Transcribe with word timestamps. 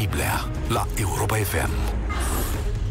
Striblea 0.00 0.48
la 0.68 0.86
Europa 1.00 1.36
FM. 1.36 1.70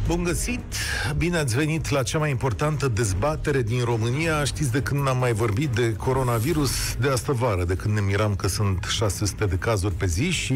Bun 0.08 0.24
găsit! 0.24 0.76
Bine 1.18 1.38
ați 1.38 1.56
venit 1.56 1.90
la 1.90 2.04
cea 2.04 2.18
mai 2.18 2.30
importantă 2.30 2.88
dezbatere 2.88 3.62
din 3.62 3.84
România. 3.84 4.44
Știți 4.44 4.72
de 4.72 4.82
când 4.82 5.08
am 5.08 5.18
mai 5.18 5.34
vorbit 5.34 5.70
de 5.70 5.94
coronavirus? 5.94 6.96
De 6.96 7.10
asta 7.10 7.34
vară, 7.34 7.64
de 7.64 7.74
când 7.74 7.94
ne 7.94 8.02
miram 8.02 8.36
că 8.36 8.48
sunt 8.48 8.86
600 8.90 9.46
de 9.46 9.56
cazuri 9.56 9.94
pe 9.94 10.06
zi 10.06 10.30
și 10.30 10.54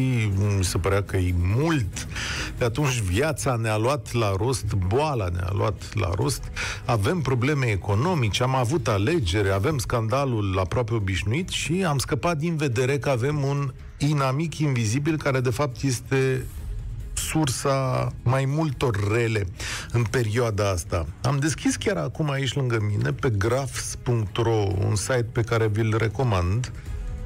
mi 0.56 0.64
se 0.64 0.78
părea 0.78 1.02
că 1.02 1.16
e 1.16 1.34
mult. 1.56 2.08
De 2.58 2.64
atunci 2.64 3.00
viața 3.00 3.56
ne-a 3.56 3.76
luat 3.76 4.12
la 4.12 4.32
rost, 4.36 4.74
boala 4.74 5.28
ne-a 5.28 5.50
luat 5.52 5.82
la 5.94 6.10
rost. 6.14 6.42
Avem 6.84 7.20
probleme 7.20 7.66
economice, 7.66 8.42
am 8.42 8.54
avut 8.54 8.88
alegere, 8.88 9.50
avem 9.50 9.78
scandalul 9.78 10.58
aproape 10.58 10.94
obișnuit 10.94 11.48
și 11.48 11.84
am 11.88 11.98
scăpat 11.98 12.36
din 12.36 12.56
vedere 12.56 12.98
că 12.98 13.08
avem 13.08 13.42
un 13.42 13.72
inamic 13.98 14.58
invizibil 14.58 15.16
care 15.16 15.40
de 15.40 15.50
fapt 15.50 15.82
este 15.82 16.46
sursa 17.12 18.12
mai 18.22 18.44
multor 18.44 19.12
rele 19.12 19.46
în 19.92 20.02
perioada 20.02 20.70
asta. 20.70 21.06
Am 21.22 21.38
deschis 21.38 21.76
chiar 21.76 21.96
acum 21.96 22.30
aici 22.30 22.54
lângă 22.54 22.78
mine 22.88 23.12
pe 23.12 23.30
graphs.ro, 23.30 24.66
un 24.88 24.94
site 24.94 25.26
pe 25.32 25.42
care 25.42 25.66
vi-l 25.66 25.96
recomand, 25.96 26.72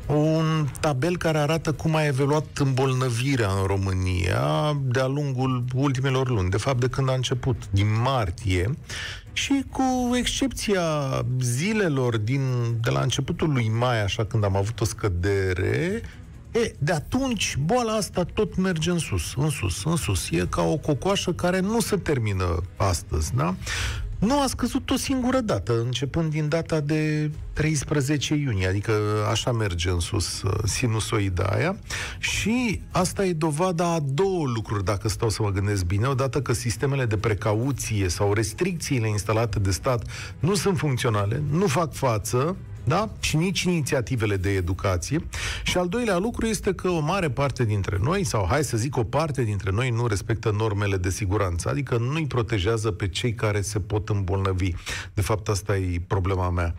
un 0.07 0.69
tabel 0.81 1.17
care 1.17 1.39
arată 1.39 1.73
cum 1.73 1.95
a 1.95 2.07
evoluat 2.07 2.47
îmbolnăvirea 2.59 3.48
în 3.61 3.67
România 3.67 4.77
de-a 4.83 5.07
lungul 5.07 5.65
ultimelor 5.75 6.29
luni, 6.29 6.51
de 6.51 6.57
fapt 6.57 6.81
de 6.81 6.89
când 6.89 7.09
a 7.09 7.15
început, 7.15 7.62
din 7.71 8.01
martie, 8.03 8.71
și 9.33 9.65
cu 9.71 10.11
excepția 10.15 10.83
zilelor 11.41 12.17
din, 12.17 12.43
de 12.81 12.91
la 12.91 13.01
începutul 13.01 13.53
lui 13.53 13.69
mai, 13.69 14.03
așa 14.03 14.25
când 14.25 14.45
am 14.45 14.57
avut 14.57 14.81
o 14.81 14.85
scădere, 14.85 16.03
E, 16.52 16.75
de 16.79 16.93
atunci, 16.93 17.57
boala 17.65 17.93
asta 17.93 18.25
tot 18.25 18.56
merge 18.56 18.91
în 18.91 18.98
sus, 18.98 19.34
în 19.37 19.51
sus, 19.51 19.84
în 19.84 19.97
sus. 19.97 20.30
E 20.30 20.47
ca 20.51 20.62
o 20.62 20.77
cocoașă 20.77 21.33
care 21.33 21.61
nu 21.61 21.80
se 21.80 21.97
termină 21.97 22.62
astăzi, 22.77 23.34
da? 23.34 23.55
Nu 24.19 24.41
a 24.41 24.47
scăzut 24.47 24.91
o 24.91 24.97
singură 24.97 25.41
dată, 25.41 25.81
începând 25.81 26.31
din 26.31 26.48
data 26.48 26.81
de 26.81 27.31
13 27.53 28.34
iunie, 28.34 28.67
adică 28.67 28.92
așa 29.31 29.53
merge 29.53 29.91
în 29.91 30.00
sus 30.00 30.42
uh, 30.42 30.53
sinusoida 30.64 31.42
aia 31.42 31.77
și 32.19 32.80
asta 32.91 33.25
e 33.25 33.33
dovada 33.33 33.92
a 33.92 33.98
două 34.12 34.47
lucruri, 34.47 34.84
dacă 34.84 35.08
stau 35.08 35.28
să 35.28 35.42
mă 35.42 35.51
gândesc 35.51 35.84
bine, 35.84 36.06
odată 36.06 36.42
că 36.42 36.53
sistemele 36.53 37.06
de 37.06 37.17
precauție 37.17 38.08
sau 38.08 38.33
restricțiile 38.33 39.08
instalate 39.08 39.58
de 39.58 39.70
stat 39.70 40.05
nu 40.39 40.55
sunt 40.55 40.78
funcționale, 40.78 41.42
nu 41.51 41.67
fac 41.67 41.92
față 41.92 42.56
da? 42.89 43.11
și 43.20 43.36
nici 43.36 43.62
inițiativele 43.62 44.36
de 44.36 44.50
educație. 44.50 45.25
Și 45.64 45.78
al 45.78 45.89
doilea 45.89 46.19
lucru 46.19 46.47
este 46.47 46.75
că 46.75 46.89
o 46.89 47.00
mare 47.00 47.30
parte 47.30 47.64
dintre 47.64 47.98
noi, 48.03 48.25
sau 48.25 48.47
hai 48.48 48.64
să 48.64 48.77
zic 48.77 48.97
o 48.97 49.05
parte 49.05 49.42
dintre 49.42 49.70
noi, 49.70 49.91
nu 49.91 50.06
respectă 50.06 50.50
normele 50.50 50.97
de 50.97 51.11
siguranță, 51.11 51.69
adică 51.69 51.97
nu 51.97 52.14
îi 52.14 52.27
protejează 52.27 52.91
pe 52.91 53.08
cei 53.08 53.34
care 53.34 53.61
se 53.61 53.80
pot 53.80 54.08
îmbolnăvi. 54.08 54.70
De 55.14 55.20
fapt, 55.20 55.48
asta 55.48 55.77
e 55.77 56.03
problema 56.06 56.50
mea. 56.50 56.75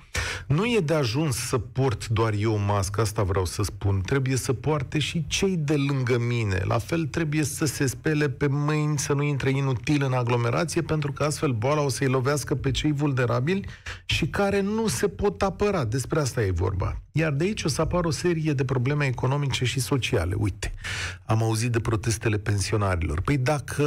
Nu 0.47 0.65
e 0.65 0.79
de 0.79 0.93
ajuns 0.93 1.35
să 1.35 1.57
port 1.57 2.07
doar 2.07 2.33
eu 2.39 2.57
mască, 2.57 3.01
asta 3.01 3.23
vreau 3.23 3.45
să 3.45 3.63
spun. 3.63 4.01
Trebuie 4.01 4.35
să 4.35 4.53
poarte 4.53 4.99
și 4.99 5.25
cei 5.27 5.57
de 5.57 5.75
lângă 5.75 6.17
mine. 6.17 6.61
La 6.63 6.77
fel 6.77 7.05
trebuie 7.05 7.43
să 7.43 7.65
se 7.65 7.85
spele 7.85 8.29
pe 8.29 8.47
mâini, 8.47 8.97
să 8.97 9.13
nu 9.13 9.23
intre 9.23 9.49
inutil 9.49 10.03
în 10.03 10.13
aglomerație, 10.13 10.81
pentru 10.81 11.11
că 11.11 11.23
astfel 11.23 11.51
boala 11.51 11.81
o 11.81 11.89
să-i 11.89 12.07
lovească 12.07 12.55
pe 12.55 12.71
cei 12.71 12.91
vulnerabili 12.91 13.67
și 14.05 14.27
care 14.27 14.61
nu 14.61 14.87
se 14.87 15.07
pot 15.07 15.41
apăra. 15.41 15.83
De 15.83 15.97
despre 15.99 16.19
asta 16.19 16.41
e 16.41 16.51
vorba. 16.51 17.01
Iar 17.11 17.31
de 17.31 17.43
aici 17.43 17.63
o 17.63 17.67
să 17.67 17.81
apară 17.81 18.07
o 18.07 18.11
serie 18.11 18.53
de 18.53 18.65
probleme 18.65 19.05
economice 19.05 19.65
și 19.65 19.79
sociale. 19.79 20.35
Uite, 20.37 20.73
am 21.25 21.43
auzit 21.43 21.71
de 21.71 21.79
protestele 21.79 22.37
pensionarilor. 22.37 23.21
Păi 23.21 23.37
dacă 23.37 23.83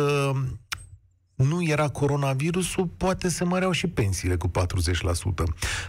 nu 1.35 1.63
era 1.63 1.89
coronavirusul, 1.89 2.89
poate 2.97 3.29
se 3.29 3.45
măreau 3.45 3.71
și 3.71 3.87
pensiile 3.87 4.37
cu 4.37 4.49
40%. 4.49 4.53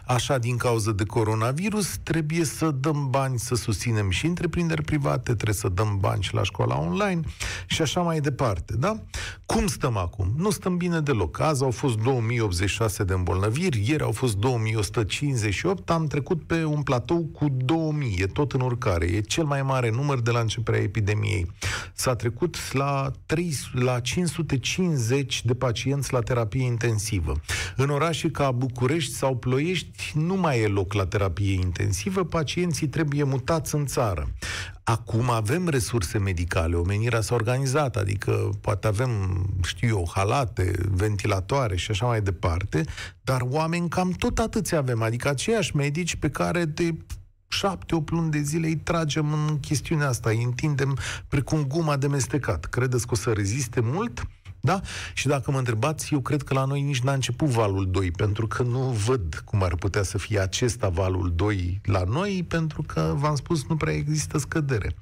Așa, 0.05 0.37
din 0.37 0.57
cauza 0.57 0.91
de 0.91 1.05
coronavirus, 1.05 1.97
trebuie 2.03 2.43
să 2.43 2.71
dăm 2.71 3.07
bani 3.09 3.39
să 3.39 3.55
susținem 3.55 4.09
și 4.09 4.25
întreprinderi 4.25 4.83
private, 4.83 5.33
trebuie 5.33 5.55
să 5.55 5.69
dăm 5.69 5.97
bani 5.99 6.23
și 6.23 6.33
la 6.33 6.43
școala 6.43 6.79
online 6.79 7.21
și 7.65 7.81
așa 7.81 8.01
mai 8.01 8.19
departe, 8.19 8.75
da? 8.77 8.99
Cum 9.45 9.67
stăm 9.67 9.97
acum? 9.97 10.33
Nu 10.37 10.49
stăm 10.49 10.77
bine 10.77 10.99
deloc. 10.99 11.39
Azi 11.39 11.63
au 11.63 11.71
fost 11.71 11.97
2086 11.97 13.03
de 13.03 13.13
îmbolnăviri, 13.13 13.89
ieri 13.89 14.03
au 14.03 14.11
fost 14.11 14.35
2158, 14.35 15.89
am 15.89 16.07
trecut 16.07 16.43
pe 16.43 16.63
un 16.63 16.81
platou 16.81 17.29
cu 17.33 17.45
2000, 17.49 18.15
e 18.19 18.25
tot 18.25 18.51
în 18.51 18.61
urcare, 18.61 19.05
e 19.05 19.21
cel 19.21 19.43
mai 19.43 19.61
mare 19.61 19.89
număr 19.89 20.21
de 20.21 20.31
la 20.31 20.39
începerea 20.39 20.81
epidemiei. 20.81 21.51
S-a 21.93 22.15
trecut 22.15 22.73
la, 22.73 23.11
3, 23.25 23.53
la 23.73 23.99
550 23.99 25.32
de 25.41 25.53
pacienți 25.53 26.13
la 26.13 26.21
terapie 26.21 26.63
intensivă. 26.63 27.41
În 27.75 27.89
orașe 27.89 28.31
ca 28.31 28.51
București 28.51 29.13
sau 29.13 29.35
Ploiești 29.35 30.11
nu 30.13 30.35
mai 30.35 30.61
e 30.61 30.67
loc 30.67 30.93
la 30.93 31.05
terapie 31.05 31.53
intensivă, 31.53 32.23
pacienții 32.23 32.87
trebuie 32.87 33.23
mutați 33.23 33.75
în 33.75 33.85
țară. 33.85 34.33
Acum 34.83 35.29
avem 35.29 35.67
resurse 35.67 36.17
medicale, 36.17 36.75
omenirea 36.75 37.21
s-a 37.21 37.35
organizat, 37.35 37.95
adică 37.95 38.49
poate 38.61 38.87
avem, 38.87 39.09
știu 39.65 39.87
eu, 39.87 40.11
halate, 40.13 40.71
ventilatoare 40.91 41.75
și 41.75 41.91
așa 41.91 42.05
mai 42.05 42.21
departe, 42.21 42.83
dar 43.21 43.41
oameni 43.49 43.89
cam 43.89 44.11
tot 44.11 44.37
atâția 44.37 44.77
avem, 44.77 45.01
adică 45.01 45.27
aceiași 45.27 45.75
medici 45.75 46.15
pe 46.15 46.29
care 46.29 46.65
de 46.65 46.95
șapte, 47.47 47.95
opt 47.95 48.11
luni 48.11 48.31
de 48.31 48.39
zile 48.39 48.67
îi 48.67 48.75
tragem 48.75 49.33
în 49.33 49.59
chestiunea 49.59 50.07
asta, 50.07 50.29
îi 50.29 50.43
întindem 50.43 50.97
precum 51.27 51.65
guma 51.67 51.97
de 51.97 52.07
mestecat. 52.07 52.65
Credeți 52.65 53.07
că 53.07 53.13
o 53.13 53.17
să 53.17 53.31
reziste 53.31 53.79
mult? 53.79 54.27
Da? 54.65 54.81
Și 55.13 55.27
dacă 55.27 55.51
mă 55.51 55.57
întrebați, 55.57 56.13
eu 56.13 56.19
cred 56.19 56.41
că 56.43 56.53
la 56.53 56.65
noi 56.65 56.81
nici 56.81 56.99
n-a 56.99 57.13
început 57.13 57.47
valul 57.47 57.91
2, 57.91 58.11
pentru 58.11 58.47
că 58.47 58.63
nu 58.63 58.79
văd 58.79 59.41
cum 59.45 59.63
ar 59.63 59.75
putea 59.75 60.03
să 60.03 60.17
fie 60.17 60.39
acesta 60.39 60.89
valul 60.89 61.31
2 61.35 61.81
la 61.83 62.03
noi, 62.03 62.45
pentru 62.47 62.81
că, 62.81 63.13
v-am 63.17 63.35
spus, 63.35 63.67
nu 63.67 63.75
prea 63.75 63.93
există 63.93 64.37
scădere. 64.37 64.95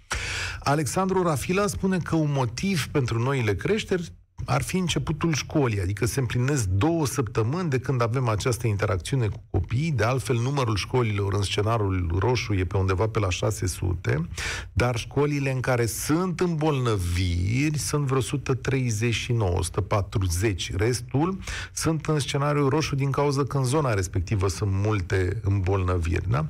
Alexandru 0.60 1.24
Rafila 1.24 1.68
spune 1.68 1.98
că 1.98 2.16
un 2.16 2.32
motiv 2.32 2.88
pentru 2.88 3.20
noile 3.20 3.56
creșteri 3.56 4.14
ar 4.46 4.62
fi 4.62 4.78
începutul 4.78 5.34
școlii, 5.34 5.82
adică 5.82 6.06
se 6.06 6.20
împlinesc 6.20 6.66
două 6.66 7.06
săptămâni 7.06 7.70
de 7.70 7.80
când 7.80 8.02
avem 8.02 8.28
această 8.28 8.68
interacțiune 8.68 9.28
cu 9.28 9.44
copiii, 9.50 9.92
de 9.92 10.04
altfel 10.04 10.36
numărul 10.36 10.76
școlilor 10.76 11.34
în 11.34 11.42
scenariul 11.42 12.16
roșu 12.20 12.54
e 12.54 12.64
pe 12.64 12.78
undeva 12.78 13.08
pe 13.08 13.20
la 13.20 13.30
600, 13.30 14.28
dar 14.74 14.96
școlile 14.98 15.52
în 15.52 15.60
care 15.60 15.86
sunt 15.86 16.40
îmbolnăviri 16.40 17.78
sunt 17.78 18.06
vreo 18.06 18.18
139, 18.18 19.58
140, 19.58 20.72
restul 20.76 21.38
sunt 21.74 22.06
în 22.06 22.20
scenariul 22.20 22.70
roșu 22.70 22.96
din 22.96 23.12
cauza 23.12 23.44
că 23.44 23.58
în 23.58 23.64
zona 23.64 23.94
respectivă 23.94 24.48
sunt 24.48 24.72
multe 24.74 25.42
îmbolnăviri. 25.44 26.30
Da? 26.30 26.48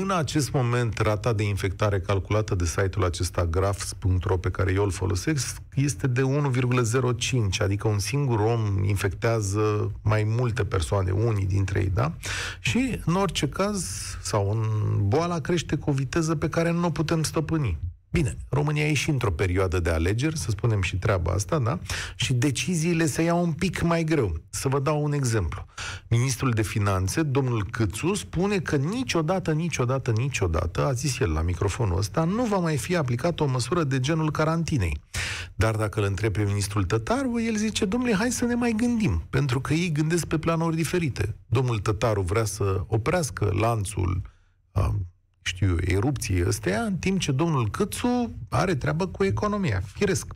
În 0.00 0.10
acest 0.10 0.52
moment, 0.52 0.98
rata 0.98 1.32
de 1.32 1.42
infectare 1.42 2.00
calculată 2.00 2.54
de 2.54 2.64
site-ul 2.64 3.04
acesta 3.04 3.46
graphs.ro 3.46 4.36
pe 4.36 4.50
care 4.50 4.72
eu 4.72 4.84
îl 4.84 4.90
folosesc 4.90 5.56
este 5.74 6.06
de 6.06 6.22
1,05, 6.22 7.58
adică 7.58 7.88
un 7.88 7.98
singur 7.98 8.38
om 8.38 8.84
infectează 8.84 9.92
mai 10.02 10.24
multe 10.26 10.64
persoane, 10.64 11.10
unii 11.10 11.46
dintre 11.46 11.80
ei, 11.80 11.90
da? 11.94 12.12
Și, 12.60 13.00
în 13.04 13.14
orice 13.14 13.48
caz, 13.48 13.86
sau 14.22 14.50
în 14.50 14.62
boala 15.08 15.40
crește 15.40 15.76
cu 15.76 15.90
o 15.90 15.92
viteză 15.92 16.36
pe 16.36 16.48
care 16.48 16.72
nu 16.72 16.86
o 16.86 16.90
putem 16.90 17.22
stăpâni. 17.22 17.78
Bine, 18.12 18.36
România 18.48 18.88
e 18.88 18.92
și 18.94 19.10
într-o 19.10 19.32
perioadă 19.32 19.80
de 19.80 19.90
alegeri, 19.90 20.38
să 20.38 20.50
spunem 20.50 20.82
și 20.82 20.96
treaba 20.96 21.32
asta, 21.32 21.58
da? 21.58 21.78
Și 22.16 22.32
deciziile 22.32 23.06
se 23.06 23.22
iau 23.22 23.42
un 23.42 23.52
pic 23.52 23.82
mai 23.82 24.04
greu. 24.04 24.32
Să 24.50 24.68
vă 24.68 24.80
dau 24.80 25.02
un 25.02 25.12
exemplu. 25.12 25.64
Ministrul 26.08 26.50
de 26.50 26.62
Finanțe, 26.62 27.22
domnul 27.22 27.66
Câțu, 27.70 28.14
spune 28.14 28.58
că 28.58 28.76
niciodată, 28.76 29.52
niciodată, 29.52 30.10
niciodată, 30.10 30.86
a 30.86 30.92
zis 30.92 31.18
el 31.18 31.32
la 31.32 31.42
microfonul 31.42 31.98
ăsta, 31.98 32.24
nu 32.24 32.44
va 32.44 32.58
mai 32.58 32.76
fi 32.76 32.96
aplicată 32.96 33.42
o 33.42 33.46
măsură 33.46 33.84
de 33.84 34.00
genul 34.00 34.30
carantinei. 34.30 35.00
Dar 35.54 35.76
dacă 35.76 36.00
îl 36.00 36.06
întreb 36.06 36.32
pe 36.32 36.42
ministrul 36.42 36.84
Tătaru, 36.84 37.40
el 37.40 37.56
zice, 37.56 37.84
domnule, 37.84 38.14
hai 38.14 38.30
să 38.30 38.44
ne 38.44 38.54
mai 38.54 38.74
gândim, 38.76 39.26
pentru 39.30 39.60
că 39.60 39.74
ei 39.74 39.92
gândesc 39.92 40.26
pe 40.26 40.38
planuri 40.38 40.76
diferite. 40.76 41.36
Domnul 41.46 41.78
Tătaru 41.78 42.20
vrea 42.20 42.44
să 42.44 42.84
oprească 42.86 43.52
lanțul 43.60 44.22
știu 45.42 45.68
eu, 45.68 45.96
erupției 45.96 46.46
ăstea, 46.46 46.82
în 46.82 46.96
timp 46.96 47.20
ce 47.20 47.32
domnul 47.32 47.70
Câțu 47.70 48.34
are 48.48 48.74
treabă 48.74 49.06
cu 49.06 49.24
economia, 49.24 49.82
firesc. 49.94 50.26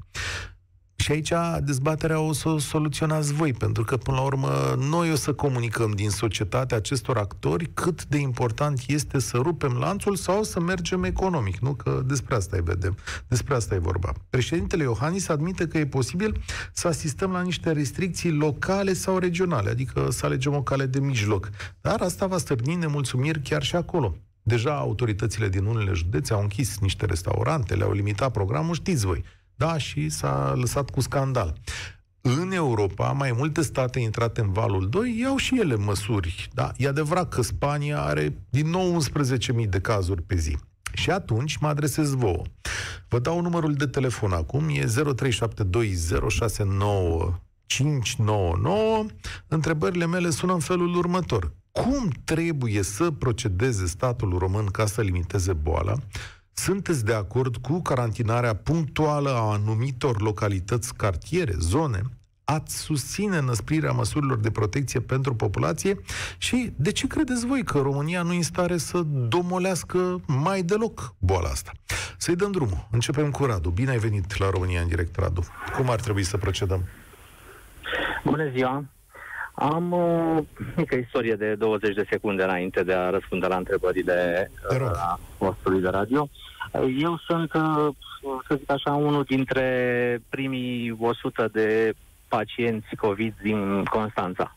Și 0.99 1.13
aici 1.13 1.33
dezbaterea 1.61 2.21
o 2.21 2.33
să 2.33 2.49
o 2.49 2.59
soluționați 2.59 3.33
voi, 3.33 3.53
pentru 3.53 3.85
că, 3.85 3.97
până 3.97 4.17
la 4.17 4.23
urmă, 4.23 4.77
noi 4.79 5.13
o 5.13 5.15
să 5.15 5.33
comunicăm 5.33 5.91
din 5.91 6.11
societatea 6.11 6.77
acestor 6.77 7.17
actori 7.17 7.71
cât 7.75 8.05
de 8.05 8.19
important 8.19 8.81
este 8.87 9.19
să 9.19 9.37
rupem 9.37 9.73
lanțul 9.73 10.17
sau 10.17 10.43
să 10.43 10.61
mergem 10.61 11.05
economic, 11.05 11.59
nu? 11.59 11.75
Că 11.75 12.03
despre 12.07 12.35
asta 12.35 12.57
e 12.57 12.61
vedem. 12.61 12.97
Despre 13.29 13.55
asta 13.55 13.75
e 13.75 13.79
vorba. 13.79 14.13
Președintele 14.31 14.83
Iohannis 14.83 15.29
admite 15.29 15.69
că 15.69 15.79
e 15.79 15.87
posibil 15.87 16.41
să 16.73 16.89
asistăm 16.89 17.31
la 17.31 17.43
niște 17.43 17.73
restricții 17.73 18.31
locale 18.31 18.93
sau 18.93 19.19
regionale, 19.19 19.71
adică 19.71 20.11
să 20.11 20.27
alegem 20.27 20.55
o 20.55 20.63
cale 20.63 20.87
de 20.87 21.01
mijloc. 21.01 21.51
Dar 21.81 22.01
asta 22.01 22.27
va 22.27 22.39
stârni 22.39 22.75
nemulțumiri 22.75 23.41
chiar 23.41 23.63
și 23.63 23.77
acolo. 23.77 24.17
Deja 24.49 24.79
autoritățile 24.79 25.49
din 25.49 25.65
unele 25.65 25.93
județe 25.93 26.33
au 26.33 26.41
închis 26.41 26.79
niște 26.79 27.07
restaurante, 27.07 27.75
le-au 27.75 27.93
limitat 27.93 28.33
programul, 28.33 28.75
știți 28.75 29.07
voi. 29.07 29.25
Da, 29.55 29.79
și 29.79 30.09
s-a 30.09 30.55
lăsat 30.57 30.91
cu 30.91 31.01
scandal. 31.01 31.61
În 32.21 32.53
Europa, 32.53 33.13
mai 33.13 33.33
multe 33.37 33.63
state 33.63 34.01
intrate 34.01 34.41
în 34.41 34.53
valul 34.53 34.89
2 34.89 35.19
iau 35.21 35.37
și 35.37 35.59
ele 35.61 35.77
măsuri. 35.77 36.49
Da, 36.53 36.73
e 36.77 36.89
adevărat 36.89 37.29
că 37.29 37.43
Spania 37.43 38.03
are 38.03 38.39
din 38.51 38.71
nou 38.71 38.99
11.000 39.61 39.69
de 39.69 39.81
cazuri 39.81 40.23
pe 40.23 40.37
zi. 40.37 40.57
Și 40.93 41.11
atunci 41.11 41.57
mă 41.57 41.69
adresez 41.69 42.15
vouă. 42.15 42.43
Vă 43.09 43.19
dau 43.19 43.41
numărul 43.41 43.75
de 43.75 43.87
telefon 43.87 44.33
acum, 44.33 44.69
e 44.69 44.85
0372069599. 44.85 44.89
Întrebările 49.49 50.07
mele 50.07 50.31
sună 50.31 50.53
în 50.53 50.61
felul 50.61 50.97
următor. 50.97 51.53
Cum 51.83 52.11
trebuie 52.25 52.83
să 52.83 53.11
procedeze 53.11 53.87
statul 53.87 54.39
român 54.39 54.67
ca 54.67 54.87
să 54.87 55.01
limiteze 55.01 55.53
boala? 55.53 55.95
Sunteți 56.53 57.05
de 57.05 57.13
acord 57.13 57.57
cu 57.57 57.83
carantinarea 57.83 58.55
punctuală 58.55 59.31
a 59.31 59.53
anumitor 59.53 60.21
localități, 60.21 60.95
cartiere, 60.95 61.55
zone? 61.59 62.03
Ați 62.45 62.79
susține 62.79 63.41
năsprirea 63.41 63.93
măsurilor 63.93 64.39
de 64.39 64.51
protecție 64.51 65.01
pentru 65.01 65.35
populație? 65.35 66.01
Și 66.39 66.73
de 66.77 66.93
ce 66.93 67.07
credeți 67.07 67.47
voi 67.47 67.65
că 67.65 67.79
România 67.79 68.23
nu 68.23 68.33
e 68.33 68.37
în 68.37 68.43
stare 68.43 68.77
să 68.77 69.03
domolească 69.29 70.21
mai 70.27 70.63
deloc 70.63 71.15
boala 71.19 71.49
asta? 71.49 71.73
Să-i 72.17 72.37
dăm 72.37 72.51
drumul. 72.51 72.89
Începem 72.91 73.31
cu 73.31 73.45
Radu. 73.45 73.71
Bine 73.71 73.91
ai 73.91 73.99
venit 73.99 74.39
la 74.39 74.51
România 74.51 74.81
în 74.81 74.89
direct, 74.89 75.17
Radu. 75.17 75.45
Cum 75.77 75.91
ar 75.91 76.01
trebui 76.01 76.23
să 76.23 76.37
procedăm? 76.37 76.85
Bună 78.25 78.51
ziua! 78.51 78.85
Am 79.59 79.93
o 79.93 80.35
mică 80.77 80.95
istorie 80.95 81.35
de 81.35 81.55
20 81.55 81.95
de 81.95 82.07
secunde 82.11 82.43
înainte 82.43 82.83
de 82.83 82.93
a 82.93 83.11
răspunde 83.11 83.47
la 83.47 83.57
întrebările 83.57 84.51
uh, 84.71 85.15
postului 85.39 85.81
de 85.81 85.89
radio. 85.89 86.29
Eu 86.99 87.19
sunt, 87.27 87.53
uh, 87.53 87.89
să 88.49 88.55
zic 88.59 88.71
așa, 88.71 88.93
unul 88.93 89.23
dintre 89.23 90.19
primii 90.29 90.97
100 91.01 91.49
de 91.53 91.95
pacienți 92.29 92.97
COVID 92.97 93.35
din 93.43 93.85
Constanța. 93.85 94.57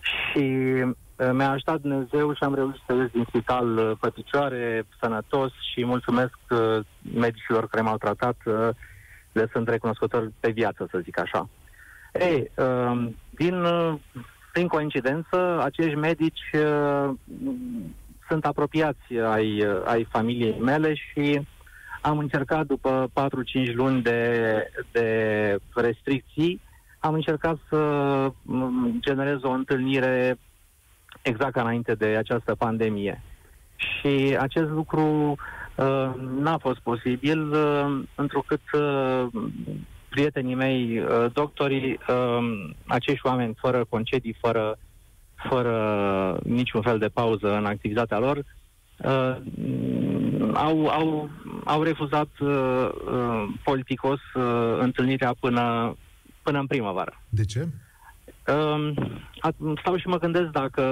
Și 0.00 0.38
uh, 0.38 1.30
mi-a 1.32 1.50
ajutat 1.50 1.80
Dumnezeu 1.80 2.34
și 2.34 2.42
am 2.42 2.54
reușit 2.54 2.82
să 2.86 2.94
ies 2.94 3.10
din 3.10 3.24
spital 3.28 3.96
pe 4.00 4.10
picioare, 4.10 4.86
sănătos 5.00 5.52
și 5.72 5.84
mulțumesc 5.84 6.38
medicilor 7.14 7.68
care 7.68 7.82
m-au 7.82 7.96
tratat. 7.96 8.36
Le 9.32 9.48
sunt 9.52 9.68
recunoscător 9.68 10.30
pe 10.40 10.50
viață, 10.50 10.88
să 10.90 10.98
zic 11.02 11.20
așa. 11.20 11.48
Ei, 12.12 12.50
din, 13.38 13.64
prin 14.52 14.66
coincidență, 14.66 15.62
acești 15.62 15.94
medici 15.94 16.50
uh, 16.52 17.10
sunt 18.28 18.44
apropiați 18.44 19.18
ai, 19.26 19.66
ai 19.84 20.06
familiei 20.10 20.58
mele 20.60 20.94
și 20.94 21.46
am 22.00 22.18
încercat 22.18 22.66
după 22.66 23.10
4-5 23.70 23.74
luni 23.74 24.02
de, 24.02 24.42
de 24.92 25.58
restricții, 25.74 26.60
am 26.98 27.14
încercat 27.14 27.58
să 27.68 27.76
mm, 28.42 28.96
generez 29.00 29.42
o 29.42 29.50
întâlnire 29.50 30.38
exact 31.22 31.52
ca 31.52 31.60
înainte 31.60 31.94
de 31.94 32.06
această 32.06 32.54
pandemie. 32.54 33.22
Și 33.76 34.36
acest 34.40 34.70
lucru 34.70 35.36
uh, 35.76 36.10
n-a 36.38 36.58
fost 36.58 36.78
posibil, 36.78 37.50
uh, 37.50 38.00
întrucât 38.14 38.60
uh, 38.72 39.26
prietenii 40.08 40.54
mei, 40.54 40.98
uh, 40.98 41.32
doctorii, 41.32 41.98
um, 42.08 42.74
acești 42.86 43.26
oameni 43.26 43.54
fără 43.58 43.84
concedii, 43.88 44.36
fără, 44.40 44.78
fără 45.48 46.38
niciun 46.44 46.82
fel 46.82 46.98
de 46.98 47.08
pauză 47.08 47.56
în 47.56 47.64
activitatea 47.64 48.18
lor, 48.18 48.36
uh, 48.36 49.36
au, 50.54 50.86
au, 50.86 51.30
au 51.64 51.82
refuzat 51.82 52.28
uh, 52.40 52.88
politicos 53.64 54.20
întâlnirea 54.78 55.34
până, 55.40 55.96
până 56.42 56.58
în 56.58 56.66
primăvară. 56.66 57.22
De 57.28 57.44
ce? 57.44 57.68
Um, 58.48 58.94
stau 59.80 59.96
și 59.96 60.06
mă 60.06 60.18
gândesc 60.18 60.46
dacă 60.46 60.82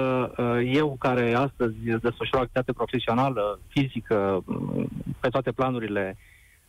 eu, 0.65 0.95
care 0.99 1.33
astăzi 1.33 1.75
desfășur 1.75 2.35
o 2.35 2.37
activitate 2.37 2.73
profesională, 2.73 3.59
fizică, 3.67 4.43
pe 5.19 5.27
toate 5.27 5.51
planurile, 5.51 6.17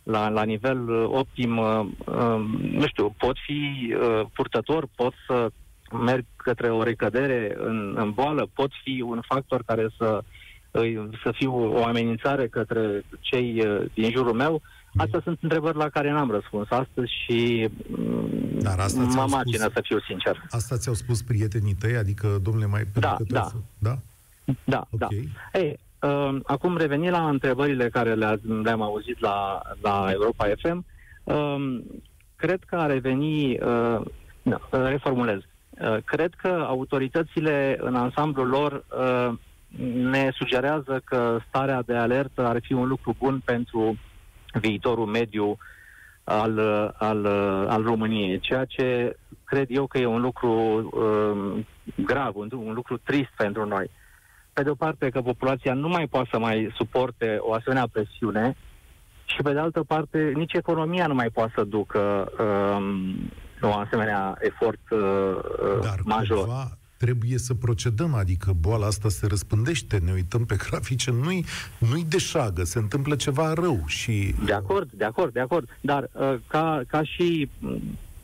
la, 0.03 0.29
la 0.29 0.43
nivel 0.43 0.89
uh, 0.89 1.05
optim, 1.07 1.57
uh, 1.57 1.85
uh, 2.05 2.41
nu 2.71 2.87
știu, 2.87 3.15
pot 3.17 3.35
fi 3.45 3.93
uh, 3.93 4.25
purtător, 4.33 4.87
pot 4.95 5.13
să 5.27 5.51
merg 5.91 6.25
către 6.35 6.69
o 6.69 6.83
recădere 6.83 7.55
în, 7.59 7.93
în 7.97 8.11
boală, 8.11 8.49
pot 8.53 8.71
fi 8.83 9.01
un 9.01 9.21
factor 9.27 9.63
care 9.65 9.89
să, 9.97 10.23
uh, 10.71 11.09
să 11.23 11.31
fiu 11.33 11.73
o 11.73 11.85
amenințare 11.85 12.47
către 12.47 13.03
cei 13.19 13.65
uh, 13.65 13.85
din 13.93 14.11
jurul 14.11 14.33
meu. 14.33 14.61
Astea 14.97 15.21
sunt 15.23 15.37
întrebări 15.41 15.77
la 15.77 15.89
care 15.89 16.11
n-am 16.11 16.31
răspuns 16.31 16.67
astăzi 16.69 17.11
și 17.25 17.69
mm, 17.87 18.59
Dar 18.59 18.79
asta 18.79 19.01
mă 19.01 19.25
macină 19.29 19.69
să 19.73 19.79
fiu 19.83 19.99
sincer. 19.99 20.43
Asta 20.49 20.77
ți-au 20.77 20.93
spus 20.93 21.21
prietenii 21.21 21.73
tăi? 21.73 21.95
Adică, 21.95 22.39
domnule, 22.43 22.65
mai... 22.65 22.83
Da, 22.93 23.17
da. 23.27 23.43
Să... 23.43 23.55
da. 23.77 23.97
Da, 24.63 24.87
okay. 24.89 25.29
da. 25.51 25.59
Ei, 25.59 25.79
Uh, 26.01 26.39
acum 26.43 26.77
reveni 26.77 27.09
la 27.09 27.29
întrebările 27.29 27.89
care 27.89 28.13
le 28.13 28.39
le-am 28.63 28.81
auzit 28.81 29.19
la, 29.19 29.61
la 29.81 30.09
Europa 30.11 30.47
FM. 30.61 30.85
Uh, 31.23 31.81
cred 32.35 32.63
că 32.63 32.75
a 32.75 32.85
reveni, 32.85 33.51
uh, 33.51 34.01
no, 34.41 34.57
reformulez, 34.71 35.37
uh, 35.37 35.97
cred 36.05 36.33
că 36.33 36.65
autoritățile 36.67 37.77
în 37.81 37.95
ansamblul 37.95 38.47
lor 38.47 38.83
uh, 38.97 39.37
ne 39.93 40.29
sugerează 40.33 41.01
că 41.03 41.39
starea 41.47 41.81
de 41.81 41.95
alertă 41.95 42.45
ar 42.45 42.59
fi 42.61 42.73
un 42.73 42.87
lucru 42.87 43.15
bun 43.19 43.41
pentru 43.45 43.97
viitorul 44.53 45.05
mediu 45.05 45.57
al, 46.23 46.59
al, 46.97 47.25
al 47.67 47.83
României, 47.83 48.39
ceea 48.39 48.65
ce 48.65 49.17
cred 49.43 49.67
eu 49.69 49.87
că 49.87 49.97
e 49.97 50.05
un 50.05 50.21
lucru 50.21 50.49
uh, 50.93 51.65
grav, 52.05 52.35
un, 52.35 52.49
un 52.55 52.73
lucru 52.73 52.97
trist 52.97 53.31
pentru 53.37 53.65
noi 53.65 53.89
pe 54.59 54.65
de 54.65 54.71
o 54.71 54.85
parte 54.85 55.09
că 55.09 55.21
populația 55.21 55.73
nu 55.73 55.87
mai 55.87 56.07
poate 56.07 56.29
să 56.31 56.39
mai 56.39 56.73
suporte 56.75 57.37
o 57.39 57.53
asemenea 57.53 57.87
presiune 57.91 58.55
și 59.25 59.41
pe 59.43 59.53
de 59.53 59.59
altă 59.59 59.83
parte 59.83 60.31
nici 60.35 60.53
economia 60.53 61.07
nu 61.07 61.13
mai 61.13 61.29
poate 61.29 61.51
să 61.55 61.63
ducă 61.63 62.31
um, 62.39 63.15
o 63.61 63.73
asemenea 63.73 64.37
efort 64.39 64.79
uh, 64.89 64.99
uh 64.99 65.79
Dar 65.83 65.99
major. 66.03 66.37
Cumva 66.37 66.77
trebuie 66.97 67.37
să 67.37 67.53
procedăm, 67.53 68.13
adică 68.13 68.53
boala 68.59 68.85
asta 68.85 69.09
se 69.09 69.27
răspândește, 69.27 69.97
ne 69.97 70.11
uităm 70.11 70.45
pe 70.45 70.55
grafice, 70.69 71.11
nu-i, 71.11 71.45
nu-i 71.77 72.05
deșagă, 72.09 72.63
se 72.63 72.79
întâmplă 72.79 73.15
ceva 73.15 73.53
rău 73.53 73.83
și... 73.85 74.35
De 74.45 74.53
acord, 74.53 74.89
de 74.91 75.05
acord, 75.05 75.33
de 75.33 75.39
acord, 75.39 75.69
dar 75.81 76.09
uh, 76.11 76.35
ca, 76.47 76.81
ca 76.87 77.03
și 77.03 77.49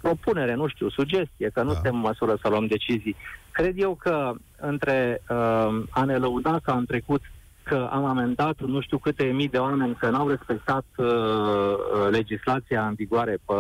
propunere, 0.05 0.53
nu 0.53 0.67
știu, 0.67 0.89
sugestie, 0.89 1.49
că 1.53 1.61
nu 1.61 1.67
da. 1.67 1.73
suntem 1.73 1.95
în 1.95 1.99
măsură 1.99 2.37
să 2.41 2.49
luăm 2.49 2.65
decizii. 2.65 3.15
Cred 3.51 3.73
eu 3.77 3.95
că 3.95 4.33
între 4.57 5.21
uh, 5.29 5.83
a 5.89 6.03
ne 6.05 6.17
lăuda 6.17 6.59
ca 6.63 6.73
în 6.73 6.85
trecut 6.85 7.21
că 7.63 7.89
am 7.91 8.05
amendat 8.05 8.61
nu 8.61 8.81
știu 8.81 8.97
câte 8.97 9.23
mii 9.23 9.47
de 9.47 9.57
oameni 9.57 9.95
că 9.95 10.09
n-au 10.09 10.27
respectat 10.27 10.85
uh, 10.97 11.05
uh 11.07 12.07
legislația 12.09 12.87
în 12.87 12.93
vigoare 12.93 13.37
pe, 13.45 13.53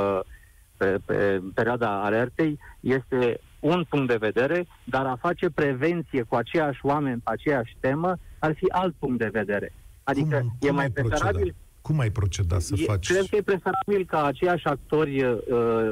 pe, 0.77 0.97
pe 1.05 1.41
perioada 1.53 2.03
alertei, 2.03 2.59
este 2.79 3.39
un 3.59 3.85
punct 3.89 4.07
de 4.07 4.25
vedere, 4.27 4.67
dar 4.83 5.05
a 5.05 5.17
face 5.21 5.49
prevenție 5.49 6.21
cu 6.21 6.35
aceiași 6.35 6.79
oameni 6.83 7.21
pe 7.23 7.31
aceeași 7.33 7.77
temă 7.79 8.17
ar 8.39 8.53
fi 8.55 8.65
alt 8.69 8.95
punct 8.99 9.17
de 9.17 9.29
vedere. 9.31 9.73
Adică 10.03 10.37
cum, 10.37 10.55
cum 10.59 10.69
e 10.69 10.71
mai 10.71 10.89
preferabil 10.89 11.55
cum 11.85 11.99
ai 11.99 12.09
proceda 12.09 12.59
să 12.59 12.73
e, 12.77 12.83
faci? 12.83 13.07
Cred 13.07 13.25
că 13.29 13.35
e 13.35 13.41
preferabil 13.41 14.05
ca 14.07 14.23
aceiași 14.23 14.65
actori 14.65 15.23
uh, 15.23 15.35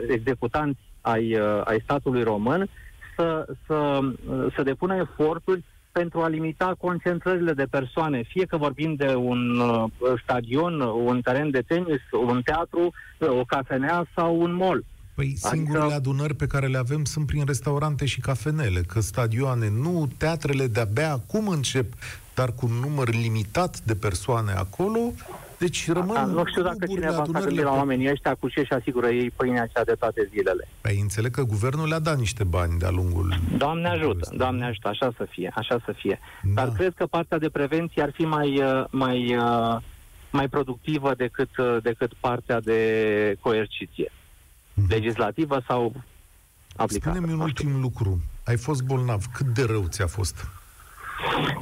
executanți 0.10 0.80
ai, 1.02 1.36
uh, 1.36 1.62
ai 1.64 1.80
statului 1.84 2.24
român 2.24 2.70
să, 3.16 3.46
să, 3.68 4.00
uh, 4.30 4.54
să 4.56 4.64
depună 4.64 4.96
eforturi 4.96 5.64
pentru 5.92 6.22
a 6.22 6.28
limita 6.28 6.76
concentrările 6.78 7.54
de 7.54 7.66
persoane, 7.70 8.24
fie 8.28 8.46
că 8.46 8.58
vorbim 8.58 8.96
de 8.96 9.16
un 9.16 9.60
uh, 9.60 9.84
stadion, 10.24 10.80
un 10.80 11.22
teren 11.22 11.50
de 11.52 11.64
tenis, 11.68 12.02
un 12.28 12.42
teatru, 12.42 12.94
uh, 13.20 13.30
o 13.30 13.44
cafenea 13.48 14.08
sau 14.16 14.42
un 14.42 14.54
mall. 14.54 14.86
Păi 15.14 15.26
adică... 15.26 15.48
singurele 15.48 15.94
adunări 15.94 16.36
pe 16.36 16.48
care 16.48 16.68
le 16.68 16.78
avem 16.78 17.04
sunt 17.04 17.26
prin 17.26 17.44
restaurante 17.46 18.06
și 18.06 18.20
cafenele, 18.20 18.82
că 18.82 19.00
stadioane 19.00 19.70
nu, 19.70 20.10
teatrele 20.18 20.68
de-abia 20.68 21.12
acum 21.12 21.48
încep, 21.48 21.94
dar 22.36 22.50
cu 22.56 22.66
un 22.66 22.74
număr 22.74 23.10
limitat 23.10 23.80
de 23.80 23.96
persoane 23.96 24.52
acolo, 24.52 25.00
deci 25.64 25.92
rămân 25.92 26.16
A, 26.16 26.26
Nu 26.26 26.46
știu 26.46 26.62
dacă 26.62 26.86
cineva 26.86 27.24
s-a 27.32 27.40
gândit 27.40 27.64
la 27.64 27.72
oamenii 27.72 28.10
ăștia 28.10 28.36
cu 28.36 28.50
ce 28.50 28.64
și 28.64 28.74
asigură 28.74 29.08
ei 29.08 29.32
pâinea 29.32 29.66
cea 29.66 29.84
de 29.84 29.94
toate 29.94 30.30
zilele. 30.34 30.68
Păi 30.82 31.00
înțeleg 31.02 31.32
că 31.32 31.44
guvernul 31.44 31.88
le-a 31.88 32.00
dat 32.00 32.18
niște 32.18 32.44
bani 32.44 32.80
de-a 32.80 32.90
lungul... 32.90 33.34
Doamne 33.58 33.88
ajută, 33.88 34.32
Doamne 34.36 34.66
ajută, 34.66 34.88
așa 34.88 35.14
să 35.18 35.28
fie, 35.30 35.52
așa 35.56 35.78
să 35.86 35.92
fie. 35.92 36.20
Da. 36.42 36.64
Dar 36.64 36.74
cred 36.74 36.94
că 36.96 37.06
partea 37.06 37.38
de 37.38 37.50
prevenție 37.50 38.02
ar 38.02 38.12
fi 38.14 38.22
mai, 38.22 38.62
uh, 38.62 38.84
mai, 38.90 39.36
uh, 39.36 39.78
mai 40.32 40.48
productivă 40.48 41.14
decât, 41.18 41.58
uh, 41.58 41.78
decât 41.82 42.14
partea 42.20 42.60
de 42.62 42.80
coerciție. 43.40 44.12
Mm-hmm. 44.12 44.90
Legislativă 44.90 45.64
sau 45.68 45.94
aplicată. 46.76 47.16
Spune-mi 47.16 47.34
un 47.34 47.40
ultim 47.40 47.82
lucru. 47.82 48.22
Ai 48.46 48.58
fost 48.58 48.84
bolnav. 48.84 49.26
Cât 49.34 49.46
de 49.46 49.64
rău 49.64 49.86
ți-a 49.88 50.08
fost? 50.08 50.48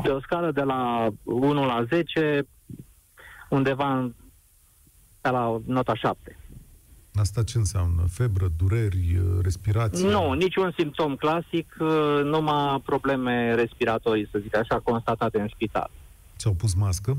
Pe 0.04 0.10
o 0.10 0.20
scară 0.20 0.52
de 0.52 0.62
la 0.62 1.08
1 1.24 1.66
la 1.66 1.84
10, 1.90 2.46
undeva 3.52 3.98
în, 3.98 4.14
pe 5.22 5.30
la 5.30 5.62
nota 5.66 5.96
7. 5.96 6.38
Asta 7.14 7.44
ce 7.44 7.58
înseamnă? 7.58 8.04
Febră, 8.10 8.48
dureri, 8.58 9.22
respirație? 9.42 10.10
Nu, 10.10 10.34
niciun 10.34 10.74
simptom 10.78 11.16
clasic, 11.16 11.76
numai 12.24 12.82
probleme 12.86 13.56
respiratorii, 13.56 14.28
să 14.32 14.40
zic 14.42 14.56
așa, 14.56 14.80
constatate 14.80 15.40
în 15.40 15.48
spital. 15.48 15.90
Ți-au 16.38 16.54
pus 16.54 16.74
mască? 16.74 17.18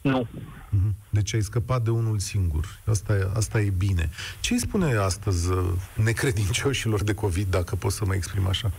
Nu. 0.00 0.26
Mhm. 0.70 0.94
Deci 1.10 1.34
ai 1.34 1.40
scăpat 1.40 1.82
de 1.82 1.90
unul 1.90 2.18
singur. 2.18 2.64
Asta 2.86 3.12
e, 3.12 3.30
asta 3.34 3.60
e 3.60 3.72
bine. 3.78 4.10
Ce 4.40 4.52
îi 4.52 4.60
spune 4.60 4.96
astăzi 4.96 5.52
uh, 5.52 5.58
necredincioșilor 5.94 7.02
de 7.02 7.14
COVID, 7.14 7.50
dacă 7.50 7.76
pot 7.76 7.92
să 7.92 8.04
mă 8.04 8.14
exprim 8.14 8.46
așa? 8.46 8.70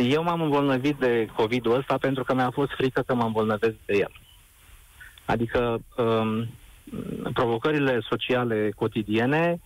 Eu 0.00 0.22
m-am 0.22 0.40
îmbolnăvit 0.40 0.96
de 0.96 1.28
COVID-ul 1.36 1.76
ăsta 1.78 1.98
pentru 1.98 2.24
că 2.24 2.34
mi-a 2.34 2.50
fost 2.50 2.70
frică 2.70 3.02
că 3.06 3.14
mă 3.14 3.24
îmbolnăvesc 3.24 3.74
de 3.86 3.96
el. 3.96 4.10
Adică 5.26 5.78
um, 5.96 6.48
provocările 7.32 8.00
sociale 8.00 8.70
cotidiene 8.76 9.60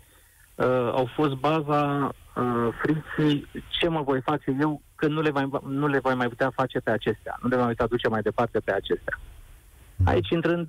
uh, 0.55 0.67
au 0.93 1.11
fost 1.15 1.35
baza 1.35 2.15
uh, 2.37 2.69
fricții 2.83 3.47
ce 3.69 3.89
mă 3.89 4.03
voi 4.03 4.21
face 4.21 4.57
eu 4.61 4.83
când 4.95 5.13
nu 5.13 5.21
le, 5.21 5.31
mai, 5.31 5.49
nu 5.67 5.87
le 5.87 5.99
voi 5.99 6.15
mai 6.15 6.29
putea 6.29 6.51
face 6.55 6.79
pe 6.79 6.91
acestea, 6.91 7.39
nu 7.43 7.49
le 7.49 7.55
voi 7.55 7.65
mai 7.65 7.73
putea 7.73 7.87
duce 7.87 8.09
mai 8.09 8.23
departe 8.23 8.61
pe 8.61 8.73
acestea. 8.73 9.21
Mhm. 9.97 10.09
Aici 10.09 10.29
intrând 10.29 10.69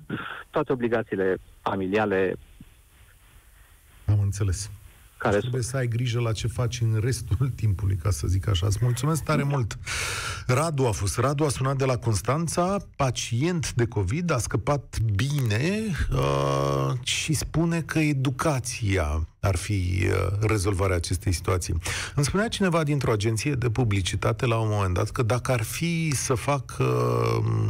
toate 0.50 0.72
obligațiile 0.72 1.36
familiale. 1.60 2.34
Am 4.06 4.20
înțeles. 4.20 4.70
Care 5.20 5.38
trebuie 5.38 5.62
să 5.62 5.76
ai 5.76 5.86
grijă 5.86 6.20
la 6.20 6.32
ce 6.32 6.46
faci 6.46 6.80
în 6.80 6.98
restul 7.02 7.48
timpului, 7.60 7.96
ca 7.96 8.10
să 8.10 8.26
zic 8.26 8.48
așa. 8.48 8.66
Îți 8.66 8.78
mulțumesc 8.80 9.22
tare 9.22 9.42
mult. 9.42 9.78
Radu 10.46 10.86
a 10.86 10.90
fost. 10.90 11.18
Radu 11.18 11.44
a 11.44 11.48
sunat 11.48 11.76
de 11.76 11.84
la 11.84 11.96
Constanța, 11.96 12.76
pacient 12.96 13.72
de 13.72 13.86
COVID, 13.86 14.30
a 14.30 14.38
scăpat 14.38 14.98
bine 15.14 15.80
uh, 16.12 16.92
și 17.02 17.32
spune 17.32 17.80
că 17.80 17.98
educația 17.98 19.28
ar 19.40 19.56
fi 19.56 20.06
uh, 20.06 20.38
rezolvarea 20.40 20.96
acestei 20.96 21.32
situații. 21.32 21.74
Îmi 22.14 22.24
spunea 22.24 22.48
cineva 22.48 22.84
dintr-o 22.84 23.12
agenție 23.12 23.52
de 23.52 23.70
publicitate 23.70 24.46
la 24.46 24.58
un 24.58 24.68
moment 24.70 24.94
dat 24.94 25.10
că 25.10 25.22
dacă 25.22 25.52
ar 25.52 25.62
fi 25.62 26.10
să 26.14 26.34
fac 26.34 26.76
uh, 26.78 27.68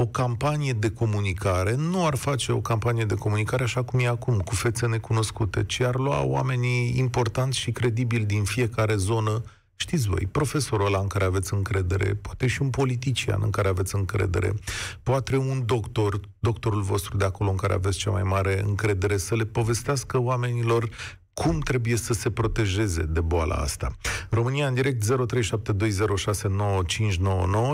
o 0.00 0.06
campanie 0.06 0.72
de 0.72 0.90
comunicare, 0.90 1.74
nu 1.74 2.06
ar 2.06 2.14
face 2.14 2.52
o 2.52 2.60
campanie 2.60 3.04
de 3.04 3.14
comunicare 3.14 3.62
așa 3.62 3.82
cum 3.82 4.00
e 4.00 4.06
acum, 4.06 4.38
cu 4.38 4.54
fețe 4.54 4.86
necunoscute, 4.86 5.64
ci 5.64 5.80
ar 5.80 5.94
lua 5.94 6.22
oamenii 6.22 6.98
importanți 6.98 7.58
și 7.58 7.70
credibili 7.70 8.24
din 8.24 8.44
fiecare 8.44 8.96
zonă, 8.96 9.42
știți 9.76 10.08
voi, 10.08 10.28
profesorul 10.32 10.86
ăla 10.86 10.98
în 10.98 11.06
care 11.06 11.24
aveți 11.24 11.54
încredere, 11.54 12.14
poate 12.14 12.46
și 12.46 12.62
un 12.62 12.70
politician 12.70 13.40
în 13.42 13.50
care 13.50 13.68
aveți 13.68 13.94
încredere, 13.94 14.54
poate 15.02 15.36
un 15.36 15.62
doctor, 15.66 16.20
doctorul 16.38 16.82
vostru 16.82 17.16
de 17.16 17.24
acolo 17.24 17.50
în 17.50 17.56
care 17.56 17.72
aveți 17.72 17.98
cea 17.98 18.10
mai 18.10 18.22
mare 18.22 18.62
încredere, 18.62 19.16
să 19.16 19.34
le 19.34 19.44
povestească 19.44 20.18
oamenilor 20.18 20.88
cum 21.34 21.60
trebuie 21.60 21.96
să 21.96 22.12
se 22.12 22.30
protejeze 22.30 23.02
de 23.02 23.20
boala 23.20 23.54
asta. 23.54 23.96
România 24.30 24.66
în 24.66 24.74
direct 24.74 25.02
0372069599 25.02 25.08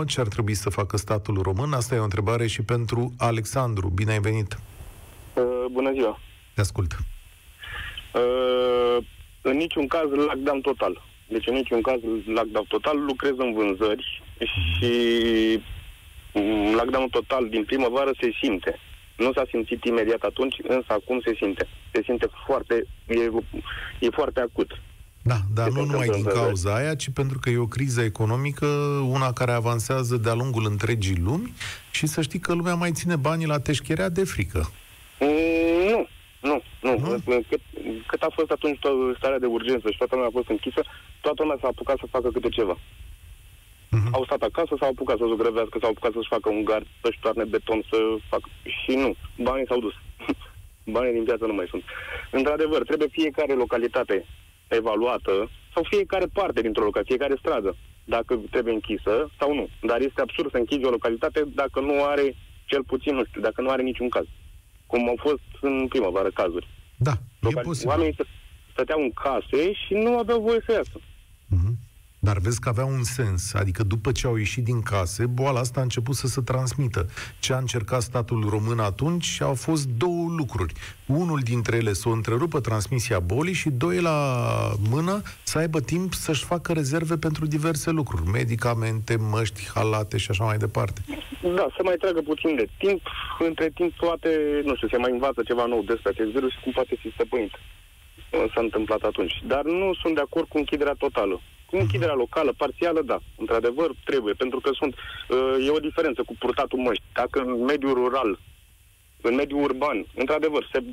ce 0.07 0.19
ar 0.19 0.27
trebui 0.27 0.53
să 0.53 0.69
facă 0.69 0.97
statul 0.97 1.41
român? 1.41 1.73
Asta 1.73 1.95
e 1.95 1.99
o 1.99 2.03
întrebare 2.03 2.47
și 2.47 2.61
pentru 2.61 3.13
Alexandru. 3.17 3.89
Bine 3.89 4.11
ai 4.11 4.19
venit! 4.19 4.57
Uh, 5.33 5.43
bună 5.71 5.91
ziua! 5.91 6.19
Te 6.53 6.61
ascult! 6.61 6.97
Uh, 8.13 8.97
în 9.41 9.57
niciun 9.57 9.87
caz 9.87 10.09
lockdown 10.09 10.61
total. 10.61 11.03
Deci 11.27 11.47
în 11.47 11.53
niciun 11.53 11.81
caz 11.81 11.99
lockdown 12.25 12.65
total. 12.67 13.05
Lucrez 13.05 13.33
în 13.37 13.53
vânzări 13.53 14.23
și 14.77 14.91
lockdown 16.75 17.09
total 17.09 17.49
din 17.49 17.63
primăvară 17.63 18.11
se 18.19 18.31
simte. 18.41 18.79
Nu 19.17 19.33
s-a 19.33 19.43
simțit 19.49 19.83
imediat 19.83 20.21
atunci, 20.21 20.55
însă 20.67 20.85
acum 20.87 21.21
se 21.25 21.33
simte. 21.39 21.67
Se 21.91 22.01
simte 22.03 22.27
foarte, 22.45 22.85
e, 23.07 23.15
e 23.99 24.09
foarte 24.09 24.39
acut. 24.39 24.71
Da, 25.21 25.37
dar 25.53 25.69
nu 25.69 25.83
numai 25.83 26.07
din 26.07 26.23
cauza 26.23 26.75
aia, 26.75 26.95
ci 26.95 27.09
pentru 27.09 27.39
că 27.39 27.49
e 27.49 27.57
o 27.57 27.67
criză 27.67 28.01
economică, 28.01 28.65
una 29.09 29.33
care 29.33 29.51
avansează 29.51 30.17
de-a 30.17 30.33
lungul 30.33 30.65
întregii 30.65 31.21
lumi 31.23 31.53
și 31.91 32.07
să 32.07 32.21
știi 32.21 32.39
că 32.39 32.53
lumea 32.53 32.75
mai 32.75 32.91
ține 32.91 33.15
banii 33.15 33.47
la 33.47 33.59
teșcherea 33.59 34.09
de 34.09 34.23
frică. 34.23 34.71
Mm, 35.19 36.07
nu, 36.41 36.61
nu, 36.81 36.99
nu. 36.99 37.21
nu? 37.25 37.41
Cât, 37.49 37.61
cât 38.05 38.21
a 38.21 38.27
fost 38.33 38.51
atunci 38.51 38.79
starea 39.17 39.39
de 39.39 39.45
urgență 39.45 39.89
și 39.91 39.97
toată 39.97 40.15
lumea 40.15 40.29
a 40.29 40.37
fost 40.37 40.49
închisă, 40.49 40.81
toată 41.21 41.41
lumea 41.41 41.57
s-a 41.61 41.67
apucat 41.67 41.97
să 41.97 42.05
facă 42.09 42.29
câte 42.29 42.49
ceva. 42.49 42.77
Uh-huh. 43.87 44.11
Au 44.11 44.23
stat 44.23 44.41
acasă, 44.41 44.75
s-au 44.79 44.89
apucat 44.89 45.17
să 45.17 45.25
zugrăvească, 45.27 45.77
s-au 45.81 45.89
apucat 45.89 46.11
să-și 46.13 46.33
facă 46.35 46.49
un 46.49 46.63
gard, 46.63 46.87
să-și 47.01 47.19
toarne 47.19 47.43
beton, 47.43 47.81
să 47.91 47.97
facă... 48.29 48.49
Și 48.63 48.93
nu, 48.95 49.15
banii 49.43 49.67
s-au 49.67 49.79
dus. 49.79 49.93
banii 50.95 51.13
din 51.13 51.23
piață 51.23 51.45
nu 51.45 51.53
mai 51.53 51.67
sunt. 51.69 51.83
Într-adevăr, 52.31 52.83
trebuie 52.83 53.07
fiecare 53.11 53.53
localitate 53.53 54.25
evaluată 54.67 55.49
sau 55.73 55.83
fiecare 55.89 56.25
parte 56.33 56.61
dintr-o 56.61 56.83
localitate, 56.83 57.15
fiecare 57.15 57.39
stradă, 57.39 57.75
dacă 58.03 58.39
trebuie 58.51 58.73
închisă 58.73 59.29
sau 59.39 59.53
nu. 59.53 59.67
Dar 59.81 59.99
este 60.01 60.21
absurd 60.21 60.51
să 60.51 60.57
închizi 60.57 60.85
o 60.85 60.89
localitate 60.89 61.43
dacă 61.55 61.79
nu 61.79 62.03
are, 62.03 62.35
cel 62.65 62.83
puțin, 62.83 63.15
nu 63.15 63.25
știu, 63.25 63.41
dacă 63.41 63.61
nu 63.61 63.69
are 63.69 63.81
niciun 63.81 64.09
caz. 64.09 64.25
Cum 64.85 65.07
au 65.07 65.17
fost 65.17 65.47
în 65.61 65.87
primăvară 65.87 66.29
cazuri. 66.29 66.67
Da, 66.97 67.13
Local... 67.39 67.63
e 67.63 67.67
posibil. 67.67 67.89
Oamenii 67.89 68.15
stăteau 68.71 69.01
în 69.01 69.11
case 69.11 69.73
și 69.73 69.93
nu 69.93 70.17
aveau 70.17 70.39
voie 70.39 70.61
să 70.65 70.71
iasă. 70.71 70.99
Uh-huh. 70.99 71.86
Dar 72.27 72.37
vezi 72.37 72.59
că 72.59 72.69
avea 72.69 72.85
un 72.85 73.03
sens, 73.03 73.53
adică 73.53 73.83
după 73.83 74.11
ce 74.11 74.27
au 74.27 74.35
ieșit 74.35 74.63
din 74.63 74.81
case, 74.81 75.25
boala 75.25 75.59
asta 75.59 75.79
a 75.79 75.83
început 75.83 76.15
să 76.15 76.27
se 76.27 76.41
transmită. 76.41 77.09
Ce 77.39 77.53
a 77.53 77.57
încercat 77.57 78.01
statul 78.01 78.47
român 78.49 78.79
atunci 78.79 79.41
au 79.41 79.53
fost 79.53 79.87
două 79.87 80.25
lucruri. 80.37 80.73
Unul 81.05 81.39
dintre 81.39 81.75
ele 81.75 81.93
să 81.93 82.09
o 82.09 82.11
întrerupă 82.11 82.59
transmisia 82.59 83.19
bolii 83.19 83.53
și 83.53 83.69
doi 83.69 84.01
la 84.01 84.17
mână 84.89 85.21
să 85.43 85.57
aibă 85.57 85.79
timp 85.79 86.13
să-și 86.13 86.45
facă 86.45 86.73
rezerve 86.73 87.17
pentru 87.17 87.45
diverse 87.45 87.89
lucruri. 87.91 88.29
Medicamente, 88.29 89.15
măști, 89.15 89.69
halate 89.73 90.17
și 90.17 90.27
așa 90.31 90.43
mai 90.43 90.57
departe. 90.57 91.01
Da, 91.41 91.67
să 91.75 91.81
mai 91.83 91.95
tragă 91.99 92.21
puțin 92.21 92.55
de 92.55 92.67
timp. 92.77 93.01
Între 93.39 93.71
timp 93.73 93.93
toate, 93.93 94.61
nu 94.65 94.75
știu, 94.75 94.87
se 94.87 94.97
mai 94.97 95.11
învață 95.11 95.41
ceva 95.45 95.65
nou 95.65 95.81
despre 95.81 96.09
acest 96.09 96.29
virus 96.29 96.51
și 96.51 96.59
cum 96.63 96.71
poate 96.71 96.95
fi 96.99 97.11
stăpânit. 97.11 97.51
S-a 98.31 98.61
întâmplat 98.61 99.01
atunci. 99.01 99.33
Dar 99.47 99.63
nu 99.63 99.93
sunt 100.01 100.15
de 100.15 100.21
acord 100.21 100.47
cu 100.47 100.57
închiderea 100.57 100.95
totală. 100.97 101.41
Cu 101.69 101.75
închiderea 101.77 102.13
locală, 102.13 102.53
parțială, 102.57 103.01
da. 103.01 103.19
Într-adevăr, 103.37 103.89
trebuie, 104.03 104.33
pentru 104.33 104.59
că 104.59 104.69
sunt, 104.73 104.95
uh, 104.95 105.65
e 105.67 105.69
o 105.69 105.79
diferență 105.79 106.23
cu 106.23 106.35
purtatul 106.39 106.79
măști. 106.79 107.03
Dacă 107.13 107.39
în 107.39 107.63
mediul 107.63 107.93
rural, 107.93 108.39
în 109.21 109.35
mediul 109.35 109.63
urban, 109.63 110.05
într-adevăr, 110.15 110.69
se, 110.71 110.83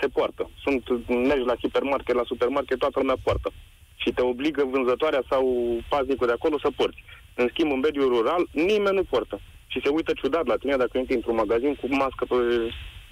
se 0.00 0.06
poartă. 0.08 0.50
Sunt, 0.62 1.08
mergi 1.08 1.44
la 1.44 1.54
hipermarket, 1.54 2.14
la 2.14 2.22
supermarket, 2.26 2.78
toată 2.78 2.98
lumea 2.98 3.16
poartă. 3.22 3.52
Și 3.96 4.10
te 4.10 4.22
obligă 4.22 4.64
vânzătoarea 4.70 5.22
sau 5.28 5.44
paznicul 5.88 6.26
de 6.26 6.32
acolo 6.32 6.58
să 6.58 6.70
porți. 6.76 7.04
În 7.34 7.48
schimb, 7.52 7.72
în 7.72 7.78
mediul 7.78 8.08
rural, 8.08 8.48
nimeni 8.50 8.96
nu 8.96 9.02
poartă. 9.02 9.40
Și 9.66 9.80
se 9.84 9.88
uită 9.88 10.12
ciudat 10.12 10.46
la 10.46 10.56
tine 10.56 10.76
dacă 10.76 10.98
intri 10.98 11.14
într-un 11.14 11.34
magazin 11.34 11.74
cu 11.74 11.94
mască 11.94 12.24
pe... 12.24 12.34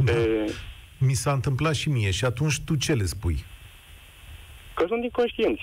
pe... 0.05 0.13
Da. 0.13 0.53
Mi 0.99 1.13
s-a 1.13 1.33
întâmplat 1.33 1.75
și 1.75 1.89
mie. 1.89 2.11
Și 2.11 2.25
atunci 2.25 2.61
tu 2.65 2.75
ce 2.77 2.93
le 2.93 3.05
spui? 3.05 3.45
Că 4.75 4.85
sunt 4.89 5.03
inconștienți. 5.03 5.63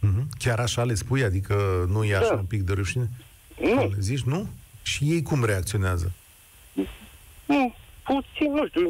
Mm-hmm. 0.00 0.26
Chiar 0.38 0.58
așa 0.58 0.84
le 0.84 0.94
spui? 0.94 1.22
Adică 1.24 1.86
nu 1.88 2.04
e 2.04 2.16
așa 2.16 2.28
da. 2.28 2.34
un 2.34 2.44
pic 2.44 2.62
de 2.62 2.72
rușine? 2.72 3.10
Nu. 3.60 3.80
Le 3.80 3.96
zici, 3.98 4.22
nu? 4.22 4.48
Și 4.82 5.04
ei 5.04 5.22
cum 5.22 5.44
reacționează? 5.44 6.12
Nu, 7.46 7.74
puțin, 8.04 8.52
nu 8.52 8.66
știu... 8.66 8.88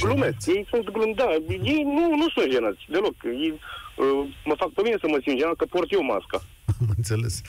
Glumesc. 0.00 0.46
Ei 0.46 0.66
sunt 0.70 0.90
glum, 0.90 1.12
da. 1.16 1.28
Ei 1.48 1.82
nu, 1.82 2.16
nu 2.16 2.28
sunt 2.28 2.52
jenați 2.52 2.80
deloc. 2.90 3.14
Ei, 3.24 3.50
uh, 3.96 4.34
mă 4.44 4.54
fac 4.56 4.68
pe 4.68 4.80
mine 4.82 4.96
să 5.00 5.06
mă 5.08 5.18
simt 5.22 5.38
jenat 5.38 5.56
că 5.56 5.64
port 5.64 5.92
eu 5.92 6.02
masca. 6.02 6.42
Am 6.80 6.88
înțeles. 6.96 7.40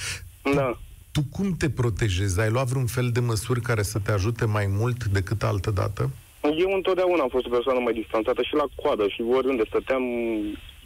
Da. 0.55 0.79
Tu 1.11 1.23
cum 1.31 1.55
te 1.57 1.69
protejezi? 1.69 2.39
Ai 2.39 2.49
luat 2.49 2.67
vreun 2.67 2.85
fel 2.85 3.11
de 3.11 3.19
măsuri 3.19 3.61
care 3.61 3.83
să 3.83 3.99
te 3.99 4.11
ajute 4.11 4.45
mai 4.45 4.67
mult 4.67 5.05
decât 5.05 5.43
altă 5.43 5.71
dată? 5.71 6.09
Eu 6.43 6.71
întotdeauna 6.71 7.21
am 7.21 7.29
fost 7.29 7.45
o 7.45 7.49
persoană 7.49 7.79
mai 7.79 7.93
distanțată 7.93 8.41
și 8.41 8.53
la 8.53 8.65
coadă 8.75 9.07
și 9.07 9.21
oriunde 9.21 9.63
stăteam 9.67 10.03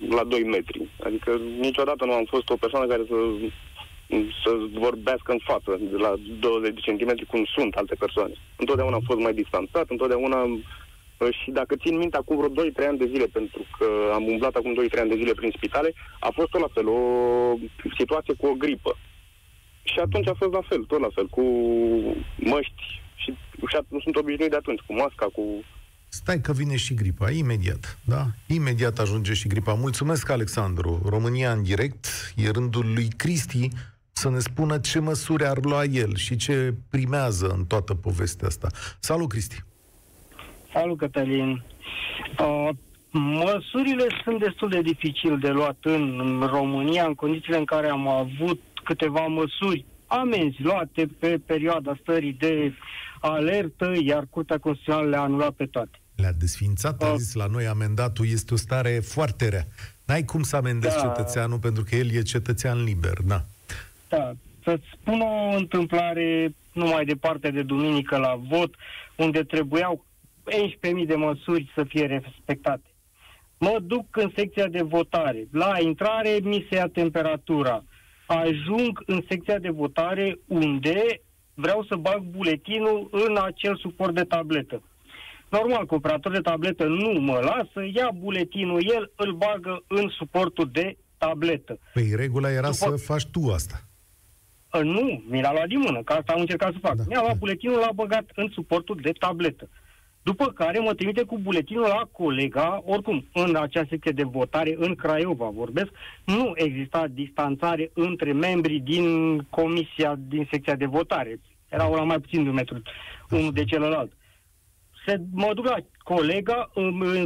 la 0.09 0.23
2 0.23 0.43
metri. 0.43 0.89
Adică 1.03 1.39
niciodată 1.59 2.05
nu 2.05 2.13
am 2.13 2.25
fost 2.25 2.49
o 2.49 2.55
persoană 2.55 2.85
care 2.85 3.03
să, 3.07 3.15
să 4.43 4.51
vorbească 4.71 5.31
în 5.31 5.39
față 5.43 5.77
de 5.79 5.97
la 5.97 6.13
20 6.39 6.73
de 6.73 6.79
centimetri 6.79 7.25
cum 7.25 7.45
sunt 7.55 7.75
alte 7.75 7.95
persoane. 7.95 8.33
Întotdeauna 8.55 8.95
am 8.95 9.03
fost 9.05 9.19
mai 9.19 9.33
distanțat, 9.33 9.89
întotdeauna 9.89 10.59
și 11.41 11.51
dacă 11.51 11.75
țin 11.75 11.97
minte 11.97 12.17
acum 12.17 12.37
vreo 12.37 12.65
2-3 12.65 12.87
ani 12.87 12.97
de 12.97 13.05
zile, 13.05 13.25
pentru 13.25 13.61
că 13.77 14.11
am 14.13 14.23
umblat 14.27 14.55
acum 14.55 14.73
2-3 14.73 14.99
ani 14.99 15.09
de 15.09 15.15
zile 15.15 15.33
prin 15.33 15.51
spitale, 15.55 15.93
a 16.19 16.29
fost 16.33 16.49
tot 16.49 16.61
la 16.61 16.67
fel, 16.73 16.87
o 16.87 17.01
situație 17.97 18.33
cu 18.33 18.45
o 18.47 18.53
gripă. 18.53 18.97
Și 19.83 19.99
atunci 19.99 20.27
a 20.27 20.33
fost 20.37 20.53
la 20.53 20.61
fel, 20.69 20.83
tot 20.83 20.99
la 20.99 21.07
fel, 21.13 21.27
cu 21.27 21.43
măști, 22.35 23.01
și 23.17 23.37
nu 23.87 23.99
sunt 23.99 24.15
obișnuit 24.15 24.49
de 24.49 24.55
atunci, 24.55 24.79
cu 24.79 24.93
masca, 24.93 25.25
cu... 25.25 25.41
Stai 26.09 26.41
că 26.41 26.51
vine 26.51 26.75
și 26.75 26.93
gripa, 26.93 27.31
imediat, 27.31 27.99
da? 28.05 28.25
Imediat 28.47 28.99
ajunge 28.99 29.33
și 29.33 29.47
gripa. 29.47 29.73
Mulțumesc, 29.73 30.29
Alexandru. 30.29 31.01
România 31.09 31.51
în 31.51 31.63
direct, 31.63 32.33
e 32.35 32.49
rândul 32.49 32.93
lui 32.93 33.07
Cristi 33.17 33.69
să 34.11 34.29
ne 34.29 34.39
spună 34.39 34.77
ce 34.77 34.99
măsuri 34.99 35.45
ar 35.45 35.57
lua 35.61 35.83
el 35.83 36.15
și 36.15 36.35
ce 36.35 36.73
primează 36.89 37.47
în 37.57 37.65
toată 37.65 37.93
povestea 37.93 38.47
asta. 38.47 38.67
Salut, 38.99 39.29
Cristi! 39.29 39.63
Salut, 40.73 40.97
Cătălin. 40.97 41.63
Uh, 42.39 42.69
măsurile 43.11 44.07
sunt 44.23 44.39
destul 44.39 44.69
de 44.69 44.81
dificil 44.81 45.37
de 45.39 45.49
luat 45.49 45.77
în 45.81 46.43
România, 46.51 47.05
în 47.05 47.13
condițiile 47.13 47.57
în 47.57 47.65
care 47.65 47.89
am 47.89 48.07
avut 48.07 48.61
câteva 48.83 49.25
măsuri 49.27 49.85
amenzi 50.07 50.61
luate 50.61 51.09
pe 51.19 51.39
perioada 51.45 51.97
stării 52.01 52.33
de 52.33 52.73
alertă, 53.19 53.93
iar 54.03 54.27
Curtea 54.29 54.57
Constituțională 54.57 55.09
le-a 55.09 55.21
anulat 55.21 55.51
pe 55.51 55.65
toate. 55.65 55.99
Le-a 56.15 56.33
desfințat, 56.39 57.03
a 57.03 57.15
zis 57.15 57.33
la 57.33 57.45
noi, 57.45 57.67
amendatul 57.67 58.27
este 58.27 58.53
o 58.53 58.57
stare 58.57 58.99
foarte 59.03 59.49
rea. 59.49 59.67
N-ai 60.05 60.23
cum 60.23 60.43
să 60.43 60.55
amendezi 60.55 60.95
da. 60.95 61.01
cetățeanul 61.01 61.59
pentru 61.59 61.83
că 61.83 61.95
el 61.95 62.11
e 62.11 62.21
cetățean 62.21 62.83
liber, 62.83 63.17
da. 63.25 63.41
Da, 64.09 64.33
să-ți 64.63 64.85
spun 64.93 65.19
o 65.21 65.55
întâmplare 65.55 66.55
numai 66.71 67.05
departe 67.05 67.51
de 67.51 67.61
duminică 67.61 68.17
la 68.17 68.39
vot, 68.49 68.75
unde 69.15 69.43
trebuiau 69.43 70.05
11.000 70.45 71.07
de 71.07 71.15
măsuri 71.15 71.71
să 71.75 71.83
fie 71.83 72.05
respectate. 72.05 72.83
Mă 73.57 73.77
duc 73.81 74.17
în 74.17 74.31
secția 74.35 74.67
de 74.67 74.81
votare. 74.81 75.47
La 75.51 75.73
intrare 75.79 76.39
mi 76.43 76.65
se 76.69 76.75
ia 76.75 76.87
temperatura. 76.87 77.83
Ajung 78.25 79.03
în 79.05 79.23
secția 79.29 79.59
de 79.59 79.69
votare 79.69 80.39
unde 80.47 81.21
vreau 81.57 81.85
să 81.89 81.95
bag 81.95 82.21
buletinul 82.21 83.09
în 83.11 83.37
acel 83.43 83.77
suport 83.77 84.13
de 84.13 84.23
tabletă. 84.23 84.81
Normal, 85.49 85.85
că 85.85 85.95
operator 85.95 86.31
de 86.31 86.39
tabletă 86.39 86.85
nu 86.85 87.19
mă 87.19 87.39
lasă, 87.39 87.89
ia 87.93 88.09
buletinul 88.13 88.81
el, 88.95 89.11
îl 89.15 89.33
bagă 89.33 89.83
în 89.87 90.09
suportul 90.09 90.69
de 90.71 90.97
tabletă. 91.17 91.79
Păi 91.93 92.13
regula 92.15 92.51
era 92.51 92.69
După... 92.69 92.73
să 92.73 93.03
faci 93.05 93.25
tu 93.25 93.51
asta. 93.53 93.81
Uh, 94.73 94.81
nu, 94.81 95.23
mi 95.29 95.41
l-a 95.41 95.51
luat 95.51 95.67
din 95.67 95.79
mână, 95.79 96.01
că 96.03 96.13
asta 96.13 96.33
am 96.33 96.39
încercat 96.39 96.71
să 96.71 96.77
fac. 96.81 96.95
Da, 96.95 97.03
Mi-a 97.07 97.19
luat 97.19 97.31
da. 97.31 97.37
buletinul, 97.39 97.79
l-a 97.79 97.91
băgat 97.95 98.25
în 98.35 98.49
suportul 98.53 98.99
de 99.01 99.11
tabletă. 99.11 99.69
După 100.29 100.45
care 100.45 100.79
mă 100.79 100.93
trimite 100.93 101.23
cu 101.23 101.37
buletinul 101.37 101.81
la 101.81 102.09
colega, 102.11 102.81
oricum, 102.85 103.25
în 103.33 103.55
acea 103.55 103.85
secție 103.89 104.11
de 104.11 104.23
votare, 104.23 104.75
în 104.77 104.95
Craiova 104.95 105.49
vorbesc, 105.49 105.89
nu 106.25 106.51
exista 106.55 107.07
distanțare 107.07 107.91
între 107.93 108.31
membrii 108.31 108.79
din 108.79 109.37
comisia, 109.49 110.15
din 110.27 110.47
secția 110.51 110.75
de 110.75 110.85
votare. 110.85 111.39
Erau 111.69 111.93
la 111.93 112.03
mai 112.03 112.19
puțin 112.19 112.43
de 112.43 112.49
un 112.49 112.55
metru 112.55 112.81
unul 113.29 113.51
de 113.51 113.63
celălalt. 113.63 114.11
Se, 115.05 115.21
mă 115.31 115.51
duc 115.53 115.65
la 115.65 115.77
colega, 115.97 116.71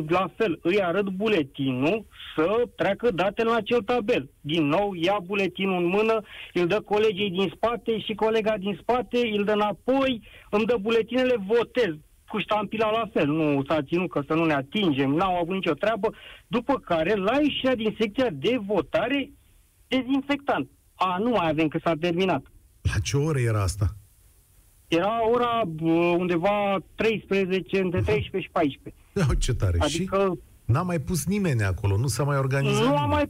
la 0.07 0.31
fel, 0.35 0.59
îi 0.61 0.81
arăt 0.81 1.07
buletinul 1.09 2.05
să 2.35 2.63
treacă 2.75 3.11
datele 3.11 3.49
în 3.49 3.55
acel 3.55 3.81
tabel. 3.81 4.29
Din 4.41 4.65
nou, 4.65 4.93
ia 4.93 5.19
buletinul 5.25 5.83
în 5.83 5.85
mână, 5.85 6.21
îl 6.53 6.67
dă 6.67 6.81
colegii 6.81 7.29
din 7.29 7.51
spate 7.55 7.99
și 7.99 8.13
colega 8.13 8.57
din 8.57 8.77
spate 8.81 9.17
îl 9.37 9.43
dă 9.43 9.51
înapoi, 9.51 10.21
îmi 10.49 10.65
dă 10.65 10.77
buletinele, 10.81 11.35
votez 11.47 11.93
cu 12.31 12.39
ștampila 12.39 12.89
la 12.91 13.09
fel, 13.13 13.27
nu 13.27 13.63
s-a 13.67 13.81
ținut 13.81 14.09
că 14.09 14.21
să 14.27 14.33
nu 14.33 14.45
ne 14.45 14.53
atingem, 14.53 15.09
n-au 15.09 15.35
avut 15.35 15.53
nicio 15.53 15.73
treabă, 15.73 16.13
după 16.47 16.73
care 16.79 17.15
la 17.15 17.35
ieșirea 17.41 17.75
din 17.75 17.95
secția 17.99 18.29
de 18.31 18.59
votare, 18.65 19.31
dezinfectant. 19.87 20.69
A, 20.95 21.17
nu 21.17 21.29
mai 21.29 21.49
avem 21.49 21.67
că 21.67 21.79
s-a 21.83 21.93
terminat. 21.99 22.43
La 22.81 22.99
ce 23.03 23.17
oră 23.17 23.39
era 23.39 23.61
asta? 23.61 23.85
Era 24.87 25.29
ora 25.29 25.61
undeva 26.17 26.77
13, 26.95 27.79
între 27.79 28.01
13 28.01 28.39
și 28.39 28.49
14. 28.51 29.03
Da, 29.13 29.25
ce 29.39 29.53
tare. 29.53 29.77
Adică... 29.79 30.31
Și 30.33 30.39
n-a 30.65 30.81
mai 30.81 30.99
pus 30.99 31.25
nimeni 31.25 31.63
acolo, 31.63 31.97
nu 31.97 32.07
s-a 32.07 32.23
mai 32.23 32.37
organizat 32.37 32.83
Nu 32.83 32.97
a 32.97 33.05
mai 33.05 33.25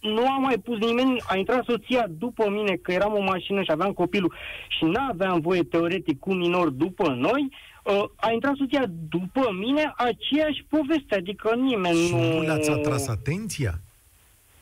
nu 0.00 0.28
a 0.28 0.38
mai 0.38 0.58
pus 0.64 0.78
nimeni, 0.78 1.22
a 1.26 1.36
intrat 1.36 1.64
soția 1.64 2.06
după 2.18 2.50
mine, 2.50 2.74
că 2.74 2.92
eram 2.92 3.14
o 3.14 3.22
mașină 3.22 3.62
și 3.62 3.70
aveam 3.70 3.92
copilul 3.92 4.34
și 4.68 4.84
n-aveam 4.84 5.40
voie 5.40 5.62
teoretic 5.62 6.18
cu 6.18 6.34
minor 6.34 6.68
după 6.68 7.08
noi, 7.08 7.52
uh, 7.92 8.04
a 8.16 8.30
intrat 8.30 8.54
soția 8.56 8.84
după 9.08 9.48
mine, 9.60 9.92
aceeași 9.96 10.64
poveste, 10.68 11.14
adică 11.14 11.54
nimeni 11.54 12.06
și 12.06 12.14
nu... 12.14 12.32
nu 12.32 12.40
le-ați 12.40 12.70
atras 12.70 13.06
atenția? 13.06 13.80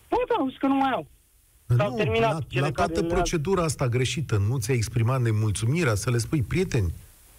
Păi 0.09 0.19
da, 0.29 0.35
auzi 0.39 0.59
că 0.59 0.67
nu 0.67 0.75
mai 0.75 0.91
au. 0.91 1.07
Nu, 1.67 1.95
terminat 1.97 2.45
la, 2.49 2.61
la 2.61 2.71
toată 2.71 3.03
procedura 3.03 3.63
asta 3.63 3.89
greșită, 3.89 4.43
nu 4.49 4.59
ți-ai 4.59 4.77
exprimat 4.77 5.21
nemulțumirea 5.21 5.95
să 5.95 6.11
le 6.11 6.19
spui, 6.19 6.43
prieteni, 6.43 6.93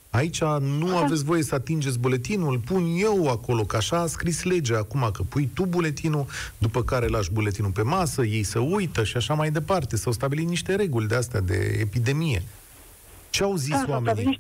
aici 0.10 0.42
nu 0.60 0.88
Aha. 0.88 1.04
aveți 1.04 1.24
voie 1.24 1.44
să 1.44 1.56
atingeți 1.56 2.00
buletinul, 2.00 2.60
pun 2.60 2.86
eu 2.98 3.28
acolo, 3.28 3.64
că 3.64 3.76
așa 3.76 4.00
a 4.00 4.08
scris 4.08 4.44
legea 4.44 4.78
acum, 4.78 5.10
că 5.14 5.24
pui 5.24 5.50
tu 5.54 5.66
buletinul, 5.66 6.26
după 6.58 6.84
care 6.84 7.08
lași 7.08 7.32
buletinul 7.32 7.72
pe 7.72 7.82
masă, 7.82 8.26
ei 8.26 8.44
să 8.44 8.60
uită 8.60 9.04
și 9.04 9.18
așa 9.18 9.34
mai 9.34 9.52
departe. 9.52 9.96
S-au 9.96 10.12
stabilit 10.12 10.48
niște 10.48 10.76
reguli 10.76 11.08
de 11.08 11.16
astea 11.16 11.40
de 11.40 11.78
epidemie. 11.80 12.44
Ce 13.30 13.44
au 13.44 13.56
zis 13.56 13.82
da, 13.82 13.86
oamenii? 13.88 14.40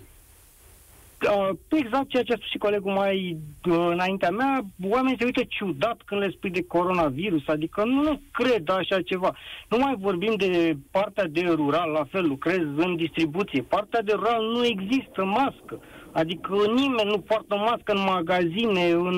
Uh, 1.21 1.49
exact 1.69 2.10
ceea 2.10 2.23
ce 2.23 2.34
a 2.34 2.36
spus 2.36 2.49
și 2.49 2.58
colegul 2.58 2.91
mai 2.91 3.38
uh, 3.69 3.88
înaintea 3.91 4.30
mea, 4.30 4.62
oamenii 4.84 5.17
se 5.19 5.25
uită 5.25 5.43
ciudat 5.47 6.01
când 6.06 6.21
le 6.21 6.30
spui 6.30 6.49
de 6.49 6.63
coronavirus, 6.63 7.47
adică 7.47 7.84
nu 7.84 8.21
cred 8.32 8.69
așa 8.69 9.01
ceva. 9.01 9.36
Nu 9.69 9.77
mai 9.77 9.95
vorbim 9.99 10.34
de 10.38 10.77
partea 10.91 11.27
de 11.27 11.41
rural, 11.56 11.89
la 11.89 12.03
fel, 12.03 12.27
lucrez 12.27 12.63
în 12.75 12.95
distribuție. 12.95 13.62
Partea 13.62 14.01
de 14.01 14.12
rural 14.15 14.43
nu 14.43 14.65
există 14.65 15.23
mască. 15.23 15.80
Adică 16.12 16.53
nimeni 16.75 17.10
nu 17.10 17.19
poartă 17.19 17.56
mască 17.56 17.91
în 17.91 18.03
magazine, 18.03 18.89
în... 18.89 19.15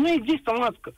nu 0.00 0.08
există 0.08 0.52
mască. 0.58 0.94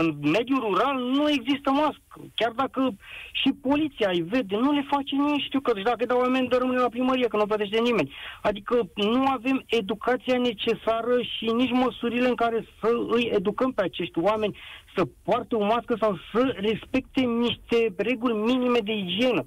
În 0.00 0.18
mediul 0.20 0.60
rural 0.60 0.96
nu 1.00 1.28
există 1.28 1.70
mască. 1.70 2.16
Chiar 2.34 2.52
dacă 2.52 2.94
și 3.32 3.50
poliția 3.68 4.10
îi 4.12 4.22
vede, 4.22 4.56
nu 4.56 4.72
le 4.72 4.84
face 4.90 5.14
nici 5.14 5.44
știu 5.44 5.60
că 5.60 5.72
dacă 5.84 6.04
dau 6.06 6.20
amendă 6.20 6.56
rămâne 6.56 6.78
la 6.78 6.88
primărie, 6.88 7.26
că 7.28 7.36
nu 7.36 7.46
plătește 7.46 7.80
nimeni. 7.80 8.12
Adică 8.42 8.88
nu 8.94 9.26
avem 9.26 9.64
educația 9.66 10.38
necesară 10.38 11.22
și 11.22 11.44
nici 11.44 11.70
măsurile 11.70 12.28
în 12.28 12.34
care 12.34 12.66
să 12.80 12.88
îi 13.10 13.30
educăm 13.34 13.72
pe 13.72 13.82
acești 13.82 14.18
oameni 14.18 14.58
să 14.96 15.02
poarte 15.24 15.54
o 15.54 15.64
mască 15.64 15.96
sau 16.00 16.18
să 16.32 16.54
respecte 16.56 17.20
niște 17.20 17.94
reguli 17.96 18.34
minime 18.34 18.78
de 18.78 18.92
igienă. 18.92 19.44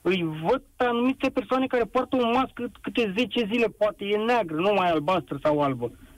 Îi 0.00 0.22
văd 0.42 0.62
pe 0.76 0.84
anumite 0.84 1.30
persoane 1.30 1.66
care 1.66 1.84
poartă 1.84 2.16
o 2.16 2.32
mască 2.32 2.70
câte 2.80 3.14
10 3.16 3.48
zile, 3.52 3.66
poate 3.78 4.04
e 4.04 4.16
neagră, 4.16 4.56
nu 4.56 4.72
mai 4.72 4.90
albastră 4.90 5.38
sau 5.42 5.60
albă. 5.60 5.86
Nu 5.86 6.11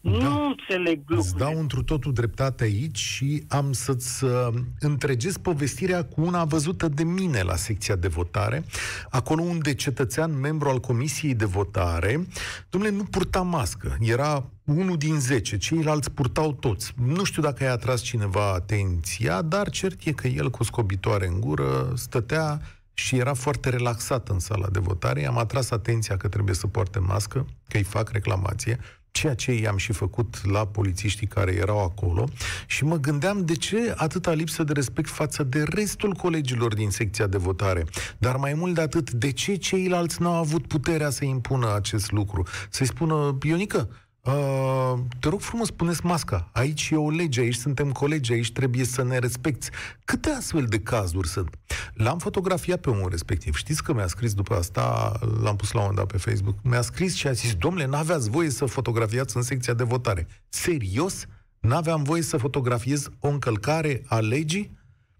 da. 0.00 0.46
înțeleg 0.68 0.98
lucrurile. 0.98 1.16
Îți 1.18 1.36
dau 1.36 1.58
întru 1.58 1.82
totul 1.82 2.12
dreptate 2.12 2.64
aici 2.64 2.98
și 2.98 3.44
am 3.48 3.72
să-ți 3.72 4.24
uh, 4.24 4.48
întregez 4.80 5.36
povestirea 5.36 6.04
cu 6.04 6.20
una 6.20 6.44
văzută 6.44 6.88
de 6.88 7.04
mine 7.04 7.42
la 7.42 7.56
secția 7.56 7.96
de 7.96 8.08
votare, 8.08 8.64
acolo 9.10 9.42
unde 9.42 9.74
cetățean, 9.74 10.40
membru 10.40 10.68
al 10.68 10.80
comisiei 10.80 11.34
de 11.34 11.44
votare, 11.44 12.26
domnule, 12.70 12.92
nu 12.92 13.04
purta 13.04 13.40
mască. 13.40 13.96
Era 14.00 14.50
unul 14.64 14.96
din 14.96 15.20
zece, 15.20 15.56
ceilalți 15.56 16.10
purtau 16.10 16.52
toți. 16.52 16.92
Nu 17.04 17.24
știu 17.24 17.42
dacă 17.42 17.64
i-a 17.64 17.72
atras 17.72 18.00
cineva 18.02 18.52
atenția, 18.52 19.42
dar 19.42 19.70
cert 19.70 20.04
e 20.04 20.12
că 20.12 20.26
el 20.26 20.50
cu 20.50 20.64
scobitoare 20.64 21.26
în 21.26 21.40
gură 21.40 21.92
stătea 21.96 22.60
și 22.94 23.16
era 23.16 23.34
foarte 23.34 23.68
relaxat 23.68 24.28
în 24.28 24.38
sala 24.38 24.68
de 24.68 24.78
votare. 24.78 25.26
Am 25.26 25.38
atras 25.38 25.70
atenția 25.70 26.16
că 26.16 26.28
trebuie 26.28 26.54
să 26.54 26.66
poarte 26.66 26.98
mască, 26.98 27.46
că 27.68 27.76
îi 27.76 27.82
fac 27.82 28.10
reclamație 28.10 28.78
ceea 29.18 29.34
ce 29.34 29.52
i-am 29.52 29.76
și 29.76 29.92
făcut 29.92 30.50
la 30.50 30.66
polițiștii 30.66 31.26
care 31.26 31.54
erau 31.54 31.82
acolo 31.84 32.28
și 32.66 32.84
mă 32.84 32.96
gândeam 32.96 33.44
de 33.44 33.54
ce 33.54 33.94
atâta 33.96 34.32
lipsă 34.32 34.64
de 34.64 34.72
respect 34.72 35.08
față 35.08 35.42
de 35.42 35.62
restul 35.62 36.12
colegilor 36.12 36.74
din 36.74 36.90
secția 36.90 37.26
de 37.26 37.36
votare. 37.36 37.84
Dar 38.18 38.36
mai 38.36 38.54
mult 38.54 38.74
de 38.74 38.80
atât, 38.80 39.10
de 39.10 39.32
ce 39.32 39.54
ceilalți 39.54 40.22
n-au 40.22 40.34
avut 40.34 40.66
puterea 40.66 41.10
să 41.10 41.24
impună 41.24 41.74
acest 41.74 42.10
lucru? 42.10 42.46
Să-i 42.70 42.86
spună, 42.86 43.38
Ionică, 43.42 43.88
Uh, 44.28 44.98
te 45.20 45.28
rog 45.28 45.40
frumos, 45.40 45.70
puneți 45.70 46.06
masca. 46.06 46.48
Aici 46.52 46.90
e 46.92 46.96
o 46.96 47.10
lege, 47.10 47.40
aici 47.40 47.54
suntem 47.54 47.92
colegi, 47.92 48.32
aici 48.32 48.52
trebuie 48.52 48.84
să 48.84 49.02
ne 49.02 49.18
respecti. 49.18 49.68
Câte 50.04 50.30
astfel 50.30 50.64
de 50.64 50.80
cazuri 50.80 51.28
sunt? 51.28 51.58
L-am 51.94 52.18
fotografiat 52.18 52.80
pe 52.80 52.90
omul 52.90 53.10
respectiv. 53.10 53.56
Știți 53.56 53.82
că 53.82 53.94
mi-a 53.94 54.06
scris 54.06 54.34
după 54.34 54.54
asta, 54.54 55.12
l-am 55.42 55.56
pus 55.56 55.72
la 55.72 55.80
un 55.80 55.94
dat 55.94 56.06
pe 56.06 56.16
Facebook, 56.16 56.56
mi-a 56.62 56.80
scris 56.80 57.14
și 57.14 57.26
a 57.26 57.32
zis, 57.32 57.54
domnule, 57.54 57.86
n-aveați 57.86 58.30
voie 58.30 58.50
să 58.50 58.64
fotografiați 58.64 59.36
în 59.36 59.42
secția 59.42 59.74
de 59.74 59.84
votare. 59.84 60.26
Serios? 60.48 61.26
N-aveam 61.60 62.02
voie 62.02 62.22
să 62.22 62.36
fotografiez 62.36 63.10
o 63.20 63.28
încălcare 63.28 64.02
a 64.06 64.18
legii? 64.18 64.76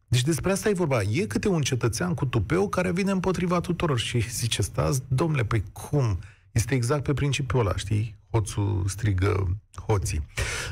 Deci 0.08 0.22
despre 0.22 0.52
asta 0.52 0.68
e 0.68 0.72
vorba. 0.72 1.02
E 1.02 1.26
câte 1.26 1.48
un 1.48 1.62
cetățean 1.62 2.14
cu 2.14 2.26
tupeu 2.26 2.68
care 2.68 2.92
vine 2.92 3.10
împotriva 3.10 3.60
tuturor 3.60 3.98
și 3.98 4.30
zice, 4.30 4.62
stați, 4.62 5.02
domnule, 5.08 5.44
păi 5.44 5.62
cum? 5.72 6.18
Este 6.58 6.74
exact 6.74 7.02
pe 7.02 7.14
principiul 7.14 7.60
ăla, 7.60 7.76
știi? 7.76 8.16
Hoțul 8.30 8.84
strigă 8.86 9.60
hoții. 9.86 10.26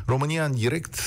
România 0.06 0.44
în 0.44 0.52
direct, 0.52 0.98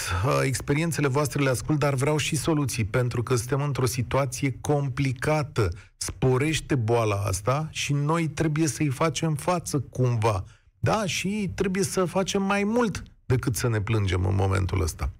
experiențele 0.43 1.07
voastre 1.07 1.43
le 1.43 1.49
ascult, 1.49 1.79
dar 1.79 1.93
vreau 1.93 2.17
și 2.17 2.35
soluții, 2.35 2.85
pentru 2.85 3.23
că 3.23 3.35
suntem 3.35 3.61
într-o 3.61 3.85
situație 3.85 4.57
complicată. 4.61 5.69
Sporește 5.97 6.75
boala 6.75 7.15
asta 7.15 7.67
și 7.71 7.93
noi 7.93 8.27
trebuie 8.27 8.67
să-i 8.67 8.89
facem 8.89 9.35
față 9.35 9.79
cumva. 9.79 10.43
Da, 10.79 11.05
și 11.05 11.51
trebuie 11.55 11.83
să 11.83 12.05
facem 12.05 12.41
mai 12.41 12.63
mult 12.63 13.03
decât 13.25 13.55
să 13.55 13.67
ne 13.67 13.81
plângem 13.81 14.25
în 14.25 14.35
momentul 14.35 14.81
ăsta. 14.81 15.11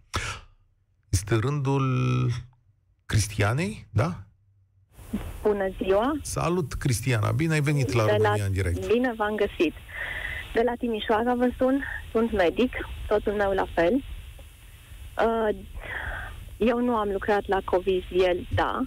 Este 1.10 1.36
rândul 1.36 1.86
Cristianei, 3.06 3.88
da? 3.89 4.24
Bună 5.41 5.67
ziua! 5.82 6.12
Salut, 6.22 6.74
Cristiana! 6.74 7.32
Bine 7.32 7.54
ai 7.54 7.62
venit 7.62 7.91
la 7.93 8.06
România 8.06 8.36
la... 8.38 8.43
în 8.43 8.52
direct! 8.52 8.88
Bine 8.88 9.13
v-am 9.17 9.36
găsit! 9.36 9.74
De 10.54 10.62
la 10.65 10.74
Timișoara 10.78 11.34
vă 11.34 11.50
sun, 11.58 11.84
sunt 12.12 12.32
medic, 12.32 12.74
totul 13.08 13.34
meu 13.34 13.52
la 13.52 13.65
fel. 13.74 13.93
Uh, 15.26 15.56
eu 16.58 16.80
nu 16.80 16.95
am 16.95 17.10
lucrat 17.12 17.48
la 17.48 17.60
COVID, 17.65 18.04
el 18.12 18.48
da. 18.56 18.82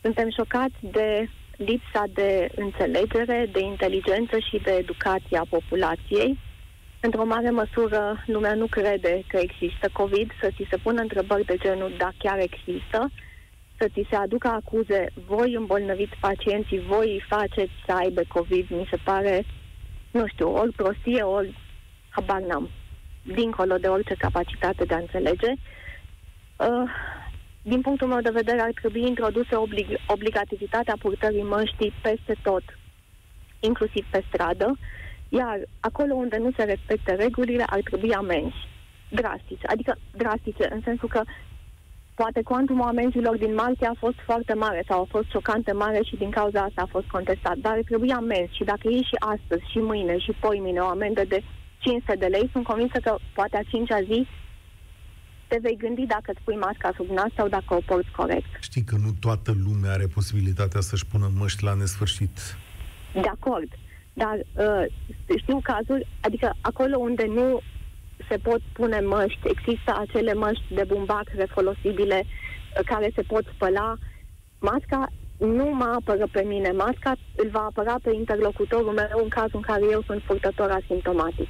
Suntem 0.00 0.30
șocați 0.30 0.76
de 0.80 1.28
lipsa 1.56 2.04
de 2.14 2.48
înțelegere, 2.56 3.48
de 3.52 3.60
inteligență 3.60 4.38
și 4.38 4.60
de 4.64 4.70
educație 4.70 5.38
a 5.38 5.46
populației. 5.48 6.38
Într-o 7.00 7.24
mare 7.24 7.50
măsură, 7.50 8.24
lumea 8.26 8.54
nu 8.54 8.66
crede 8.66 9.22
că 9.26 9.38
există 9.40 9.88
COVID, 9.92 10.30
să 10.40 10.50
ți 10.56 10.66
se 10.70 10.76
pună 10.76 11.00
întrebări 11.00 11.44
de 11.44 11.56
genul 11.56 11.94
da, 11.98 12.10
chiar 12.18 12.38
există, 12.38 13.10
să 13.78 13.88
ți 13.92 14.06
se 14.10 14.16
aducă 14.16 14.48
acuze, 14.48 15.10
voi 15.26 15.54
îmbolnăviți 15.54 16.16
pacienții, 16.20 16.80
voi 16.80 17.12
îi 17.12 17.24
faceți 17.28 17.72
să 17.86 17.92
aibă 17.92 18.22
COVID, 18.28 18.70
mi 18.70 18.88
se 18.90 18.96
pare, 19.04 19.44
nu 20.10 20.26
știu, 20.26 20.52
ori 20.52 20.72
prostie, 20.72 21.22
ori 21.22 21.58
habar 22.08 22.40
n-am, 22.40 22.68
dincolo 23.22 23.76
de 23.76 23.86
orice 23.86 24.14
capacitate 24.14 24.84
de 24.84 24.94
a 24.94 24.98
înțelege. 24.98 25.50
Uh, 26.56 26.90
din 27.62 27.80
punctul 27.80 28.08
meu 28.08 28.20
de 28.20 28.30
vedere, 28.30 28.60
ar 28.60 28.72
trebui 28.80 29.06
introdusă 29.06 29.58
oblig- 29.58 30.00
obligativitatea 30.06 30.96
purtării 30.98 31.42
măștii 31.42 31.92
peste 32.02 32.36
tot, 32.42 32.62
inclusiv 33.60 34.06
pe 34.10 34.24
stradă, 34.28 34.78
iar 35.28 35.58
acolo 35.80 36.14
unde 36.14 36.36
nu 36.36 36.50
se 36.56 36.62
respectă 36.62 37.12
regulile, 37.12 37.64
ar 37.66 37.80
trebui 37.84 38.14
amenzi. 38.14 38.66
Drastice, 39.10 39.66
adică 39.66 39.98
drastice, 40.16 40.68
în 40.70 40.80
sensul 40.84 41.08
că 41.08 41.22
poate 42.20 42.42
cuantumul 42.42 42.88
amenzilor 42.92 43.36
din 43.36 43.54
martie 43.54 43.86
a 43.86 44.02
fost 44.04 44.18
foarte 44.28 44.54
mare 44.54 44.82
sau 44.88 44.98
a 45.00 45.12
fost 45.14 45.28
șocante 45.30 45.72
mare 45.72 46.00
și 46.08 46.16
din 46.16 46.30
cauza 46.30 46.60
asta 46.60 46.82
a 46.82 46.92
fost 46.94 47.06
contestat, 47.06 47.56
dar 47.56 47.72
ar 47.72 47.82
trebui 47.90 48.12
amenzi 48.12 48.56
și 48.56 48.64
dacă 48.64 48.84
iei 48.88 49.08
și 49.10 49.16
astăzi, 49.34 49.70
și 49.72 49.78
mâine, 49.78 50.18
și 50.18 50.32
poimine 50.40 50.80
o 50.80 50.94
amendă 50.96 51.22
de 51.28 51.38
500 51.78 52.16
de 52.18 52.26
lei, 52.26 52.48
sunt 52.52 52.64
convinsă 52.64 52.98
că 53.02 53.12
poate 53.38 53.56
a 53.56 53.68
cincea 53.72 54.00
zi 54.10 54.26
te 55.48 55.58
vei 55.62 55.76
gândi 55.76 56.06
dacă 56.06 56.28
îți 56.30 56.44
pui 56.44 56.56
masca 56.56 56.90
sub 56.96 57.08
nas 57.08 57.32
sau 57.36 57.48
dacă 57.48 57.74
o 57.74 57.80
porți 57.86 58.10
corect. 58.10 58.50
Știi 58.60 58.84
că 58.84 58.96
nu 59.04 59.10
toată 59.20 59.50
lumea 59.66 59.92
are 59.92 60.06
posibilitatea 60.06 60.80
să-și 60.80 61.06
pună 61.06 61.30
măști 61.38 61.64
la 61.64 61.74
nesfârșit. 61.74 62.36
De 63.12 63.30
acord. 63.36 63.70
Dar 64.12 64.36
uh, 64.36 64.84
știu 65.42 65.58
cazuri, 65.62 66.06
adică 66.20 66.54
acolo 66.60 66.96
unde 66.98 67.24
nu 67.26 67.60
se 68.28 68.36
pot 68.36 68.60
pune 68.72 69.00
măști, 69.00 69.48
există 69.54 69.96
acele 69.98 70.34
măști 70.34 70.74
de 70.74 70.84
bumbac 70.86 71.26
refolosibile 71.36 72.24
uh, 72.24 72.84
care 72.84 73.10
se 73.14 73.22
pot 73.22 73.44
spăla. 73.54 73.94
Masca 74.58 75.06
nu 75.38 75.64
mă 75.64 75.92
apără 75.98 76.26
pe 76.32 76.42
mine. 76.42 76.70
Masca 76.70 77.12
îl 77.36 77.48
va 77.50 77.64
apăra 77.70 77.96
pe 78.02 78.10
interlocutorul 78.14 78.92
meu 78.92 79.18
în 79.22 79.28
cazul 79.28 79.60
în 79.60 79.60
care 79.60 79.82
eu 79.90 80.02
sunt 80.06 80.22
purtător 80.22 80.70
asimptomatic. 80.70 81.48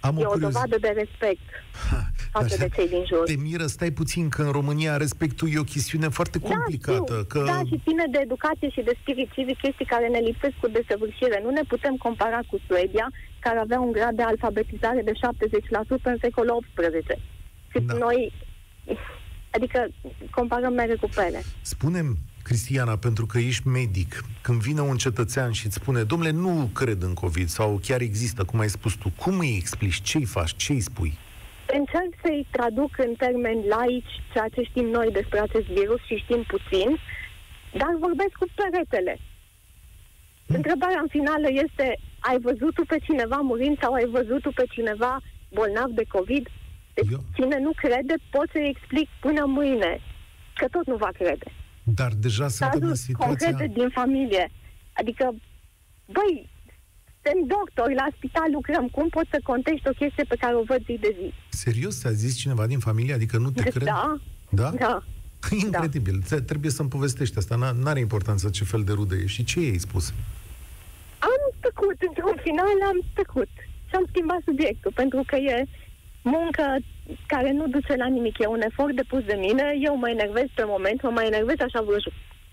Am 0.00 0.16
e 0.18 0.24
o, 0.24 0.32
o 0.32 0.36
dovadă 0.36 0.76
de 0.80 0.92
respect 1.02 1.48
ha, 1.90 2.00
față 2.30 2.56
de 2.58 2.68
cei 2.74 2.88
din 2.88 3.04
jur. 3.08 3.24
Te 3.24 3.36
miră, 3.48 3.66
stai 3.66 3.90
puțin, 3.90 4.28
că 4.28 4.42
în 4.42 4.50
România 4.50 4.96
respectul 4.96 5.48
e 5.48 5.58
o 5.58 5.72
chestiune 5.74 6.08
foarte 6.08 6.38
da, 6.38 6.48
complicată. 6.48 7.14
Da, 7.14 7.24
că... 7.32 7.42
da, 7.46 7.60
și 7.70 7.80
ține 7.86 8.04
de 8.10 8.20
educație 8.22 8.68
și 8.70 8.82
de 8.88 8.94
spirit 9.00 9.28
civic, 9.32 9.58
chestii 9.58 9.92
care 9.94 10.06
ne 10.08 10.18
lipsesc 10.18 10.54
cu 10.60 10.68
desăvârșire. 10.68 11.40
Nu 11.44 11.50
ne 11.50 11.64
putem 11.68 11.94
compara 11.96 12.40
cu 12.50 12.56
Suedia, 12.66 13.06
care 13.46 13.58
avea 13.58 13.80
un 13.80 13.92
grad 13.92 14.14
de 14.16 14.22
alfabetizare 14.22 15.02
de 15.02 15.12
70% 15.12 16.02
în 16.02 16.16
secolul 16.20 16.64
XVIII. 16.74 17.22
Și 17.72 17.78
da. 17.80 17.94
noi, 17.94 18.32
adică 19.50 19.88
comparăm 20.30 20.72
mere 20.72 20.94
cu 20.94 21.08
pele. 21.14 21.40
Spunem, 21.60 22.16
Cristiana, 22.42 22.96
pentru 22.96 23.26
că 23.26 23.38
ești 23.38 23.68
medic, 23.68 24.24
când 24.40 24.60
vine 24.60 24.80
un 24.80 24.96
cetățean 24.96 25.52
și 25.52 25.66
îți 25.66 25.74
spune, 25.74 26.02
domnule, 26.02 26.30
nu 26.30 26.70
cred 26.74 27.02
în 27.02 27.14
COVID 27.14 27.48
sau 27.48 27.80
chiar 27.86 28.00
există, 28.00 28.44
cum 28.44 28.58
ai 28.60 28.68
spus 28.68 28.94
tu, 28.94 29.12
cum 29.22 29.38
îi 29.38 29.56
explici, 29.60 30.02
ce 30.02 30.16
îi 30.16 30.24
faci, 30.24 30.56
ce 30.56 30.72
îi 30.72 30.80
spui? 30.80 31.12
Încerc 31.78 32.12
să-i 32.22 32.46
traduc 32.50 32.98
în 32.98 33.12
termeni 33.24 33.66
laici 33.74 34.14
ceea 34.32 34.48
ce 34.54 34.62
știm 34.62 34.86
noi 34.98 35.08
despre 35.12 35.38
acest 35.38 35.66
virus 35.66 36.00
și 36.08 36.22
știm 36.24 36.42
puțin, 36.54 36.88
dar 37.80 37.92
vorbesc 38.00 38.32
cu 38.40 38.46
peretele. 38.54 39.14
Hmm. 40.46 40.54
Întrebarea 40.56 41.00
în 41.04 41.10
finală 41.16 41.48
este, 41.64 41.86
ai 42.28 42.38
văzut 42.48 42.72
tu 42.74 42.84
pe 42.92 42.98
cineva 43.06 43.36
murind 43.50 43.76
sau 43.82 43.92
ai 43.92 44.08
văzut 44.16 44.40
tu 44.42 44.50
pe 44.54 44.64
cineva 44.74 45.12
bolnav 45.56 45.90
de 46.00 46.04
COVID? 46.08 46.44
Deci, 46.94 47.10
Eu... 47.10 47.24
cine 47.36 47.58
nu 47.66 47.72
crede, 47.82 48.14
pot 48.30 48.48
să-i 48.52 48.72
explic 48.74 49.08
până 49.20 49.42
mâine, 49.58 49.92
că 50.54 50.66
tot 50.70 50.86
nu 50.86 50.96
va 50.96 51.10
crede. 51.20 51.48
Dar 51.82 52.12
deja 52.26 52.48
suntem 52.48 52.88
în 52.88 52.94
situația... 52.94 53.26
concrete 53.26 53.72
din 53.78 53.88
familie. 53.88 54.50
Adică, 54.92 55.24
băi, 56.16 56.50
suntem 57.12 57.38
doctori, 57.56 57.94
la 57.94 58.08
spital 58.16 58.48
lucrăm. 58.52 58.88
Cum 58.88 59.08
poți 59.08 59.30
să 59.30 59.38
contești 59.42 59.88
o 59.88 59.98
chestie 60.00 60.24
pe 60.24 60.36
care 60.42 60.54
o 60.54 60.62
văd 60.62 60.82
zi 60.84 60.98
de 61.00 61.16
zi? 61.20 61.32
Serios? 61.48 61.98
Ți-a 62.00 62.10
zis 62.10 62.36
cineva 62.36 62.66
din 62.66 62.78
familie? 62.78 63.14
Adică 63.14 63.36
nu 63.38 63.50
te 63.50 63.62
cred? 63.62 63.84
Da. 63.84 64.20
Da? 64.50 64.70
Da. 64.70 65.02
Incredibil. 65.64 66.22
Da. 66.28 66.40
Trebuie 66.40 66.70
să-mi 66.70 66.88
povestești 66.88 67.38
asta. 67.38 67.74
N-are 67.82 68.00
importanță 68.00 68.50
ce 68.50 68.64
fel 68.64 68.82
de 68.84 68.92
rude 68.92 69.16
e. 69.16 69.26
Și 69.26 69.44
ce 69.44 69.60
i-ai 69.60 69.78
spus? 69.78 70.12
Am 71.30 71.42
tăcut. 71.60 71.98
Într-un 72.08 72.36
final 72.42 72.76
am 72.90 72.98
tăcut. 73.14 73.52
Și 73.88 73.94
am 73.94 74.06
schimbat 74.08 74.40
subiectul, 74.44 74.92
pentru 74.94 75.22
că 75.26 75.36
e 75.36 75.64
muncă 76.22 76.64
care 77.26 77.50
nu 77.52 77.66
duce 77.66 77.94
la 77.96 78.06
nimic. 78.06 78.38
E 78.38 78.46
un 78.46 78.60
efort 78.60 78.94
depus 78.94 79.22
de 79.24 79.36
mine, 79.46 79.64
eu 79.80 79.96
mă 79.96 80.08
enervez 80.08 80.46
pe 80.54 80.64
moment, 80.66 81.02
mă 81.02 81.10
mai 81.10 81.26
enervez 81.26 81.56
așa 81.60 81.80
vreo 81.82 81.98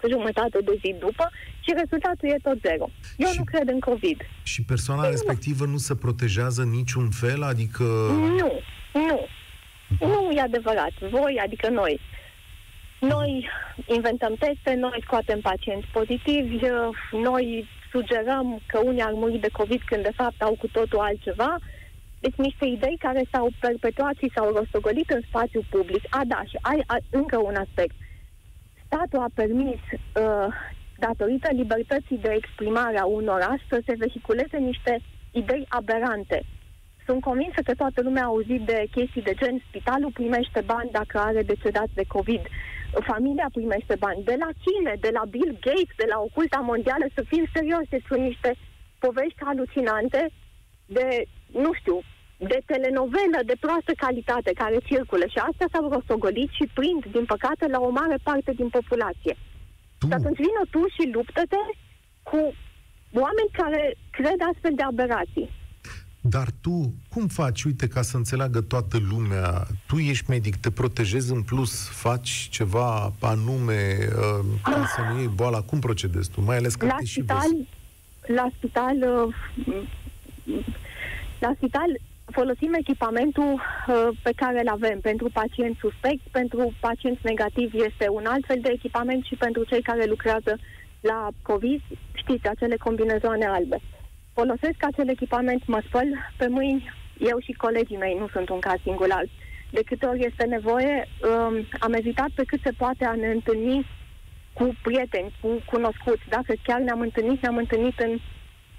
jumătate 0.08 0.58
de 0.64 0.80
zi 0.82 0.96
după 1.00 1.30
și 1.60 1.74
rezultatul 1.82 2.30
e 2.30 2.38
tot 2.44 2.60
zero. 2.62 2.90
Eu 3.18 3.30
și, 3.32 3.38
nu 3.38 3.44
cred 3.44 3.68
în 3.68 3.80
COVID. 3.80 4.20
Și 4.44 4.64
persoana 4.64 5.04
Ei, 5.04 5.12
respectivă 5.12 5.66
nu. 5.66 5.72
nu 5.72 5.78
se 5.78 5.96
protejează 5.96 6.64
niciun 6.64 7.10
fel? 7.10 7.44
Adică... 7.44 7.84
Nu, 8.40 8.52
nu. 8.94 9.28
Nu 10.00 10.32
e 10.36 10.42
adevărat. 10.42 10.94
Voi, 11.10 11.42
adică 11.44 11.70
noi. 11.70 12.00
Noi 13.00 13.50
inventăm 13.86 14.34
teste, 14.40 14.74
noi 14.74 15.00
scoatem 15.04 15.40
pacienți 15.40 15.88
pozitivi, 15.92 16.60
noi 17.12 17.68
sugerăm 17.92 18.60
că 18.68 18.80
unii 18.84 19.02
ar 19.02 19.14
muri 19.14 19.38
de 19.38 19.50
COVID 19.52 19.82
când 19.86 20.04
de 20.04 20.12
fapt 20.16 20.42
au 20.42 20.56
cu 20.60 20.68
totul 20.68 21.00
altceva, 21.00 21.58
deci 22.20 22.36
niște 22.36 22.66
idei 22.66 22.98
care 23.00 23.22
s-au 23.32 23.50
perpetuat 23.60 24.16
și 24.18 24.32
s-au 24.36 24.52
rostogolit 24.52 25.10
în 25.10 25.22
spațiu 25.28 25.62
public. 25.70 26.04
A, 26.10 26.22
da, 26.28 26.42
și 26.44 26.58
ai 26.62 26.84
a, 26.86 26.98
încă 27.10 27.38
un 27.38 27.56
aspect. 27.56 27.96
Statul 28.86 29.20
a 29.20 29.32
permis, 29.34 29.82
uh, 29.92 30.48
datorită 30.98 31.50
libertății 31.52 32.18
de 32.18 32.34
exprimare 32.36 32.98
a 32.98 33.06
unora, 33.06 33.56
să 33.70 33.82
se 33.86 33.94
vehiculeze 33.98 34.58
niște 34.58 35.02
idei 35.32 35.66
aberante. 35.70 36.44
Sunt 37.06 37.22
convinsă 37.22 37.60
că 37.64 37.74
toată 37.74 38.02
lumea 38.02 38.24
a 38.24 38.26
auzit 38.34 38.62
de 38.62 38.88
chestii 38.92 39.22
de 39.22 39.34
gen 39.34 39.64
spitalul 39.68 40.12
primește 40.12 40.62
bani 40.66 40.90
dacă 40.92 41.18
are 41.20 41.42
decedat 41.42 41.88
de 41.94 42.04
COVID, 42.08 42.42
familia 43.12 43.48
primește 43.58 43.96
bani. 44.06 44.24
De 44.24 44.36
la 44.44 44.50
cine? 44.64 44.94
De 45.06 45.12
la 45.18 45.24
Bill 45.34 45.54
Gates? 45.66 45.96
De 46.02 46.08
la 46.14 46.18
Oculta 46.28 46.60
Mondială? 46.72 47.06
Să 47.18 47.22
fim 47.32 47.46
serioase, 47.56 47.98
sunt 48.08 48.22
niște 48.30 48.52
povești 49.00 49.44
halucinante 49.48 50.22
de 50.98 51.08
nu 51.52 51.72
știu, 51.80 51.98
de 52.38 52.60
telenovelă 52.66 53.40
de 53.46 53.56
proastă 53.60 53.92
calitate 54.06 54.52
care 54.62 54.78
circulă 54.90 55.26
și 55.34 55.40
astea 55.48 55.68
s-au 55.72 55.86
rostogolit 55.90 56.52
și 56.58 56.66
prind, 56.78 57.02
din 57.16 57.26
păcate, 57.34 57.66
la 57.68 57.80
o 57.88 57.90
mare 57.90 58.18
parte 58.24 58.52
din 58.60 58.70
populație. 58.78 59.34
Tu. 60.00 60.06
Și 60.08 60.14
atunci 60.14 60.42
vină 60.46 60.64
tu 60.74 60.82
și 60.96 61.04
luptă-te 61.16 61.62
cu 62.30 62.40
oameni 63.24 63.58
care 63.62 63.84
cred 64.18 64.40
astfel 64.52 64.74
de 64.76 64.84
aberații. 64.84 65.50
Dar 66.22 66.48
tu, 66.62 66.94
cum 67.10 67.28
faci, 67.28 67.64
uite, 67.64 67.88
ca 67.88 68.02
să 68.02 68.18
înțeleagă 68.18 68.62
toată 68.62 68.98
lumea, 69.10 69.68
tu 69.88 69.98
ești 69.98 70.30
medic, 70.30 70.56
te 70.56 70.72
protejezi 70.72 71.32
în 71.32 71.42
plus, 71.42 71.88
faci 71.88 72.48
ceva 72.52 73.14
anume 73.20 73.98
uh, 74.08 74.46
ca 74.64 74.86
să 74.96 75.02
nu 75.12 75.20
iei 75.20 75.28
boala, 75.28 75.62
cum 75.62 75.80
procedezi 75.80 76.30
tu? 76.30 76.42
Mai 76.42 76.58
ales 76.58 76.76
că 76.76 76.86
la 76.86 76.96
te 76.96 77.06
spital, 77.06 77.42
și 77.42 77.48
vezi. 77.50 77.68
La 78.36 78.50
spital, 78.58 78.96
uh, 78.98 79.86
la 81.40 81.52
spital 81.56 82.00
folosim 82.32 82.74
echipamentul 82.74 83.54
uh, 83.54 84.18
pe 84.24 84.32
care 84.36 84.60
îl 84.60 84.68
avem 84.68 85.00
pentru 85.00 85.30
pacienți 85.34 85.80
suspecti, 85.80 86.30
pentru 86.32 86.74
pacienți 86.80 87.22
negativi 87.24 87.84
este 87.84 88.08
un 88.10 88.26
alt 88.26 88.46
fel 88.46 88.60
de 88.62 88.72
echipament 88.74 89.24
și 89.24 89.36
pentru 89.36 89.64
cei 89.64 89.82
care 89.82 90.06
lucrează 90.06 90.58
la 91.00 91.28
COVID, 91.42 91.82
știți, 92.14 92.48
acele 92.48 92.76
combinezoane 92.76 93.46
albe. 93.46 93.82
Folosesc 94.42 94.80
acel 94.84 95.10
echipament, 95.10 95.68
mă 95.68 95.82
spăl 95.88 96.08
pe 96.38 96.48
mâini, 96.48 96.90
eu 97.32 97.40
și 97.40 97.52
colegii 97.52 97.98
mei, 97.98 98.16
nu 98.20 98.28
sunt 98.28 98.50
un 98.50 98.60
caz 98.60 98.80
singular. 98.84 99.26
De 99.70 99.82
câte 99.86 100.06
ori 100.06 100.26
este 100.26 100.46
nevoie, 100.46 101.08
um, 101.08 101.68
am 101.80 101.94
evitat 101.94 102.30
pe 102.36 102.44
cât 102.44 102.60
se 102.64 102.72
poate 102.78 103.06
a 103.06 103.16
ne 103.16 103.28
întâlni 103.28 103.88
cu 104.54 104.78
prieteni, 104.82 105.36
cu 105.42 105.50
cunoscuți. 105.66 106.30
Dacă 106.30 106.54
chiar 106.64 106.80
ne-am 106.80 107.00
întâlnit, 107.00 107.42
ne-am 107.42 107.58
întâlnit 107.58 108.00
în, 108.00 108.20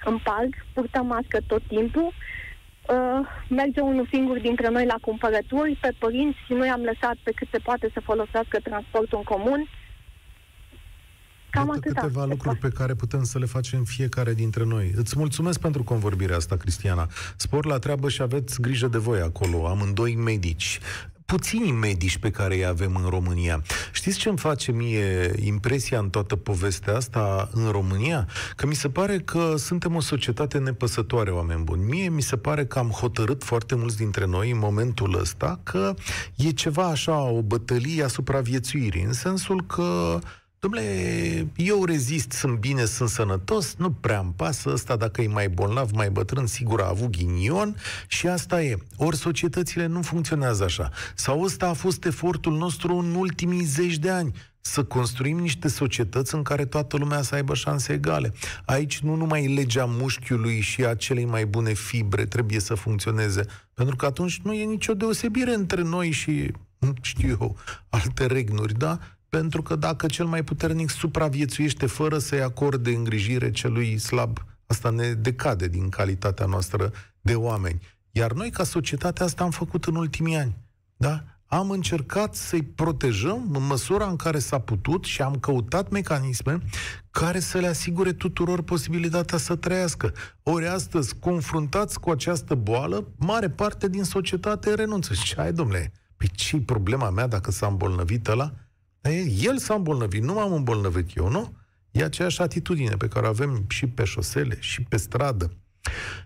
în 0.05 0.19
parc, 0.19 0.53
purtăm 0.75 1.07
mască 1.07 1.39
tot 1.47 1.63
timpul, 1.69 2.09
uh, 2.13 3.21
merge 3.49 3.81
unul 3.81 4.09
singur 4.11 4.39
dintre 4.39 4.69
noi 4.69 4.87
la 4.87 4.99
cumpărături, 5.01 5.79
pe 5.81 5.91
părinți 5.99 6.39
și 6.47 6.53
noi 6.53 6.69
am 6.69 6.83
lăsat 6.83 7.17
pe 7.23 7.33
cât 7.37 7.49
se 7.51 7.59
poate 7.59 7.91
să 7.93 8.01
folosească 8.01 8.59
transportul 8.63 9.19
în 9.19 9.25
comun. 9.25 9.69
Cam 11.51 11.67
Iată 11.67 11.79
atâta. 11.79 12.01
câteva 12.01 12.25
lucruri 12.25 12.59
pe 12.59 12.69
care 12.69 12.95
putem 12.95 13.25
să 13.25 13.39
le 13.39 13.47
facem 13.47 13.85
fiecare 13.85 14.35
dintre 14.35 14.65
noi. 14.65 14.93
Îți 14.97 15.19
mulțumesc 15.19 15.59
pentru 15.59 15.83
convorbirea 15.83 16.37
asta, 16.37 16.57
Cristiana. 16.57 17.09
Spor 17.37 17.67
la 17.67 17.79
treabă 17.79 18.09
și 18.09 18.23
aveți 18.23 18.61
grijă 18.61 18.87
de 18.87 18.99
voi 18.99 19.21
acolo, 19.21 19.69
amândoi 19.69 20.15
medici 20.15 20.81
puțini 21.31 21.71
medici 21.73 22.19
pe 22.19 22.31
care 22.31 22.55
îi 22.55 22.67
avem 22.67 23.01
în 23.03 23.09
România. 23.09 23.63
Știți 23.93 24.19
ce 24.19 24.29
îmi 24.29 24.39
face 24.39 24.73
mie 24.73 25.33
impresia 25.45 25.99
în 25.99 26.11
toată 26.11 26.37
povestea 26.37 26.97
asta 26.97 27.49
în 27.53 27.69
România? 27.71 28.29
Că 28.57 28.67
mi 28.67 28.75
se 28.75 28.89
pare 28.89 29.19
că 29.19 29.55
suntem 29.57 29.95
o 29.95 30.01
societate 30.01 30.59
nepăsătoare, 30.59 31.31
oameni 31.31 31.63
buni. 31.63 31.85
Mie 31.85 32.09
mi 32.09 32.23
se 32.23 32.37
pare 32.37 32.65
că 32.65 32.79
am 32.79 32.89
hotărât 32.89 33.45
foarte 33.45 33.75
mulți 33.75 33.97
dintre 33.97 34.27
noi 34.27 34.51
în 34.51 34.59
momentul 34.59 35.19
ăsta 35.21 35.61
că 35.63 35.95
e 36.37 36.51
ceva 36.51 36.85
așa, 36.85 37.21
o 37.21 37.43
bătălie 37.43 38.05
asupra 38.05 38.41
viețuirii, 38.41 39.03
în 39.03 39.13
sensul 39.13 39.65
că 39.67 40.19
Dom'le, 40.67 41.47
eu 41.57 41.85
rezist, 41.85 42.33
sunt 42.33 42.59
bine, 42.59 42.85
sunt 42.85 43.09
sănătos, 43.09 43.75
nu 43.79 43.91
prea 43.91 44.19
îmi 44.19 44.33
pasă 44.37 44.71
ăsta 44.71 44.97
dacă 44.97 45.23
e 45.23 45.27
mai 45.27 45.49
bolnav, 45.49 45.91
mai 45.91 46.11
bătrân, 46.11 46.47
sigur 46.47 46.81
a 46.81 46.89
avut 46.89 47.11
ghinion 47.11 47.77
și 48.07 48.27
asta 48.27 48.63
e. 48.63 48.77
Ori 48.97 49.17
societățile 49.17 49.87
nu 49.87 50.03
funcționează 50.03 50.65
așa. 50.65 50.91
Sau 51.15 51.43
ăsta 51.43 51.69
a 51.69 51.73
fost 51.73 52.05
efortul 52.05 52.57
nostru 52.57 52.97
în 52.97 53.15
ultimii 53.15 53.65
zeci 53.65 53.99
de 53.99 54.11
ani 54.11 54.33
să 54.61 54.85
construim 54.85 55.39
niște 55.39 55.69
societăți 55.69 56.35
în 56.35 56.43
care 56.43 56.65
toată 56.65 56.97
lumea 56.97 57.23
să 57.23 57.35
aibă 57.35 57.55
șanse 57.55 57.93
egale. 57.93 58.33
Aici 58.65 58.99
nu 58.99 59.15
numai 59.15 59.55
legea 59.55 59.85
mușchiului 59.85 60.61
și 60.61 60.85
a 60.85 60.95
celei 60.95 61.25
mai 61.25 61.47
bune 61.47 61.73
fibre 61.73 62.25
trebuie 62.25 62.61
să 62.61 62.75
funcționeze, 62.75 63.45
pentru 63.75 63.97
că 63.97 64.07
atunci 64.07 64.41
nu 64.45 64.53
e 64.53 64.65
nicio 64.65 64.95
deosebire 64.95 65.55
între 65.55 65.83
noi 65.83 66.11
și, 66.11 66.53
știu 67.01 67.29
eu, 67.41 67.57
alte 67.89 68.27
regnuri, 68.27 68.79
da? 68.79 68.99
Pentru 69.31 69.63
că 69.63 69.77
dacă 69.77 70.07
cel 70.07 70.27
mai 70.27 70.45
puternic 70.45 70.91
supraviețuiește 70.91 71.87
fără 71.87 72.19
să-i 72.19 72.43
acorde 72.43 72.91
îngrijire 72.91 73.51
celui 73.51 73.99
slab, 73.99 74.39
asta 74.67 74.91
ne 74.91 75.13
decade 75.13 75.69
din 75.69 75.89
calitatea 75.89 76.47
noastră 76.47 76.93
de 77.21 77.35
oameni. 77.35 77.81
Iar 78.11 78.33
noi, 78.33 78.51
ca 78.51 78.65
societate, 78.65 79.23
asta 79.23 79.45
am 79.45 79.51
făcut 79.51 79.85
în 79.85 79.95
ultimii 79.95 80.37
ani. 80.37 80.57
Da? 80.97 81.25
Am 81.47 81.71
încercat 81.71 82.35
să-i 82.35 82.63
protejăm 82.63 83.51
în 83.55 83.67
măsura 83.67 84.07
în 84.07 84.17
care 84.17 84.39
s-a 84.39 84.59
putut 84.59 85.05
și 85.05 85.23
am 85.23 85.35
căutat 85.35 85.91
mecanisme 85.91 86.59
care 87.11 87.41
să 87.41 87.59
le 87.59 87.67
asigure 87.67 88.13
tuturor 88.13 88.63
posibilitatea 88.63 89.39
să 89.39 89.57
trăiască. 89.57 90.13
Ori 90.43 90.67
astăzi, 90.67 91.19
confruntați 91.19 92.01
cu 92.01 92.11
această 92.11 92.55
boală, 92.55 93.09
mare 93.17 93.51
parte 93.51 93.89
din 93.89 94.05
societate 94.05 94.75
renunță. 94.75 95.15
Și 95.15 95.35
hai, 95.37 95.53
domnule, 95.53 95.93
pe 96.17 96.27
ce 96.27 96.61
problema 96.61 97.11
mea 97.11 97.27
dacă 97.27 97.51
s-a 97.51 97.67
îmbolnăvit 97.67 98.29
ăla? 98.29 98.53
El 99.43 99.59
s-a 99.59 99.75
îmbolnăvit, 99.75 100.23
nu 100.23 100.33
m-am 100.33 100.53
îmbolnăvit 100.53 101.17
eu, 101.17 101.29
nu? 101.29 101.53
E 101.91 102.03
aceeași 102.05 102.41
atitudine 102.43 102.95
pe 102.97 103.09
care 103.09 103.27
o 103.27 103.29
avem 103.29 103.65
și 103.69 103.87
pe 103.87 104.05
șosele, 104.05 104.57
și 104.61 104.83
pe 104.83 104.97
stradă. 104.97 105.51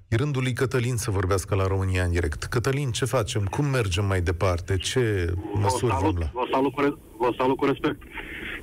E 0.08 0.16
rândul 0.16 0.42
lui 0.42 0.52
Cătălin 0.52 0.96
să 0.96 1.10
vorbească 1.10 1.54
la 1.54 1.66
România 1.66 2.04
în 2.04 2.10
direct. 2.10 2.44
Cătălin, 2.44 2.90
ce 2.90 3.04
facem? 3.04 3.44
Cum 3.44 3.64
mergem 3.64 4.04
mai 4.04 4.20
departe? 4.20 4.76
Ce 4.76 5.32
măsuri 5.54 5.92
vă 5.92 5.98
salut, 5.98 6.14
vom 6.14 6.14
lua? 6.18 6.30
Vă 6.32 6.48
salut, 6.52 6.72
cu, 6.72 6.80
re- 6.80 6.94
vă 7.18 7.34
salut 7.38 7.56
cu 7.56 7.64
respect. 7.64 8.02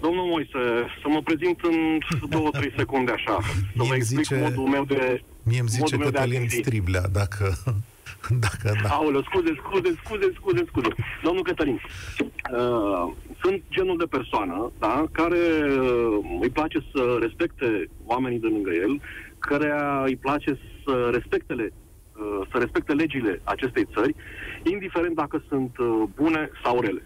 Domnul 0.02 0.26
Moise, 0.26 0.60
să 1.02 1.08
mă 1.08 1.22
prezint 1.22 1.60
în 1.62 1.98
două, 2.30 2.50
trei 2.60 2.74
secunde 2.78 3.12
așa. 3.12 3.38
Să 3.42 3.54
Mie 3.74 3.74
vă 3.76 3.84
îmi 3.84 3.96
explic 3.96 4.24
zice- 4.24 4.42
modul 4.42 4.68
meu 4.68 4.86
de... 4.86 5.24
Mie 5.44 5.60
îmi 5.60 5.70
zice 5.70 5.82
modul 5.96 5.98
meu 6.00 6.10
de 6.10 6.18
a 6.18 6.22
Cătălin 6.22 6.40
gândi. 6.40 6.56
Striblea, 6.56 7.08
dacă... 7.08 7.46
Dacă 8.46 8.78
da. 8.84 8.90
Aoleu, 8.90 9.24
scuze, 9.24 9.52
scuze, 9.64 10.00
scuze, 10.04 10.32
scuze, 10.36 10.64
scuze. 10.68 10.88
Domnul 11.24 11.44
Cătălin, 11.44 11.82
uh, 12.54 13.14
sunt 13.44 13.64
genul 13.70 13.98
de 13.98 14.06
persoană, 14.06 14.72
da, 14.80 15.06
care 15.12 15.38
uh, 15.38 16.20
îi 16.42 16.50
place 16.50 16.80
să 16.94 17.18
respecte 17.20 17.90
oamenii 18.06 18.40
de 18.40 18.48
lângă 18.48 18.72
el, 18.74 19.02
care 19.40 19.74
îi 20.06 20.16
place 20.16 20.60
să 20.86 21.10
respecte, 21.14 21.54
le- 21.54 21.74
uh, 21.74 22.48
să 22.52 22.58
respecte 22.58 22.94
legile 22.94 23.42
acestei 23.44 23.86
țări, 23.94 24.16
indiferent 24.64 25.16
dacă 25.16 25.44
sunt 25.48 25.78
uh, 25.78 26.04
bune 26.16 26.50
sau 26.64 26.82
rele. 26.82 27.06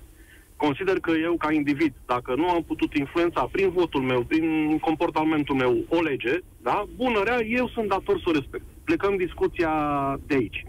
Consider 0.55 0.99
că 0.99 1.11
eu, 1.11 1.35
ca 1.37 1.51
individ, 1.51 1.93
dacă 2.05 2.35
nu 2.35 2.49
am 2.49 2.63
putut 2.63 2.93
influența 2.93 3.49
prin 3.51 3.69
votul 3.69 4.01
meu, 4.01 4.23
prin 4.23 4.77
comportamentul 4.79 5.55
meu, 5.55 5.85
o 5.89 6.01
lege, 6.01 6.39
da, 6.61 6.83
bună, 6.95 7.23
rea, 7.23 7.39
eu 7.43 7.67
sunt 7.67 7.87
dator 7.87 8.19
să 8.19 8.29
o 8.29 8.31
respect. 8.31 8.63
Plecăm 8.83 9.15
discuția 9.15 9.71
de 10.27 10.35
aici. 10.35 10.63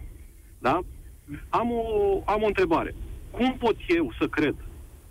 Da? 0.59 0.81
Am 1.49 1.71
o, 1.71 2.23
am 2.25 2.43
o 2.43 2.47
întrebare. 2.47 2.95
Cum 3.31 3.57
pot 3.59 3.77
eu 3.89 4.13
să 4.19 4.27
cred 4.27 4.55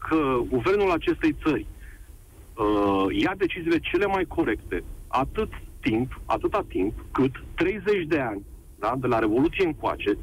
că 0.07 0.39
guvernul 0.49 0.91
acestei 0.91 1.35
țări 1.43 1.65
uh, 1.65 3.21
ia 3.21 3.33
deciziile 3.37 3.79
cele 3.79 4.05
mai 4.05 4.25
corecte 4.25 4.83
atât 5.07 5.51
timp, 5.79 6.21
atâta 6.25 6.65
timp 6.67 6.93
cât 7.11 7.31
30 7.55 8.05
de 8.07 8.19
ani 8.19 8.41
da, 8.79 8.93
de 8.97 9.07
la 9.07 9.19
Revoluție 9.19 9.65
încoace, 9.65 10.17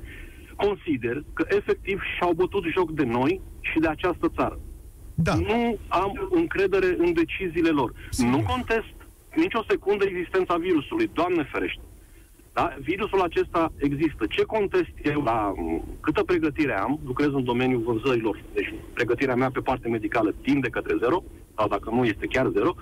consider 0.57 1.23
că 1.33 1.45
efectiv 1.49 2.01
și-au 2.17 2.33
bătut 2.33 2.65
joc 2.65 2.91
de 2.91 3.05
noi 3.05 3.41
și 3.61 3.79
de 3.79 3.89
această 3.89 4.33
țară. 4.37 4.59
Da. 5.15 5.35
Nu 5.35 5.79
am 5.89 6.29
încredere 6.31 6.95
în 6.99 7.13
deciziile 7.13 7.69
lor. 7.69 7.93
Sigur. 8.11 8.31
Nu 8.31 8.43
contest 8.43 8.95
nicio 9.35 9.65
secundă 9.69 10.05
existența 10.05 10.57
virusului, 10.57 11.11
Doamne 11.13 11.49
ferește. 11.53 11.81
Da? 12.53 12.75
Virusul 12.81 13.21
acesta 13.21 13.73
există. 13.77 14.27
Ce 14.29 14.43
contest 14.43 14.93
eu 15.05 15.23
la 15.23 15.53
m, 15.57 15.85
câtă 16.01 16.23
pregătire 16.23 16.79
am, 16.79 17.01
lucrez 17.07 17.29
în 17.33 17.45
domeniul 17.45 17.83
vânzărilor, 17.83 18.43
deci 18.55 18.75
pregătirea 18.95 19.35
mea 19.35 19.51
pe 19.51 19.61
parte 19.61 19.89
medicală 19.89 20.35
tinde 20.43 20.69
către 20.69 20.97
zero, 21.01 21.23
sau 21.57 21.69
dacă 21.69 21.91
nu 21.91 22.05
este 22.05 22.27
chiar 22.27 22.51
zero, 22.53 22.75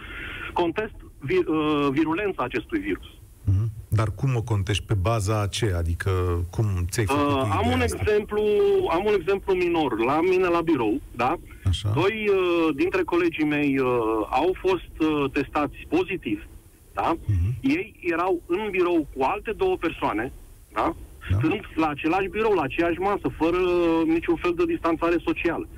contest 0.52 0.94
vi, 1.18 1.36
uh, 1.36 1.88
virulența 1.90 2.42
acestui 2.42 2.78
virus. 2.78 3.06
Mhm. 3.44 3.70
Dar 3.88 4.08
cum 4.14 4.36
o 4.36 4.42
contești? 4.42 4.84
Pe 4.84 4.94
baza 4.94 5.42
aceea? 5.42 5.76
Adică 5.76 6.10
cum 6.50 6.64
ți-ai 6.90 7.06
făcut 7.06 7.22
Uh, 7.22 7.28
tu 7.30 7.38
am 7.38 7.60
ideea 7.60 7.74
un 7.76 7.80
asta? 7.80 7.96
exemplu, 8.00 8.42
am 8.90 9.04
un 9.06 9.14
exemplu 9.18 9.54
minor. 9.54 10.04
La 10.04 10.20
mine 10.20 10.46
la 10.46 10.60
birou, 10.60 11.00
da? 11.16 11.36
Așa. 11.64 11.90
Doi 11.94 12.28
uh, 12.28 12.74
dintre 12.74 13.02
colegii 13.02 13.44
mei 13.44 13.78
uh, 13.78 13.86
au 14.30 14.56
fost 14.58 15.10
uh, 15.10 15.30
testați 15.32 15.76
pozitiv, 15.88 16.46
da? 16.92 17.16
Mhm. 17.26 17.54
Ei 17.60 17.94
erau 18.00 18.42
în 18.46 18.68
birou 18.70 19.08
cu 19.14 19.22
alte 19.22 19.52
două 19.52 19.76
persoane, 19.76 20.32
da? 20.72 20.96
Da. 21.30 21.36
Stând 21.36 21.60
la 21.74 21.88
același 21.88 22.28
birou, 22.28 22.52
la 22.52 22.62
aceeași 22.62 22.98
masă, 22.98 23.28
fără 23.36 23.56
uh, 23.56 24.02
niciun 24.06 24.36
fel 24.36 24.54
de 24.56 24.64
distanțare 24.64 25.16
socială. 25.24 25.68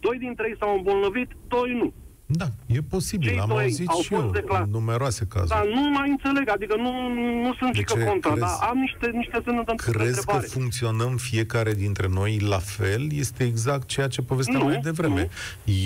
Doi 0.00 0.18
dintre 0.18 0.48
ei 0.48 0.56
s-au 0.58 0.76
îmbolnăvit, 0.76 1.30
doi 1.48 1.72
nu. 1.72 1.92
Da, 2.34 2.48
e 2.66 2.78
posibil. 2.88 3.28
Cei 3.28 3.38
Am 3.38 3.48
doi 3.48 3.62
auzit 3.62 3.88
au 3.88 4.00
și 4.00 4.08
fost 4.08 4.22
eu 4.22 4.30
declar- 4.30 4.62
în 4.62 4.70
numeroase 4.70 5.26
cazuri. 5.28 5.48
Dar 5.50 5.64
nu 5.74 5.90
mai 5.90 6.10
înțeleg, 6.10 6.48
adică 6.48 6.74
nu, 6.76 6.92
nu 7.42 7.54
sunt 7.58 7.72
De 7.72 7.78
și 7.78 7.84
că 7.84 7.92
ce 7.98 8.04
contra, 8.04 8.30
crezi? 8.30 8.46
dar 8.46 8.68
am 8.68 8.76
niște, 8.78 9.06
niște 9.12 9.40
semne 9.44 9.62
de 9.66 9.72
Crezi 9.76 9.96
că 9.98 10.02
întrebare. 10.08 10.46
funcționăm 10.46 11.16
fiecare 11.16 11.72
dintre 11.74 12.06
noi 12.10 12.38
la 12.38 12.58
fel? 12.58 13.06
Este 13.12 13.44
exact 13.44 13.86
ceea 13.86 14.08
ce 14.08 14.22
povesteam 14.22 14.60
Nu, 14.62 14.64
mai 14.68 14.76
devreme. 14.82 15.28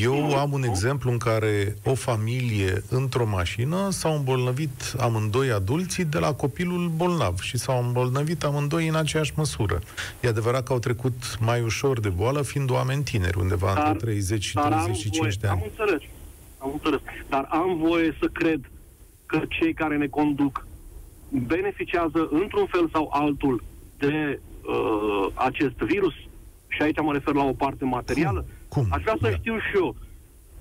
Eu 0.01 0.27
Nu, 0.29 0.35
am 0.37 0.53
un 0.53 0.61
nu. 0.61 0.67
exemplu 0.67 1.11
în 1.11 1.19
care 1.19 1.77
o 1.85 1.95
familie 1.95 2.83
într-o 2.89 3.27
mașină 3.27 3.91
s-au 3.91 4.17
îmbolnăvit 4.17 4.95
amândoi 4.99 5.51
adulții 5.51 6.05
de 6.05 6.19
la 6.19 6.33
copilul 6.33 6.89
bolnav 6.97 7.41
și 7.41 7.59
s-au 7.59 7.83
îmbolnăvit 7.85 8.45
amândoi 8.45 8.89
în 8.89 8.95
aceeași 8.95 9.33
măsură. 9.37 9.79
E 10.21 10.29
adevărat 10.29 10.63
că 10.63 10.73
au 10.73 10.79
trecut 10.79 11.37
mai 11.41 11.61
ușor 11.61 12.01
de 12.01 12.09
boală, 12.09 12.43
fiind 12.43 12.71
oameni 12.71 13.03
tineri, 13.03 13.39
undeva 13.39 13.73
Dar- 13.75 13.87
între 13.87 14.07
30 14.07 14.45
și 14.45 14.55
dar 14.55 14.65
am 14.65 14.71
35 14.71 15.17
voie, 15.19 15.33
de 15.41 15.47
ani. 15.47 15.61
Am 15.63 15.71
înțeles. 15.79 16.01
Am 16.67 16.73
înțeles. 16.73 17.01
Dar 17.29 17.47
am 17.51 17.77
voie 17.79 18.17
să 18.21 18.27
cred 18.33 18.61
că 19.27 19.41
cei 19.49 19.73
care 19.75 19.97
ne 19.97 20.07
conduc 20.07 20.67
beneficiază 21.47 22.29
într-un 22.31 22.67
fel 22.67 22.89
sau 22.93 23.09
altul 23.13 23.63
de 23.99 24.41
uh, 24.63 25.27
acest 25.35 25.75
virus 25.77 26.15
și 26.69 26.83
aici 26.83 27.01
mă 27.03 27.13
refer 27.13 27.35
la 27.35 27.45
o 27.45 27.53
parte 27.53 27.85
materială. 27.85 28.45
Cum? 28.69 28.83
Cum? 28.83 28.93
Aș 28.93 29.03
vrea 29.03 29.17
să 29.21 29.29
Ia. 29.31 29.37
știu 29.37 29.57
și 29.59 29.77
eu 29.77 29.97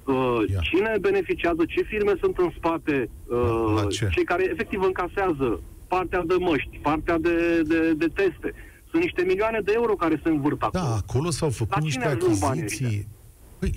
uh, 0.05 0.49
Ia. 0.49 0.59
cine 0.59 0.97
beneficiază, 1.01 1.63
ce 1.67 1.81
firme 1.81 2.13
sunt 2.19 2.37
în 2.37 2.51
spate, 2.57 3.09
La 3.27 3.35
uh, 3.83 3.85
ce? 3.89 4.07
cei 4.11 4.23
care 4.23 4.49
efectiv 4.51 4.81
încasează 4.81 5.61
partea 5.87 6.23
de 6.27 6.35
măști, 6.39 6.79
partea 6.81 7.17
de, 7.17 7.61
de, 7.61 7.93
de 7.93 8.07
teste. 8.13 8.53
Sunt 8.89 9.01
niște 9.01 9.23
milioane 9.23 9.59
de 9.59 9.71
euro 9.75 9.93
care 9.93 10.19
se 10.23 10.29
învârt 10.29 10.61
acolo. 10.61 10.83
Da, 10.83 10.95
acolo 10.95 11.29
s-au 11.29 11.49
făcut 11.49 11.75
La 11.75 11.79
niște 11.81 11.99
cine 11.99 12.11
ajung 12.11 12.37
banii 12.37 12.61
achiziții. 12.61 13.07
Păi, 13.59 13.73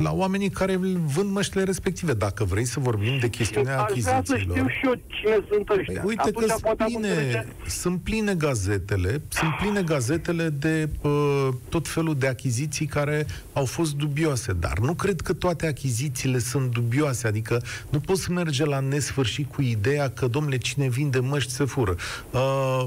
la 0.00 0.12
oamenii 0.12 0.50
care 0.50 0.76
vând 1.14 1.30
măștile 1.30 1.62
respective. 1.62 2.12
Dacă 2.12 2.44
vrei 2.44 2.64
să 2.64 2.80
vorbim 2.80 3.18
de 3.20 3.28
chestiunea 3.28 3.80
Aș 3.82 3.90
vrea 3.90 4.02
să 4.02 4.10
achizițiilor... 4.10 4.56
știu 4.56 4.68
și 4.68 4.86
eu 4.86 4.94
cine 5.06 5.44
sunt 5.50 5.68
ăștia. 5.68 6.00
Păi, 6.00 6.08
uite 6.08 6.22
Atunci 6.22 6.46
că 6.50 6.58
poate 6.62 6.82
am 6.82 6.90
sunt 6.90 7.04
înțelege- 7.04 7.30
pline, 7.30 7.46
sunt 7.66 8.00
pline 8.00 8.34
gazetele, 8.34 9.22
sunt 9.28 9.50
pline 9.60 9.82
gazetele 9.82 10.48
de 10.48 10.88
uh, 11.00 11.48
tot 11.68 11.88
felul 11.88 12.16
de 12.18 12.26
achiziții 12.26 12.86
care 12.86 13.26
au 13.52 13.64
fost 13.64 13.94
dubioase, 13.94 14.52
dar 14.52 14.78
nu 14.78 14.94
cred 14.94 15.20
că 15.20 15.32
toate 15.32 15.66
achizițiile 15.66 16.38
sunt 16.38 16.70
dubioase, 16.70 17.26
adică 17.26 17.62
nu 17.90 18.00
poți 18.00 18.22
să 18.22 18.32
merge 18.32 18.64
la 18.64 18.80
nesfârșit 18.80 19.52
cu 19.52 19.62
ideea 19.62 20.10
că, 20.10 20.26
domnule, 20.26 20.58
cine 20.58 20.88
vinde 20.88 21.18
măști 21.18 21.52
se 21.52 21.64
fură. 21.64 21.94
Uh, 22.30 22.84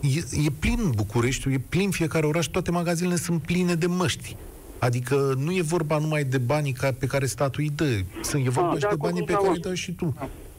e, 0.00 0.18
e 0.44 0.50
plin 0.58 0.92
Bucureștiul, 0.94 1.52
e 1.54 1.58
plin 1.68 1.90
fiecare 1.90 2.26
oraș, 2.26 2.46
toate 2.46 2.70
magazinele 2.70 3.16
sunt 3.16 3.42
pline 3.42 3.74
de 3.74 3.86
măști. 3.86 4.36
Adică 4.78 5.34
nu 5.38 5.52
e 5.56 5.62
vorba 5.62 5.98
numai 5.98 6.24
de 6.24 6.38
banii 6.38 6.72
ca, 6.72 6.92
pe 6.98 7.06
care 7.06 7.26
statul 7.26 7.62
îi 7.62 7.70
dă, 7.76 7.84
sunt, 8.22 8.46
e 8.46 8.48
vorba 8.50 8.68
Ah, 8.70 8.74
și 8.74 8.80
de 8.80 8.86
de 8.86 8.94
acord 8.94 9.00
banii 9.00 9.20
cu 9.20 9.26
pe 9.26 9.32
care 9.32 9.48
îi 9.48 9.60
dumneavoastră. 9.60 9.68
dai 9.68 9.76
și 9.76 9.92
tu. 9.92 10.14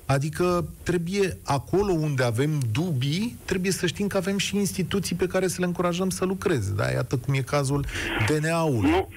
Adică 0.06 0.70
trebuie, 0.84 1.38
acolo 1.44 1.92
unde 1.92 2.24
avem 2.24 2.60
dubii, 2.72 3.36
trebuie 3.46 3.72
să 3.72 3.86
știm 3.86 4.08
că 4.08 4.18
avem 4.18 4.38
și 4.38 4.56
instituții 4.58 5.16
pe 5.16 5.28
care 5.28 5.48
să 5.48 5.56
le 5.60 5.66
încurajăm 5.66 6.10
să 6.10 6.26
lucreze. 6.26 6.74
Da? 6.76 6.90
Iată 6.90 7.18
cum 7.18 7.34
e 7.34 7.40
cazul 7.42 7.86
DNA-ului. 8.28 8.90
Nu, 8.90 9.08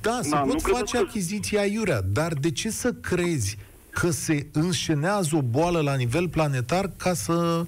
Da, 0.00 0.18
se 0.22 0.28
Da, 0.30 0.36
pot 0.36 0.52
nu 0.52 0.58
cred 0.60 0.74
face 0.76 0.96
că- 0.96 1.04
achiziții 1.08 1.58
aiurea, 1.58 2.00
dar 2.12 2.32
de 2.32 2.50
ce 2.50 2.70
să 2.70 2.92
crezi 2.92 3.58
că 3.90 4.10
se 4.10 4.46
înșenează 4.52 5.36
o 5.36 5.42
boală 5.42 5.80
la 5.80 5.94
nivel 5.94 6.28
planetar 6.28 6.90
ca 6.96 7.14
să 7.14 7.66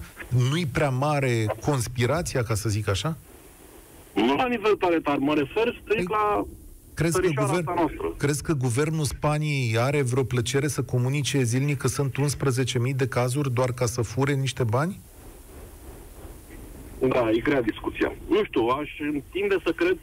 nu-i 0.51 0.67
prea 0.67 0.91
mare 0.91 1.47
conspirația, 1.61 2.43
ca 2.43 2.55
să 2.55 2.69
zic 2.69 2.89
așa? 2.89 3.17
nu 4.15 4.35
la 4.37 4.47
nivel 4.47 4.77
planetar, 4.77 5.17
mă 5.17 5.35
refer 5.35 5.81
strict 5.83 6.07
Păi, 6.07 6.17
la 6.19 6.45
Crezi 6.95 7.15
că, 7.15 7.21
țărișoara 7.21 7.47
guvern, 7.49 7.69
asta 7.69 7.81
noastră. 7.81 8.15
crezi 8.17 8.43
că 8.43 8.53
guvernul 8.53 9.05
Spaniei 9.05 9.79
are 9.79 10.03
vreo 10.03 10.23
plăcere 10.25 10.69
să 10.69 10.83
comunice 10.83 11.43
zilnic 11.43 11.77
că 11.79 11.89
sunt 11.89 12.15
11.000 12.89 12.97
de 12.97 13.07
cazuri 13.09 13.53
doar 13.53 13.73
ca 13.73 13.87
să 13.87 14.03
fure 14.03 14.33
niște 14.35 14.65
bani? 14.65 15.01
Da, 17.09 17.31
e 17.31 17.39
grea 17.39 17.63
discuția. 17.63 18.13
Nu 18.29 18.45
știu, 18.45 18.67
aș 18.67 18.91
întinde 19.13 19.57
să 19.65 19.73
cred 19.73 19.97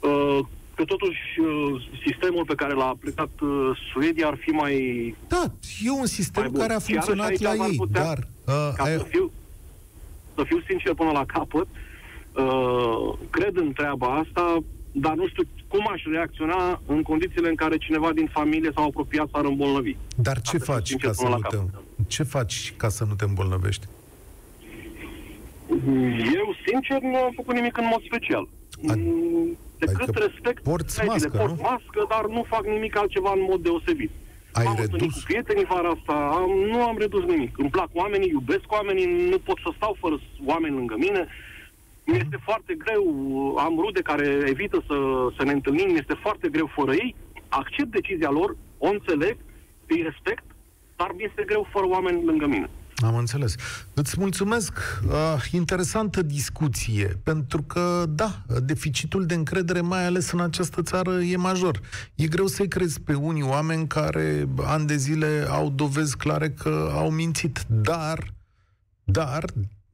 uh, 0.00 0.38
că 0.74 0.84
totuși 0.84 1.20
uh, 1.40 1.88
sistemul 2.06 2.44
pe 2.44 2.54
care 2.54 2.72
l-a 2.74 2.84
aplicat 2.88 3.30
uh, 3.40 3.70
Suedia 3.92 4.26
ar 4.26 4.36
fi 4.40 4.50
mai... 4.50 4.74
Da, 5.28 5.44
e 5.84 5.90
un 5.90 6.06
sistem 6.06 6.42
Mai 6.42 6.50
bun. 6.50 6.60
care 6.60 6.72
a 6.72 6.76
Chiar 6.76 6.86
funcționat 6.86 7.30
și 7.36 7.42
la 7.42 7.48
aici 7.50 7.58
v-ar 7.58 7.68
ei, 7.70 7.76
putea- 7.76 8.02
dar... 8.04 8.18
Uh, 8.46 8.72
Ca 8.76 8.82
ai- 8.84 8.96
să 8.98 9.04
fiu, 9.08 9.30
să 10.34 10.42
fiu 10.46 10.62
sincer 10.68 10.94
până 10.94 11.10
la 11.10 11.24
capăt, 11.26 11.66
uh, 12.32 13.18
cred 13.30 13.56
în 13.56 13.72
treaba 13.72 14.06
asta, 14.06 14.58
dar 14.92 15.14
nu 15.14 15.28
știu 15.28 15.42
cum 15.74 15.88
aș 15.92 16.02
reacționa 16.04 16.80
în 16.86 17.02
condițiile 17.02 17.48
în 17.48 17.54
care 17.54 17.76
cineva 17.76 18.12
din 18.12 18.28
familie 18.32 18.70
sau 18.74 18.84
apropiat 18.86 19.28
s-ar 19.32 19.44
îmbolnăvi. 19.44 19.96
dar 20.16 20.40
ce 20.40 20.56
Asta 20.56 20.72
faci 20.72 20.86
sincer 20.88 21.08
ca 21.08 21.14
să 21.14 21.22
până 21.22 21.34
nu 21.34 21.40
la 21.42 21.48
te... 21.48 21.56
capăt. 21.56 21.80
Ce 22.08 22.22
faci 22.22 22.74
ca 22.76 22.88
să 22.88 23.04
nu 23.04 23.14
te 23.14 23.24
îmbolnăvești? 23.24 23.86
Eu, 26.38 26.46
sincer, 26.66 27.00
nu 27.00 27.16
am 27.16 27.32
făcut 27.36 27.54
nimic 27.54 27.76
în 27.76 27.86
mod 27.90 28.02
special. 28.10 28.48
Ad- 28.92 29.02
Mm, 29.04 29.56
Decât 29.78 30.00
adică 30.08 30.18
respect 30.26 30.62
porți 30.62 30.96
legile. 30.98 31.12
mască, 31.14 31.36
port 31.38 31.56
nu? 31.56 31.62
mască, 31.70 32.00
dar 32.08 32.24
nu 32.36 32.42
fac 32.54 32.64
nimic 32.66 32.96
altceva 32.98 33.32
în 33.34 33.42
mod 33.50 33.60
deosebit. 33.62 34.10
Ai 34.52 34.64
am 34.64 34.70
întâlnit 34.70 35.00
redus? 35.00 35.14
cu 35.14 35.20
prietenii 35.24 35.64
vara 35.74 35.88
asta, 35.96 36.14
am, 36.40 36.50
nu 36.72 36.82
am 36.90 36.96
redus 36.98 37.24
nimic. 37.24 37.58
Îmi 37.58 37.70
plac 37.76 37.88
oamenii, 37.92 38.28
iubesc 38.32 38.66
oamenii, 38.78 39.06
nu 39.30 39.38
pot 39.38 39.58
să 39.64 39.70
stau 39.76 39.96
fără 40.00 40.16
oameni 40.44 40.74
lângă 40.76 40.94
mine. 40.98 41.26
Mi 42.06 42.16
este 42.16 42.38
foarte 42.42 42.74
greu, 42.74 43.04
am 43.58 43.74
rude 43.78 44.00
care 44.00 44.26
evită 44.46 44.84
să, 44.86 44.96
să 45.36 45.44
ne 45.44 45.52
întâlnim, 45.52 45.90
mi 45.90 45.98
este 45.98 46.18
foarte 46.22 46.48
greu 46.48 46.70
fără 46.74 46.92
ei. 46.92 47.14
Accept 47.48 47.90
decizia 47.90 48.30
lor, 48.30 48.56
o 48.78 48.88
înțeleg, 48.88 49.36
îi 49.86 50.02
respect, 50.02 50.44
dar 50.96 51.10
mi 51.16 51.24
este 51.24 51.42
greu 51.46 51.66
fără 51.72 51.86
oameni 51.86 52.24
lângă 52.24 52.46
mine. 52.46 52.70
Am 52.96 53.16
înțeles. 53.16 53.54
Îți 53.94 54.20
mulțumesc. 54.20 54.78
Uh, 55.08 55.44
interesantă 55.52 56.22
discuție, 56.22 57.20
pentru 57.24 57.62
că, 57.62 58.04
da, 58.08 58.42
deficitul 58.60 59.26
de 59.26 59.34
încredere, 59.34 59.80
mai 59.80 60.04
ales 60.06 60.30
în 60.30 60.40
această 60.40 60.82
țară, 60.82 61.12
e 61.22 61.36
major. 61.36 61.80
E 62.14 62.26
greu 62.26 62.46
să-i 62.46 62.68
crezi 62.68 63.00
pe 63.00 63.14
unii 63.14 63.42
oameni 63.42 63.86
care 63.86 64.48
ani 64.64 64.86
de 64.86 64.96
zile 64.96 65.46
au 65.48 65.70
dovezi 65.70 66.16
clare 66.16 66.50
că 66.50 66.92
au 66.94 67.10
mințit, 67.10 67.64
dar, 67.68 68.18
dar, 69.04 69.44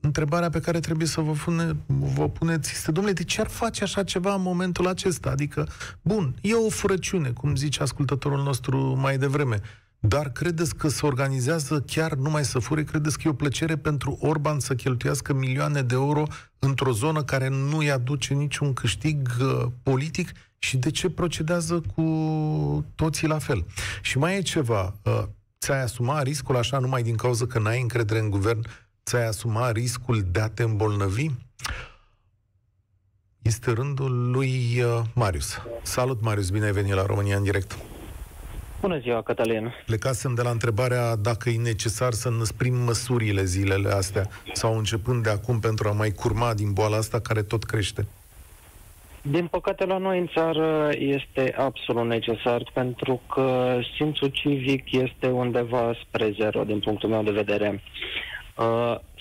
întrebarea 0.00 0.50
pe 0.50 0.60
care 0.60 0.80
trebuie 0.80 1.06
să 1.06 1.20
vă, 1.20 1.32
pune, 1.32 1.76
vă 1.86 2.28
puneți 2.28 2.70
este, 2.72 2.92
domnule, 2.92 3.14
de 3.14 3.24
ce 3.24 3.40
ar 3.40 3.48
face 3.48 3.82
așa 3.82 4.02
ceva 4.02 4.34
în 4.34 4.42
momentul 4.42 4.86
acesta? 4.86 5.30
Adică, 5.30 5.68
bun, 6.02 6.34
e 6.40 6.54
o 6.54 6.70
furăciune, 6.70 7.30
cum 7.30 7.56
zice 7.56 7.82
ascultătorul 7.82 8.42
nostru 8.42 8.78
mai 8.78 9.18
devreme, 9.18 9.60
dar 9.98 10.30
credeți 10.30 10.76
că 10.76 10.88
se 10.88 11.06
organizează 11.06 11.80
chiar 11.86 12.14
numai 12.14 12.44
să 12.44 12.58
fure? 12.58 12.84
Credeți 12.84 13.16
că 13.18 13.22
e 13.26 13.30
o 13.30 13.34
plăcere 13.34 13.76
pentru 13.76 14.18
Orban 14.20 14.60
să 14.60 14.74
cheltuiască 14.74 15.32
milioane 15.32 15.82
de 15.82 15.94
euro 15.94 16.22
într-o 16.58 16.92
zonă 16.92 17.22
care 17.22 17.48
nu 17.48 17.76
îi 17.76 17.90
aduce 17.90 18.34
niciun 18.34 18.72
câștig 18.72 19.28
uh, 19.40 19.66
politic? 19.82 20.32
Și 20.58 20.76
de 20.76 20.90
ce 20.90 21.10
procedează 21.10 21.82
cu 21.94 22.04
toții 22.94 23.26
la 23.26 23.38
fel? 23.38 23.66
Și 24.02 24.18
mai 24.18 24.36
e 24.36 24.42
ceva. 24.42 24.94
Uh, 25.02 25.22
ți-ai 25.60 25.82
asumat 25.82 26.22
riscul 26.22 26.56
așa 26.56 26.78
numai 26.78 27.02
din 27.02 27.16
cauza 27.16 27.46
că 27.46 27.58
n-ai 27.58 27.80
încredere 27.80 28.20
în 28.20 28.30
guvern? 28.30 28.66
Ți-ai 29.04 29.26
asumat 29.26 29.72
riscul 29.72 30.22
de 30.32 30.40
a 30.40 30.48
te 30.48 30.62
îmbolnăvi? 30.62 31.26
Este 33.42 33.70
rândul 33.72 34.30
lui 34.30 34.82
uh, 34.82 35.00
Marius. 35.14 35.60
Salut, 35.82 36.22
Marius, 36.22 36.50
bine 36.50 36.64
ai 36.64 36.72
venit 36.72 36.92
la 36.92 37.06
România 37.06 37.36
în 37.36 37.42
direct. 37.42 37.78
Bună 38.80 38.98
ziua, 38.98 39.22
Cătălin. 39.22 39.72
Plecasem 39.86 40.34
de 40.34 40.42
la 40.42 40.50
întrebarea 40.50 41.16
dacă 41.16 41.48
e 41.50 41.56
necesar 41.56 42.12
să 42.12 42.30
năsprim 42.30 42.74
măsurile 42.74 43.44
zilele 43.44 43.88
astea 43.88 44.28
sau 44.52 44.78
începând 44.78 45.22
de 45.22 45.30
acum 45.30 45.58
pentru 45.58 45.88
a 45.88 45.92
mai 45.92 46.10
curma 46.10 46.54
din 46.54 46.72
boala 46.72 46.96
asta 46.96 47.20
care 47.20 47.42
tot 47.42 47.64
crește. 47.64 48.06
Din 49.22 49.46
păcate, 49.46 49.84
la 49.84 49.98
noi 49.98 50.18
în 50.18 50.26
țară 50.26 50.88
este 50.98 51.54
absolut 51.58 52.06
necesar 52.06 52.70
pentru 52.74 53.20
că 53.34 53.78
simțul 53.96 54.28
civic 54.28 54.92
este 54.92 55.26
undeva 55.26 55.92
spre 56.06 56.34
zero, 56.40 56.64
din 56.64 56.78
punctul 56.78 57.08
meu 57.08 57.22
de 57.22 57.30
vedere. 57.30 57.68
Uh, 57.68 58.29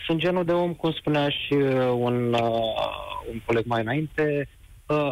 sunt 0.06 0.20
genul 0.20 0.46
de 0.46 0.52
om, 0.52 0.74
cum 0.74 0.92
spunea 0.92 1.30
și 1.30 1.54
uh, 1.54 1.92
un, 1.94 2.34
uh, 2.34 3.30
un 3.32 3.42
coleg 3.46 3.66
mai 3.66 3.82
înainte, 3.82 4.48
uh, 4.88 5.12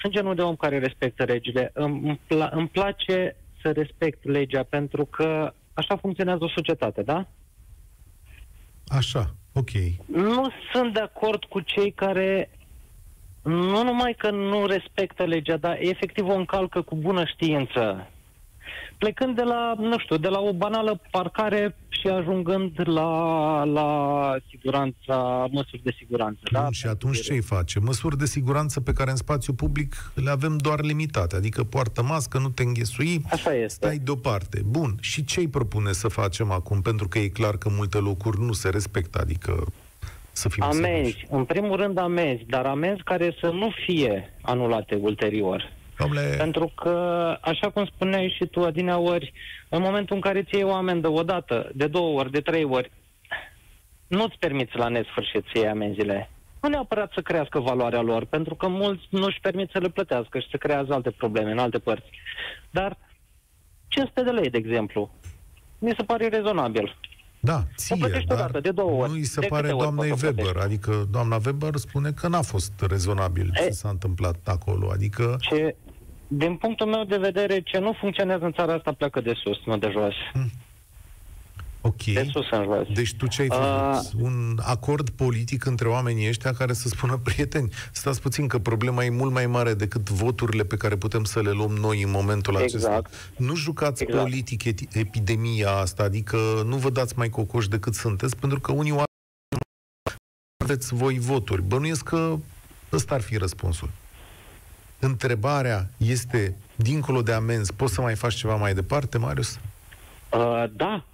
sunt 0.00 0.12
genul 0.12 0.34
de 0.34 0.42
om 0.42 0.56
care 0.56 0.78
respectă 0.78 1.24
legile. 1.24 1.70
Îmi, 1.74 2.00
îmi, 2.08 2.20
pla- 2.26 2.50
îmi 2.50 2.68
place 2.68 3.36
să 3.62 3.70
respect 3.70 4.24
legea 4.24 4.62
pentru 4.62 5.04
că 5.04 5.52
așa 5.74 5.96
funcționează 5.96 6.44
o 6.44 6.48
societate, 6.48 7.02
da? 7.02 7.26
Așa, 8.86 9.34
ok. 9.52 9.70
Nu 10.06 10.48
sunt 10.72 10.94
de 10.94 11.00
acord 11.00 11.44
cu 11.44 11.60
cei 11.60 11.90
care 11.90 12.50
nu 13.42 13.82
numai 13.82 14.14
că 14.18 14.30
nu 14.30 14.66
respectă 14.66 15.24
legea, 15.24 15.56
dar 15.56 15.76
efectiv 15.80 16.28
o 16.28 16.34
încalcă 16.34 16.82
cu 16.82 16.96
bună 16.96 17.24
știință. 17.24 18.10
Plecând 18.98 19.36
de 19.36 19.42
la, 19.42 19.74
nu 19.78 19.98
știu, 19.98 20.16
de 20.16 20.28
la 20.28 20.40
o 20.40 20.52
banală 20.52 21.00
parcare 21.10 21.76
și 21.88 22.08
ajungând 22.08 22.72
la, 22.84 23.64
la 23.64 24.36
siguranța, 24.50 25.46
măsuri 25.50 25.82
de 25.82 25.94
siguranță. 25.98 26.40
Da? 26.52 26.60
Da? 26.60 26.68
Și 26.70 26.86
atunci 26.86 27.20
ce 27.20 27.32
îi 27.32 27.40
face? 27.42 27.78
Măsuri 27.80 28.18
de 28.18 28.26
siguranță 28.26 28.80
pe 28.80 28.92
care 28.92 29.10
în 29.10 29.16
spațiu 29.16 29.52
public 29.52 30.12
le 30.14 30.30
avem 30.30 30.56
doar 30.56 30.80
limitate, 30.80 31.36
adică 31.36 31.64
poartă 31.64 32.02
mască, 32.02 32.38
nu 32.38 32.48
te 32.48 32.62
înghesui, 32.62 33.22
Așa 33.30 33.54
este. 33.54 33.68
stai 33.68 33.98
deoparte. 33.98 34.62
Bun, 34.66 34.94
și 35.00 35.24
ce 35.24 35.40
îi 35.40 35.48
propune 35.48 35.92
să 35.92 36.08
facem 36.08 36.50
acum? 36.50 36.80
Pentru 36.80 37.08
că 37.08 37.18
e 37.18 37.28
clar 37.28 37.56
că 37.56 37.68
multe 37.76 37.98
locuri 37.98 38.40
nu 38.40 38.52
se 38.52 38.68
respectă, 38.68 39.18
adică 39.20 39.64
să 40.32 40.48
fim 40.48 40.64
serioși. 40.70 40.90
Amenzi, 40.90 41.26
în 41.30 41.44
primul 41.44 41.76
rând 41.76 41.98
amenzi, 41.98 42.44
dar 42.48 42.66
amenzi 42.66 43.02
care 43.02 43.36
să 43.40 43.46
nu 43.46 43.72
fie 43.86 44.32
anulate 44.40 44.94
ulterior. 44.94 45.72
Domnule, 45.98 46.34
Pentru 46.38 46.72
că, 46.74 46.90
așa 47.40 47.70
cum 47.70 47.84
spuneai 47.84 48.34
și 48.38 48.46
tu, 48.46 48.64
adineaori, 48.64 49.32
în 49.68 49.82
momentul 49.82 50.14
în 50.16 50.22
care 50.22 50.38
îți 50.38 50.54
iei 50.54 50.64
o 50.64 50.74
amendă 50.74 51.08
o 51.08 51.22
dată, 51.22 51.70
de 51.74 51.86
două 51.86 52.18
ori, 52.18 52.30
de 52.30 52.40
trei 52.40 52.64
ori, 52.64 52.90
nu-ți 54.06 54.38
permiți 54.38 54.76
la 54.76 54.88
nesfârșit 54.88 55.44
să 55.52 55.58
iei 55.58 55.68
amenziile. 55.68 56.30
Nu 56.62 56.68
neapărat 56.68 57.12
să 57.12 57.20
crească 57.20 57.58
valoarea 57.58 58.00
lor, 58.00 58.24
pentru 58.24 58.54
că 58.54 58.68
mulți 58.68 59.06
nu-și 59.10 59.40
permit 59.40 59.70
să 59.70 59.78
le 59.78 59.88
plătească 59.88 60.38
și 60.38 60.48
se 60.50 60.56
creează 60.58 60.92
alte 60.92 61.10
probleme 61.10 61.50
în 61.50 61.58
alte 61.58 61.78
părți. 61.78 62.10
Dar 62.70 62.98
500 63.88 64.22
de 64.22 64.30
lei, 64.30 64.50
de 64.50 64.58
exemplu, 64.58 65.10
mi 65.78 65.94
se 65.96 66.02
pare 66.02 66.28
rezonabil. 66.28 66.96
Da, 67.44 67.56
O 67.56 67.60
ție, 67.76 67.96
plătești 67.96 68.26
dar 68.26 68.36
odată, 68.38 68.60
de 68.60 68.70
două 68.70 69.00
ori. 69.00 69.08
nu 69.10 69.14
îi 69.16 69.24
se 69.24 69.40
De 69.40 69.46
pare 69.46 69.62
câte 69.62 69.72
ori 69.74 69.82
doamnei 69.82 70.08
poți 70.08 70.20
să 70.20 70.26
Weber, 70.26 70.44
plătești? 70.44 70.66
adică 70.66 71.06
doamna 71.10 71.38
Weber 71.46 71.76
spune 71.76 72.10
că 72.12 72.28
n-a 72.28 72.42
fost 72.42 72.72
rezonabil 72.88 73.50
E- 73.54 73.62
ce 73.64 73.70
s-a 73.70 73.88
întâmplat 73.88 74.36
acolo, 74.44 74.90
adică 74.92 75.36
Ce, 75.40 75.76
din 76.28 76.56
punctul 76.56 76.86
meu 76.86 77.04
de 77.04 77.16
vedere, 77.16 77.60
ce 77.60 77.78
nu 77.78 77.92
funcționează 78.00 78.44
în 78.44 78.52
țara 78.52 78.72
asta 78.74 78.92
pleacă 78.92 79.20
de 79.20 79.32
sus, 79.44 79.56
nu 79.64 79.76
de 79.78 79.90
jos. 79.92 80.14
Ok. 81.84 82.02
De 82.04 82.28
sus 82.32 82.50
în 82.50 82.64
jos. 82.64 82.86
Deci 82.94 83.14
tu 83.14 83.26
ce 83.26 83.42
ai 83.42 83.48
făcut? 83.48 84.22
Un 84.22 84.58
acord 84.62 85.08
politic 85.10 85.64
între 85.64 85.88
oamenii 85.88 86.28
ăștia 86.28 86.52
care 86.52 86.72
să 86.72 86.88
spună, 86.88 87.16
prieteni, 87.24 87.72
stați 87.92 88.20
puțin 88.20 88.48
că 88.48 88.58
problema 88.58 89.04
e 89.04 89.10
mult 89.10 89.32
mai 89.32 89.46
mare 89.46 89.74
decât 89.74 90.10
voturile 90.10 90.64
pe 90.64 90.76
care 90.76 90.96
putem 90.96 91.24
să 91.24 91.40
le 91.40 91.50
luăm 91.50 91.70
noi 91.70 92.02
în 92.02 92.10
momentul 92.10 92.60
Exact. 92.60 93.06
acesta. 93.06 93.18
Nu 93.36 93.54
jucați 93.54 94.02
Exact. 94.02 94.22
politic 94.22 94.62
eti- 94.64 94.88
epidemia 94.92 95.70
asta, 95.70 96.02
adică 96.02 96.36
nu 96.66 96.76
vă 96.76 96.90
dați 96.90 97.14
mai 97.16 97.28
cocoși 97.28 97.68
decât 97.68 97.94
sunteți, 97.94 98.36
pentru 98.36 98.60
că 98.60 98.72
unii 98.72 98.90
oameni 98.90 99.06
aveți 100.64 100.94
voi 100.94 101.18
voturi. 101.18 101.62
Bănuiesc 101.62 102.02
că 102.04 102.36
ăsta 102.92 103.14
ar 103.14 103.20
fi 103.20 103.36
răspunsul. 103.36 103.90
Întrebarea 104.98 105.90
este, 105.96 106.56
dincolo 106.76 107.22
de 107.22 107.32
amenzi, 107.32 107.72
poți 107.74 107.94
să 107.94 108.00
mai 108.00 108.14
faci 108.14 108.34
ceva 108.34 108.56
mai 108.56 108.74
departe, 108.74 109.18
Marius? 109.18 109.58
Uh, 110.32 110.64
da. 110.72 111.04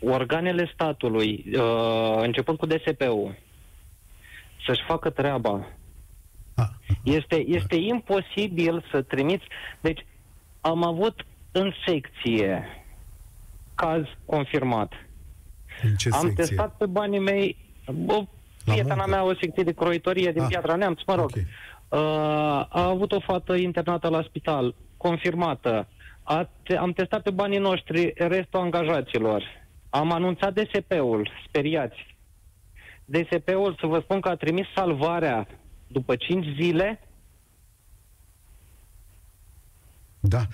Organele 0.00 0.70
statului, 0.74 1.44
uh, 1.54 2.14
începând 2.16 2.58
cu 2.58 2.66
DSP-ul, 2.66 3.34
să-și 4.66 4.82
facă 4.86 5.10
treaba. 5.10 5.66
Ah, 6.56 6.66
Este, 7.04 7.44
este 7.46 7.76
imposibil 7.76 8.84
să 8.90 9.02
trimiți... 9.02 9.44
Deci, 9.80 10.06
am 10.60 10.84
avut 10.84 11.26
în 11.52 11.72
secție 11.86 12.64
caz 13.74 14.02
confirmat. 14.24 14.92
În 15.82 15.94
ce 15.94 16.08
am 16.12 16.20
secție? 16.20 16.44
testat 16.44 16.76
pe 16.76 16.86
banii 16.86 17.18
mei 17.18 17.56
o 18.06 18.24
prietena 18.64 18.94
muncă? 18.94 19.10
mea 19.10 19.24
o 19.24 19.34
secție 19.40 19.62
de 19.62 19.72
croitorie 19.72 20.32
din 20.32 20.42
Ah, 20.42 20.48
Piatra 20.48 20.74
Neamț, 20.76 21.00
mă 21.06 21.14
rog. 21.14 21.24
ok. 21.24 21.36
Uh, 21.36 21.98
a 22.68 22.84
avut 22.88 23.12
o 23.12 23.20
fată 23.20 23.54
internată 23.54 24.08
la 24.08 24.22
spital, 24.22 24.74
confirmată. 24.96 25.86
A 26.22 26.48
te- 26.62 26.76
am 26.76 26.92
testat 26.92 27.22
pe 27.22 27.30
banii 27.30 27.58
noștri 27.58 28.12
restul 28.16 28.60
angajaților. 28.60 29.42
Am 29.90 30.12
anunțat 30.12 30.52
DSP-ul, 30.52 31.30
speriați. 31.46 32.16
DSP-ul, 33.04 33.76
să 33.80 33.86
vă 33.86 34.00
spun 34.00 34.20
că 34.20 34.28
a 34.28 34.36
trimis 34.36 34.66
salvarea 34.74 35.46
după 35.86 36.16
5 36.16 36.46
zile, 36.60 37.00
Da. 40.20 40.46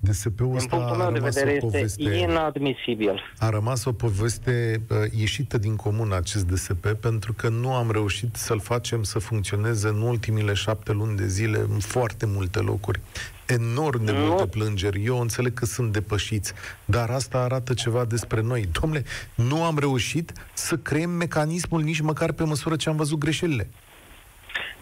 DSP-ul 0.00 0.46
din 0.46 0.56
ăsta 0.56 0.76
punctul 0.76 1.00
a 1.00 1.04
meu 1.04 1.12
de 1.12 1.18
rămas 1.18 1.34
vedere, 1.34 1.50
o 1.50 1.54
este 1.54 1.66
poveste... 1.66 2.02
inadmisibil. 2.02 3.20
A 3.38 3.48
rămas 3.48 3.84
o 3.84 3.92
poveste 3.92 4.82
uh, 4.90 4.96
ieșită 5.16 5.58
din 5.58 5.76
comun 5.76 6.12
acest 6.12 6.46
DSP 6.46 6.86
pentru 6.92 7.32
că 7.32 7.48
nu 7.48 7.74
am 7.74 7.90
reușit 7.90 8.36
să-l 8.36 8.60
facem 8.60 9.02
să 9.02 9.18
funcționeze 9.18 9.88
în 9.88 10.00
ultimile 10.00 10.52
șapte 10.52 10.92
luni 10.92 11.16
de 11.16 11.26
zile 11.26 11.58
în 11.58 11.78
foarte 11.78 12.26
multe 12.26 12.58
locuri. 12.58 13.00
Enorm 13.46 14.04
de 14.04 14.12
Nu. 14.12 14.18
multe 14.18 14.46
plângeri. 14.46 15.04
Eu 15.04 15.20
înțeleg 15.20 15.52
că 15.54 15.64
sunt 15.64 15.92
depășiți, 15.92 16.52
dar 16.84 17.10
asta 17.10 17.38
arată 17.38 17.74
ceva 17.74 18.04
despre 18.04 18.40
noi. 18.40 18.66
Domnule, 18.80 19.04
nu 19.34 19.64
am 19.64 19.78
reușit 19.78 20.32
să 20.52 20.76
creăm 20.76 21.10
mecanismul 21.10 21.82
nici 21.82 22.00
măcar 22.00 22.32
pe 22.32 22.44
măsură 22.44 22.76
ce 22.76 22.88
am 22.88 22.96
văzut 22.96 23.18
greșelile. 23.18 23.70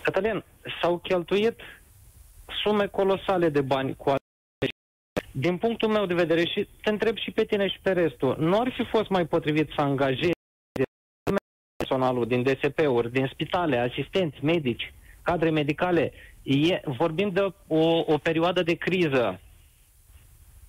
Cătălin, 0.02 0.44
s-au 0.80 0.98
cheltuit 0.98 1.54
sume 2.62 2.86
colosale 2.86 3.48
de 3.48 3.60
bani 3.60 3.96
cu 3.96 4.14
din 5.32 5.56
punctul 5.56 5.88
meu 5.88 6.06
de 6.06 6.14
vedere 6.14 6.44
și 6.44 6.68
te 6.82 6.90
întreb 6.90 7.16
și 7.16 7.30
pe 7.30 7.44
tine 7.44 7.68
și 7.68 7.78
pe 7.82 7.92
restul, 7.92 8.36
nu 8.38 8.60
ar 8.60 8.72
fi 8.76 8.84
fost 8.90 9.08
mai 9.08 9.26
potrivit 9.26 9.68
să 9.74 9.80
angajezi 9.80 10.32
personalul 11.76 12.26
din 12.26 12.42
DSP-uri, 12.42 13.12
din 13.12 13.30
spitale, 13.32 13.78
asistenți, 13.78 14.44
medici, 14.44 14.92
cadre 15.22 15.50
medicale? 15.50 16.12
E, 16.52 16.80
vorbim 16.98 17.30
de 17.32 17.40
o, 17.66 18.02
o 18.06 18.18
perioadă 18.18 18.62
de 18.62 18.74
criză. 18.74 19.40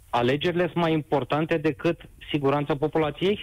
Alegerile 0.10 0.64
sunt 0.64 0.76
mai 0.84 0.94
importante 0.94 1.58
decât 1.58 2.00
siguranța 2.32 2.76
populației? 2.76 3.40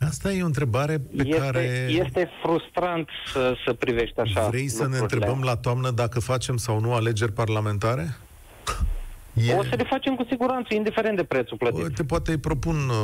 Asta 0.00 0.32
e 0.32 0.42
o 0.42 0.46
întrebare 0.46 0.98
pe 0.98 1.22
Este, 1.26 1.36
care... 1.38 1.86
este 1.88 2.30
frustrant 2.42 3.08
să, 3.32 3.54
să 3.66 3.72
privești 3.72 4.20
așa 4.20 4.48
Vrei 4.48 4.68
să 4.68 4.82
ne 4.82 4.88
lucrurile. 4.88 5.16
întrebăm 5.16 5.42
la 5.42 5.56
toamnă 5.56 5.90
dacă 5.90 6.20
facem 6.20 6.56
sau 6.56 6.80
nu 6.80 6.94
alegeri 6.94 7.32
parlamentare? 7.32 8.16
E... 9.34 9.54
O 9.54 9.62
să 9.62 9.74
le 9.76 9.84
facem 9.84 10.14
cu 10.14 10.26
siguranță, 10.28 10.74
indiferent 10.74 11.16
de 11.16 11.24
prețul 11.24 11.56
plătit. 11.56 11.82
Uite, 11.82 12.04
poate 12.04 12.30
îi 12.30 12.38
propun 12.38 12.76
uh, 12.76 12.96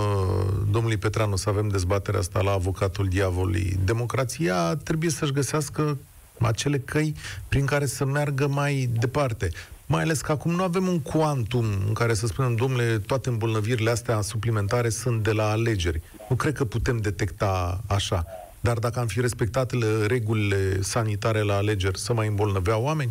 domnului 0.70 0.96
Petranu 0.96 1.36
să 1.36 1.48
avem 1.48 1.68
dezbaterea 1.68 2.20
asta 2.20 2.42
la 2.42 2.50
avocatul 2.52 3.08
diavolului. 3.08 3.76
Democrația 3.84 4.76
trebuie 4.76 5.10
să-și 5.10 5.32
găsească 5.32 5.98
acele 6.40 6.78
căi 6.78 7.14
prin 7.48 7.66
care 7.66 7.86
să 7.86 8.04
meargă 8.04 8.46
mai 8.46 8.88
departe. 8.98 9.50
Mai 9.86 10.02
ales 10.02 10.20
că 10.20 10.32
acum 10.32 10.50
nu 10.50 10.62
avem 10.62 10.86
un 10.88 11.00
cuantum 11.00 11.64
în 11.86 11.92
care 11.92 12.14
să 12.14 12.26
spunem, 12.26 12.54
domnule, 12.54 12.98
toate 12.98 13.28
îmbolnăvirile 13.28 13.90
astea 13.90 14.20
suplimentare 14.20 14.88
sunt 14.88 15.22
de 15.22 15.32
la 15.32 15.50
alegeri. 15.50 16.00
Nu 16.28 16.36
cred 16.36 16.54
că 16.54 16.64
putem 16.64 16.96
detecta 16.96 17.80
așa. 17.86 18.24
Dar 18.60 18.78
dacă 18.78 19.00
am 19.00 19.06
fi 19.06 19.20
respectat 19.20 19.72
le- 19.72 20.06
regulile 20.06 20.80
sanitare 20.80 21.40
la 21.40 21.56
alegeri, 21.56 21.98
să 21.98 22.12
mai 22.12 22.26
îmbolnăveau 22.26 22.82
oameni? 22.82 23.10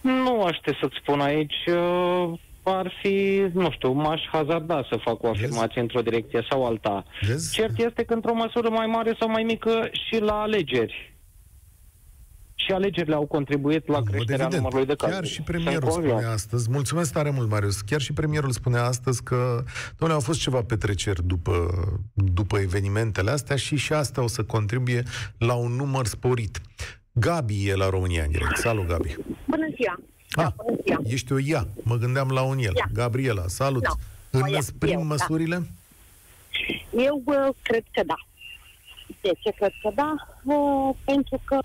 Nu 0.00 0.42
aș 0.42 0.56
te 0.56 0.72
să-ți 0.80 0.96
spun 1.00 1.20
aici, 1.20 1.66
uh, 1.66 2.38
ar 2.64 2.92
fi, 3.02 3.46
nu 3.52 3.70
știu, 3.70 3.92
m-aș 3.92 4.20
hazarda 4.32 4.86
să 4.90 4.96
fac 5.04 5.22
o 5.22 5.28
afirmație 5.28 5.80
într-o 5.80 6.00
direcție 6.00 6.46
sau 6.50 6.66
alta. 6.66 7.04
Vezi? 7.26 7.52
Cert 7.54 7.78
este 7.78 8.04
că 8.04 8.14
într-o 8.14 8.34
măsură 8.34 8.68
mai 8.70 8.86
mare 8.86 9.16
sau 9.18 9.28
mai 9.30 9.42
mică 9.42 9.88
și 9.92 10.20
la 10.20 10.40
alegeri. 10.40 11.12
Și 12.54 12.72
alegerile 12.72 13.14
au 13.14 13.26
contribuit 13.26 13.86
la 13.88 13.96
În 13.96 14.02
mod 14.04 14.12
creșterea 14.12 14.34
evident. 14.44 14.62
numărului 14.62 14.86
de 14.86 14.94
cazuri. 14.94 15.16
Chiar 15.18 15.26
și 15.28 15.34
Sunt 15.34 15.46
premierul 15.46 15.88
convins. 15.88 16.12
spunea 16.12 16.30
astăzi, 16.30 16.70
mulțumesc 16.70 17.12
tare 17.12 17.30
mult, 17.30 17.50
Marius, 17.50 17.80
chiar 17.80 18.00
și 18.00 18.12
premierul 18.12 18.50
spunea 18.50 18.84
astăzi 18.84 19.22
că, 19.22 19.62
domnule, 19.98 20.12
au 20.20 20.20
fost 20.20 20.40
ceva 20.40 20.62
petreceri 20.62 21.26
după, 21.26 21.52
după 22.14 22.58
evenimentele 22.58 23.30
astea 23.30 23.56
și 23.56 23.76
și 23.76 23.92
asta 23.92 24.22
o 24.22 24.26
să 24.26 24.44
contribuie 24.44 25.02
la 25.38 25.54
un 25.54 25.72
număr 25.72 26.06
sporit. 26.06 26.60
Gabi 27.12 27.68
e 27.68 27.74
la 27.74 27.88
România 27.88 28.22
în 28.24 28.30
direct. 28.30 28.56
Salut, 28.56 28.86
Gabi. 28.86 29.16
Bună 29.46 29.66
ziua! 29.76 29.98
Da, 30.34 30.42
Ah, 30.44 30.52
bună 30.64 30.76
ziua! 30.84 30.98
ești 31.04 31.32
o 31.32 31.38
ea. 31.38 31.66
Mă 31.82 31.96
gândeam 31.96 32.28
la 32.30 32.42
un 32.42 32.58
el. 32.58 32.72
Ia. 32.76 32.88
Gabriela, 32.92 33.42
salut. 33.46 33.82
Da, 33.82 33.90
o 34.32 34.38
ea, 34.38 34.44
Înăsprim 34.46 34.92
eu, 34.92 34.98
da. 34.98 35.04
măsurile? 35.04 35.66
Eu 36.96 37.22
uh, 37.24 37.48
cred 37.62 37.84
că 37.92 38.02
da. 38.06 38.14
De 39.20 39.30
ce 39.42 39.50
cred 39.50 39.72
că 39.82 39.90
da? 39.94 40.14
Uh, 40.54 40.94
pentru 41.04 41.40
că 41.44 41.58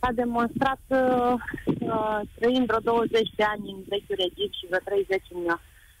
s-a 0.00 0.10
demonstrat 0.14 0.80
uh, 0.86 1.34
uh, 1.80 2.20
trăind 2.38 2.66
vreo 2.66 2.78
20 2.78 3.10
de 3.36 3.42
ani 3.42 3.70
în 3.70 3.80
vechiul 3.88 4.16
regim 4.24 4.50
și 4.58 4.66
vreo 4.66 4.78
30 4.84 5.22
în 5.34 5.44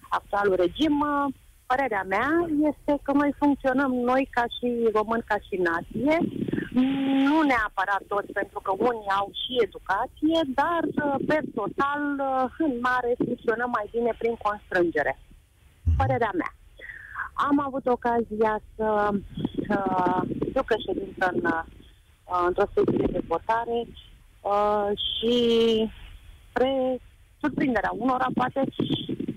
actualul 0.08 0.56
regim, 0.56 1.00
uh, 1.00 1.34
părerea 1.66 2.04
mea 2.08 2.30
este 2.70 2.98
că 3.02 3.12
noi 3.12 3.32
funcționăm 3.38 3.92
noi 3.94 4.28
ca 4.30 4.44
și 4.56 4.68
români, 4.94 5.22
ca 5.26 5.36
și 5.46 5.56
nație, 5.68 6.16
nu 7.28 7.42
neapărat 7.42 8.02
toți, 8.06 8.32
pentru 8.32 8.60
că 8.60 8.72
unii 8.78 9.16
au 9.18 9.30
și 9.42 9.52
educație, 9.66 10.38
dar 10.60 10.82
uh, 10.84 11.14
per 11.26 11.42
total, 11.54 12.02
uh, 12.18 12.44
în 12.58 12.72
mare, 12.80 13.12
funcționăm 13.24 13.70
mai 13.70 13.86
bine 13.90 14.12
prin 14.18 14.34
constrângere. 14.46 15.18
Părerea 15.96 16.30
mea. 16.34 16.52
Am 17.48 17.60
avut 17.66 17.86
ocazia 17.86 18.60
să 18.76 19.08
uh, 19.12 20.20
fiu 20.52 20.62
președintă 20.70 21.30
în, 21.32 21.40
uh, 21.44 21.64
într-o 22.46 22.70
secție 22.74 23.06
de 23.12 23.22
votare 23.26 23.78
uh, 23.86 24.90
și 25.06 25.34
spre 26.48 26.98
surprinderea 27.40 27.92
unora, 27.98 28.26
poate, 28.34 28.60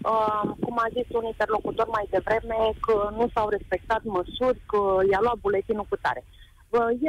uh, 0.03 0.43
cum 0.63 0.75
a 0.77 0.87
zis 0.93 1.07
un 1.09 1.25
interlocutor 1.25 1.87
mai 1.87 2.05
devreme, 2.09 2.57
că 2.79 3.09
nu 3.17 3.29
s-au 3.33 3.49
respectat 3.49 4.01
măsuri, 4.03 4.61
că 4.65 4.81
i-a 5.11 5.19
luat 5.21 5.37
buletinul 5.37 5.85
cu 5.89 5.95
tare. 5.95 6.23
Uh, 6.25 6.40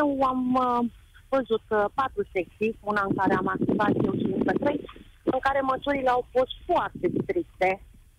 eu 0.01 0.09
am 0.33 0.43
uh, 0.55 0.91
văzut 1.35 1.67
uh, 1.69 1.85
patru 1.95 2.23
secții, 2.35 2.79
una 2.91 3.03
în 3.09 3.15
care 3.21 3.35
am 3.35 3.49
activat 3.57 3.95
eu 4.07 4.15
și 4.21 4.29
încă 4.39 4.53
trei, 4.63 4.81
în 5.35 5.39
care 5.47 5.61
măsurile 5.61 6.11
au 6.17 6.23
fost 6.35 6.53
foarte 6.69 7.07
stricte, 7.23 7.71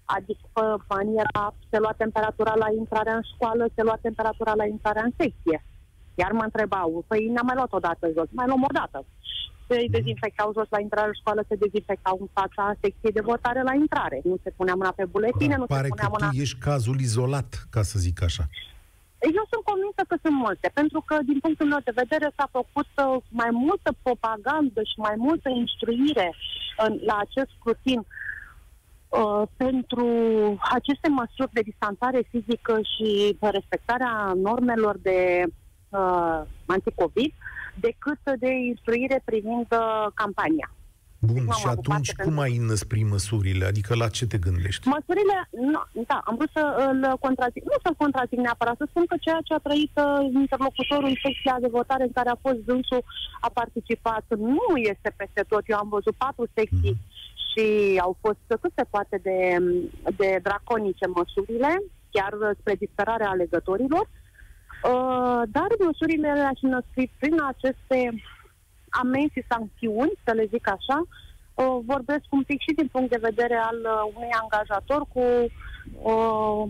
adică 0.05 0.45
pe 0.53 0.61
maniera, 0.89 1.43
se 1.69 1.77
lua 1.79 1.93
temperatura 2.03 2.53
la 2.63 2.69
intrarea 2.81 3.15
în 3.15 3.25
școală, 3.33 3.63
se 3.75 3.81
lua 3.83 3.97
temperatura 4.01 4.53
la 4.61 4.65
intrarea 4.65 5.03
în 5.03 5.13
secție. 5.17 5.57
Iar 6.15 6.31
mă 6.31 6.43
întrebau, 6.43 7.03
păi 7.07 7.27
ne-am 7.33 7.45
mai 7.45 7.55
luat 7.55 7.73
o 7.73 7.85
dată 7.87 8.05
jos, 8.15 8.29
mai 8.31 8.47
luăm 8.47 8.63
o 8.69 8.73
dată. 8.79 9.05
Se 9.67 9.85
dezinfectau 9.89 10.51
jos 10.57 10.67
la 10.69 10.79
intrarea 10.79 11.13
în 11.13 11.19
școală, 11.21 11.41
se 11.47 11.55
dezinfectau 11.55 12.17
în 12.19 12.29
fața 12.33 12.75
secției 12.81 13.11
de 13.11 13.27
votare 13.31 13.61
la 13.61 13.73
intrare. 13.73 14.21
Nu 14.23 14.35
se 14.43 14.49
punea 14.49 14.75
mâna 14.75 14.93
pe 14.95 15.05
buletine, 15.05 15.55
nu 15.55 15.65
se 15.65 15.73
Pare 15.75 15.87
punea 15.87 16.05
că 16.05 16.15
mâna... 16.15 16.29
tu 16.29 16.35
ești 16.35 16.59
cazul 16.59 16.99
izolat, 16.99 17.67
ca 17.69 17.81
să 17.81 17.99
zic 17.99 18.23
așa. 18.23 18.43
Eu 20.03 20.17
sunt 20.17 20.17
convinsă 20.17 20.17
că 20.17 20.17
sunt 20.21 20.35
multe, 20.35 20.71
pentru 20.73 21.01
că, 21.01 21.17
din 21.25 21.39
punctul 21.39 21.67
meu 21.67 21.79
de 21.83 21.91
vedere, 21.95 22.31
s-a 22.35 22.47
făcut 22.51 22.89
uh, 22.97 23.23
mai 23.29 23.49
multă 23.51 23.95
propagandă 24.01 24.81
și 24.83 24.97
mai 24.97 25.15
multă 25.17 25.49
instruire 25.49 26.33
în, 26.77 26.99
la 27.05 27.17
acest 27.19 27.49
scrutin 27.57 27.99
uh, 29.09 29.41
pentru 29.57 30.07
aceste 30.71 31.09
măsuri 31.09 31.53
de 31.53 31.61
distanțare 31.61 32.27
fizică 32.29 32.79
și 32.81 33.37
respectarea 33.39 34.33
normelor 34.35 34.97
de 34.97 35.43
uh, 35.89 36.41
anticovid, 36.65 37.33
decât 37.79 38.39
de 38.39 38.51
instruire 38.51 39.21
privind 39.25 39.67
uh, 39.71 40.07
campania. 40.13 40.69
Bun, 41.29 41.43
M-am 41.45 41.57
și 41.59 41.67
ocupat 41.67 41.77
atunci 41.77 42.11
de 42.11 42.23
cum 42.23 42.39
ai 42.39 42.55
înăspri 42.63 43.01
măsurile? 43.13 43.65
Adică 43.65 43.91
la 43.95 44.07
ce 44.17 44.25
te 44.31 44.37
gândești? 44.37 44.87
Măsurile, 44.87 45.37
nu, 45.73 45.81
da, 46.09 46.17
am 46.29 46.35
vrut 46.35 46.51
să 46.57 46.63
îl 46.89 47.17
contrazic, 47.25 47.63
nu 47.63 47.77
să-l 47.83 48.01
contrazic 48.03 48.39
neapărat, 48.39 48.75
să 48.77 48.85
spun 48.89 49.05
că 49.05 49.15
ceea 49.19 49.41
ce 49.43 49.53
a 49.53 49.65
trăit 49.67 49.93
uh, 49.95 50.05
interlocutorul 50.43 51.09
în 51.09 51.17
secția 51.23 51.57
de 51.61 51.73
votare 51.77 52.03
în 52.03 52.13
care 52.17 52.29
a 52.29 52.43
fost 52.45 52.59
dânsul, 52.69 53.03
a 53.39 53.49
participat, 53.61 54.25
nu 54.37 54.75
este 54.91 55.09
peste 55.15 55.43
tot. 55.51 55.63
Eu 55.65 55.77
am 55.77 55.89
văzut 55.89 56.15
patru 56.15 56.45
secții 56.53 56.95
și 57.49 57.65
au 58.05 58.17
fost 58.23 58.43
cât 58.61 58.71
se 58.75 58.85
poate 58.89 59.15
de, 59.27 59.39
de 60.17 60.39
draconice 60.43 61.05
măsurile, 61.17 61.71
chiar 62.11 62.33
spre 62.59 62.75
disperarea 62.75 63.29
alegătorilor, 63.29 64.05
uh, 64.09 65.41
dar 65.55 65.69
măsurile 65.85 66.29
le-aș 66.33 66.59
înăscri 66.61 67.11
prin 67.19 67.35
aceste 67.51 67.97
amenzi 69.01 69.33
și 69.33 69.49
sancțiuni, 69.49 70.19
să 70.25 70.31
le 70.31 70.45
zic 70.53 70.65
așa, 70.67 70.99
uh, 71.07 71.77
vorbesc 71.91 72.25
un 72.29 72.43
pic 72.43 72.59
și 72.61 72.77
din 72.79 72.87
punct 72.91 73.09
de 73.09 73.25
vedere 73.29 73.57
al 73.69 73.79
uh, 73.83 74.11
unui 74.15 74.33
angajator 74.41 75.01
cu 75.13 75.25
uh, 76.11 76.63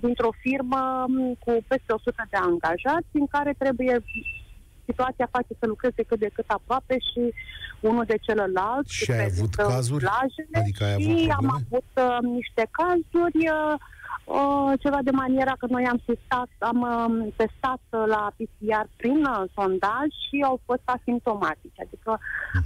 dintr-o 0.00 0.32
firmă 0.44 1.04
um, 1.08 1.34
cu 1.44 1.52
peste 1.70 1.92
100 1.92 2.26
de 2.30 2.36
angajați 2.36 3.12
în 3.22 3.26
care 3.26 3.52
trebuie 3.58 4.02
situația 4.90 5.28
face 5.36 5.52
să 5.58 5.66
lucreze 5.66 6.02
cât 6.02 6.18
de 6.18 6.30
cât 6.36 6.48
aproape 6.48 6.96
și 7.08 7.22
unul 7.80 8.04
de 8.04 8.18
celălalt. 8.26 8.88
Și 8.88 9.10
ai 9.10 9.30
avut 9.32 9.54
cazuri? 9.54 10.04
Plajele, 10.04 10.56
adică 10.62 10.84
ai 10.84 10.92
avut 10.92 11.18
și 11.18 11.26
probleme? 11.26 11.34
am 11.40 11.48
avut 11.60 11.90
uh, 12.06 12.18
niște 12.38 12.64
cazuri 12.80 13.40
uh, 13.58 13.74
uh, 14.38 14.72
ceva 14.82 14.98
de 15.08 15.10
maniera 15.10 15.54
că 15.58 15.66
noi 15.70 15.84
am 15.92 16.00
testat, 16.06 16.50
am 16.58 16.80
uh, 16.80 17.32
testat 17.36 17.82
uh, 17.90 18.04
la 18.14 18.22
PCR 18.36 18.86
prin 18.96 19.18
uh, 19.24 19.42
sondaj 19.56 20.08
și 20.24 20.36
au 20.50 20.60
fost 20.64 20.84
asimptomatici, 20.84 21.80
adică 21.86 22.10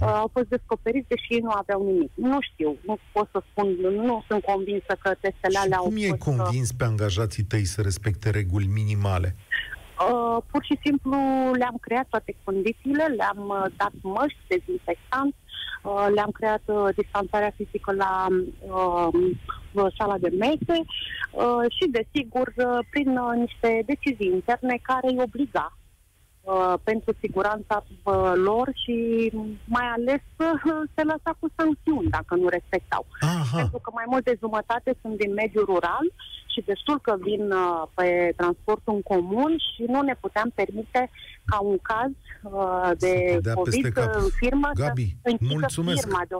uh, 0.01 0.07
au 0.23 0.29
fost 0.33 0.47
descoperiți 0.47 1.07
deși 1.07 1.33
ei 1.33 1.39
nu 1.47 1.53
aveau 1.61 1.85
nimic. 1.91 2.11
Nu 2.15 2.37
știu, 2.49 2.69
nu 2.85 2.97
pot 3.11 3.27
să 3.31 3.39
spun, 3.49 3.67
nu 4.09 4.23
sunt 4.27 4.43
convinsă 4.43 4.93
că 5.03 5.09
testele 5.19 5.53
Și 5.57 5.63
alea 5.63 5.77
au 5.77 5.85
cum 5.85 5.97
e 5.97 6.07
fost... 6.07 6.27
uh, 6.27 6.35
convins 6.35 6.71
pe 6.71 6.83
angajații 6.83 7.43
tăi 7.43 7.65
să 7.65 7.81
respecte 7.81 8.29
reguli 8.29 8.65
minimale? 8.65 9.35
Uh, 9.95 10.37
pur 10.51 10.63
și 10.63 10.79
simplu 10.83 11.17
le-am 11.51 11.77
creat 11.81 12.07
toate 12.09 12.35
condițiile, 12.43 13.05
le-am 13.05 13.47
uh, 13.47 13.65
dat 13.77 13.91
măști, 14.01 14.39
dezinfectant, 14.47 15.35
uh, 15.83 16.07
le-am 16.13 16.31
creat 16.31 16.61
uh, 16.65 16.87
distanțarea 16.95 17.53
fizică 17.55 17.91
la 17.91 18.27
uh, 18.59 19.07
uh, 19.71 19.85
sala 19.97 20.17
de 20.17 20.29
mese 20.39 20.77
uh, 21.31 21.63
și, 21.75 21.89
desigur, 21.97 22.53
uh, 22.55 22.79
prin 22.89 23.17
uh, 23.17 23.33
niște 23.35 23.83
decizii 23.85 24.31
interne 24.33 24.79
care 24.81 25.07
îi 25.07 25.21
obliga 25.27 25.77
uh, 26.41 26.73
pentru 26.83 27.13
siguranța 27.19 27.83
uh, 28.03 28.31
lor 28.35 28.69
și 28.83 28.97
mai 29.65 29.87
ales 29.95 30.23
uh, 30.37 30.81
se 30.95 31.03
lăsa 31.03 31.31
cu 31.39 31.47
sancțiuni 31.55 32.09
dacă 32.09 32.35
nu 32.35 32.47
respectau. 32.47 33.05
Aha, 33.19 33.57
Pentru 33.57 33.79
că 33.79 33.89
mai 33.93 34.05
mult 34.07 34.23
de 34.23 34.37
jumătate 34.39 34.97
sunt 35.01 35.17
din 35.17 35.33
mediul 35.33 35.65
rural 35.65 36.05
și 36.55 36.61
destul 36.65 36.99
că 36.99 37.15
vin 37.21 37.51
uh, 37.51 37.83
pe 37.93 38.33
transportul 38.35 38.93
în 38.93 39.01
comun 39.01 39.51
și 39.57 39.83
nu 39.87 40.01
ne 40.01 40.15
puteam 40.19 40.51
permite 40.55 41.09
ca 41.45 41.59
un 41.59 41.77
caz 41.77 42.11
uh, 42.43 42.91
de 42.97 43.39
dea 43.41 43.53
COVID 43.53 43.81
peste 43.81 43.99
cap. 43.99 44.15
în 44.15 44.27
firmă 44.37 44.69
Gabi, 44.73 45.17
să 45.21 45.29
închidă 45.29 45.53
mulțumesc. 45.53 46.03
firma 46.03 46.21
de 46.27 46.35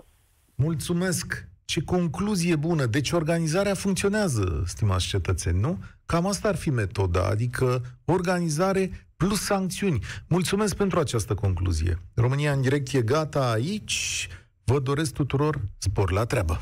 mulțumesc! 0.55 1.47
Ce 1.65 1.81
concluzie 1.81 2.55
bună! 2.55 2.85
Deci 2.85 3.11
organizarea 3.11 3.73
funcționează, 3.73 4.63
stimați 4.65 5.07
cetățeni, 5.07 5.59
nu? 5.59 5.77
Cam 6.05 6.27
asta 6.27 6.47
ar 6.47 6.55
fi 6.55 6.69
metoda, 6.69 7.27
adică 7.27 7.81
organizare 8.05 9.07
plus 9.17 9.41
sancțiuni. 9.41 9.99
Mulțumesc 10.27 10.75
pentru 10.75 10.99
această 10.99 11.33
concluzie. 11.33 11.99
România 12.13 12.51
în 12.51 12.61
direct 12.61 12.93
e 12.93 13.01
gata 13.01 13.51
aici. 13.51 14.27
Vă 14.63 14.79
doresc 14.79 15.13
tuturor 15.13 15.61
spor 15.77 16.11
la 16.11 16.25
treabă. 16.25 16.61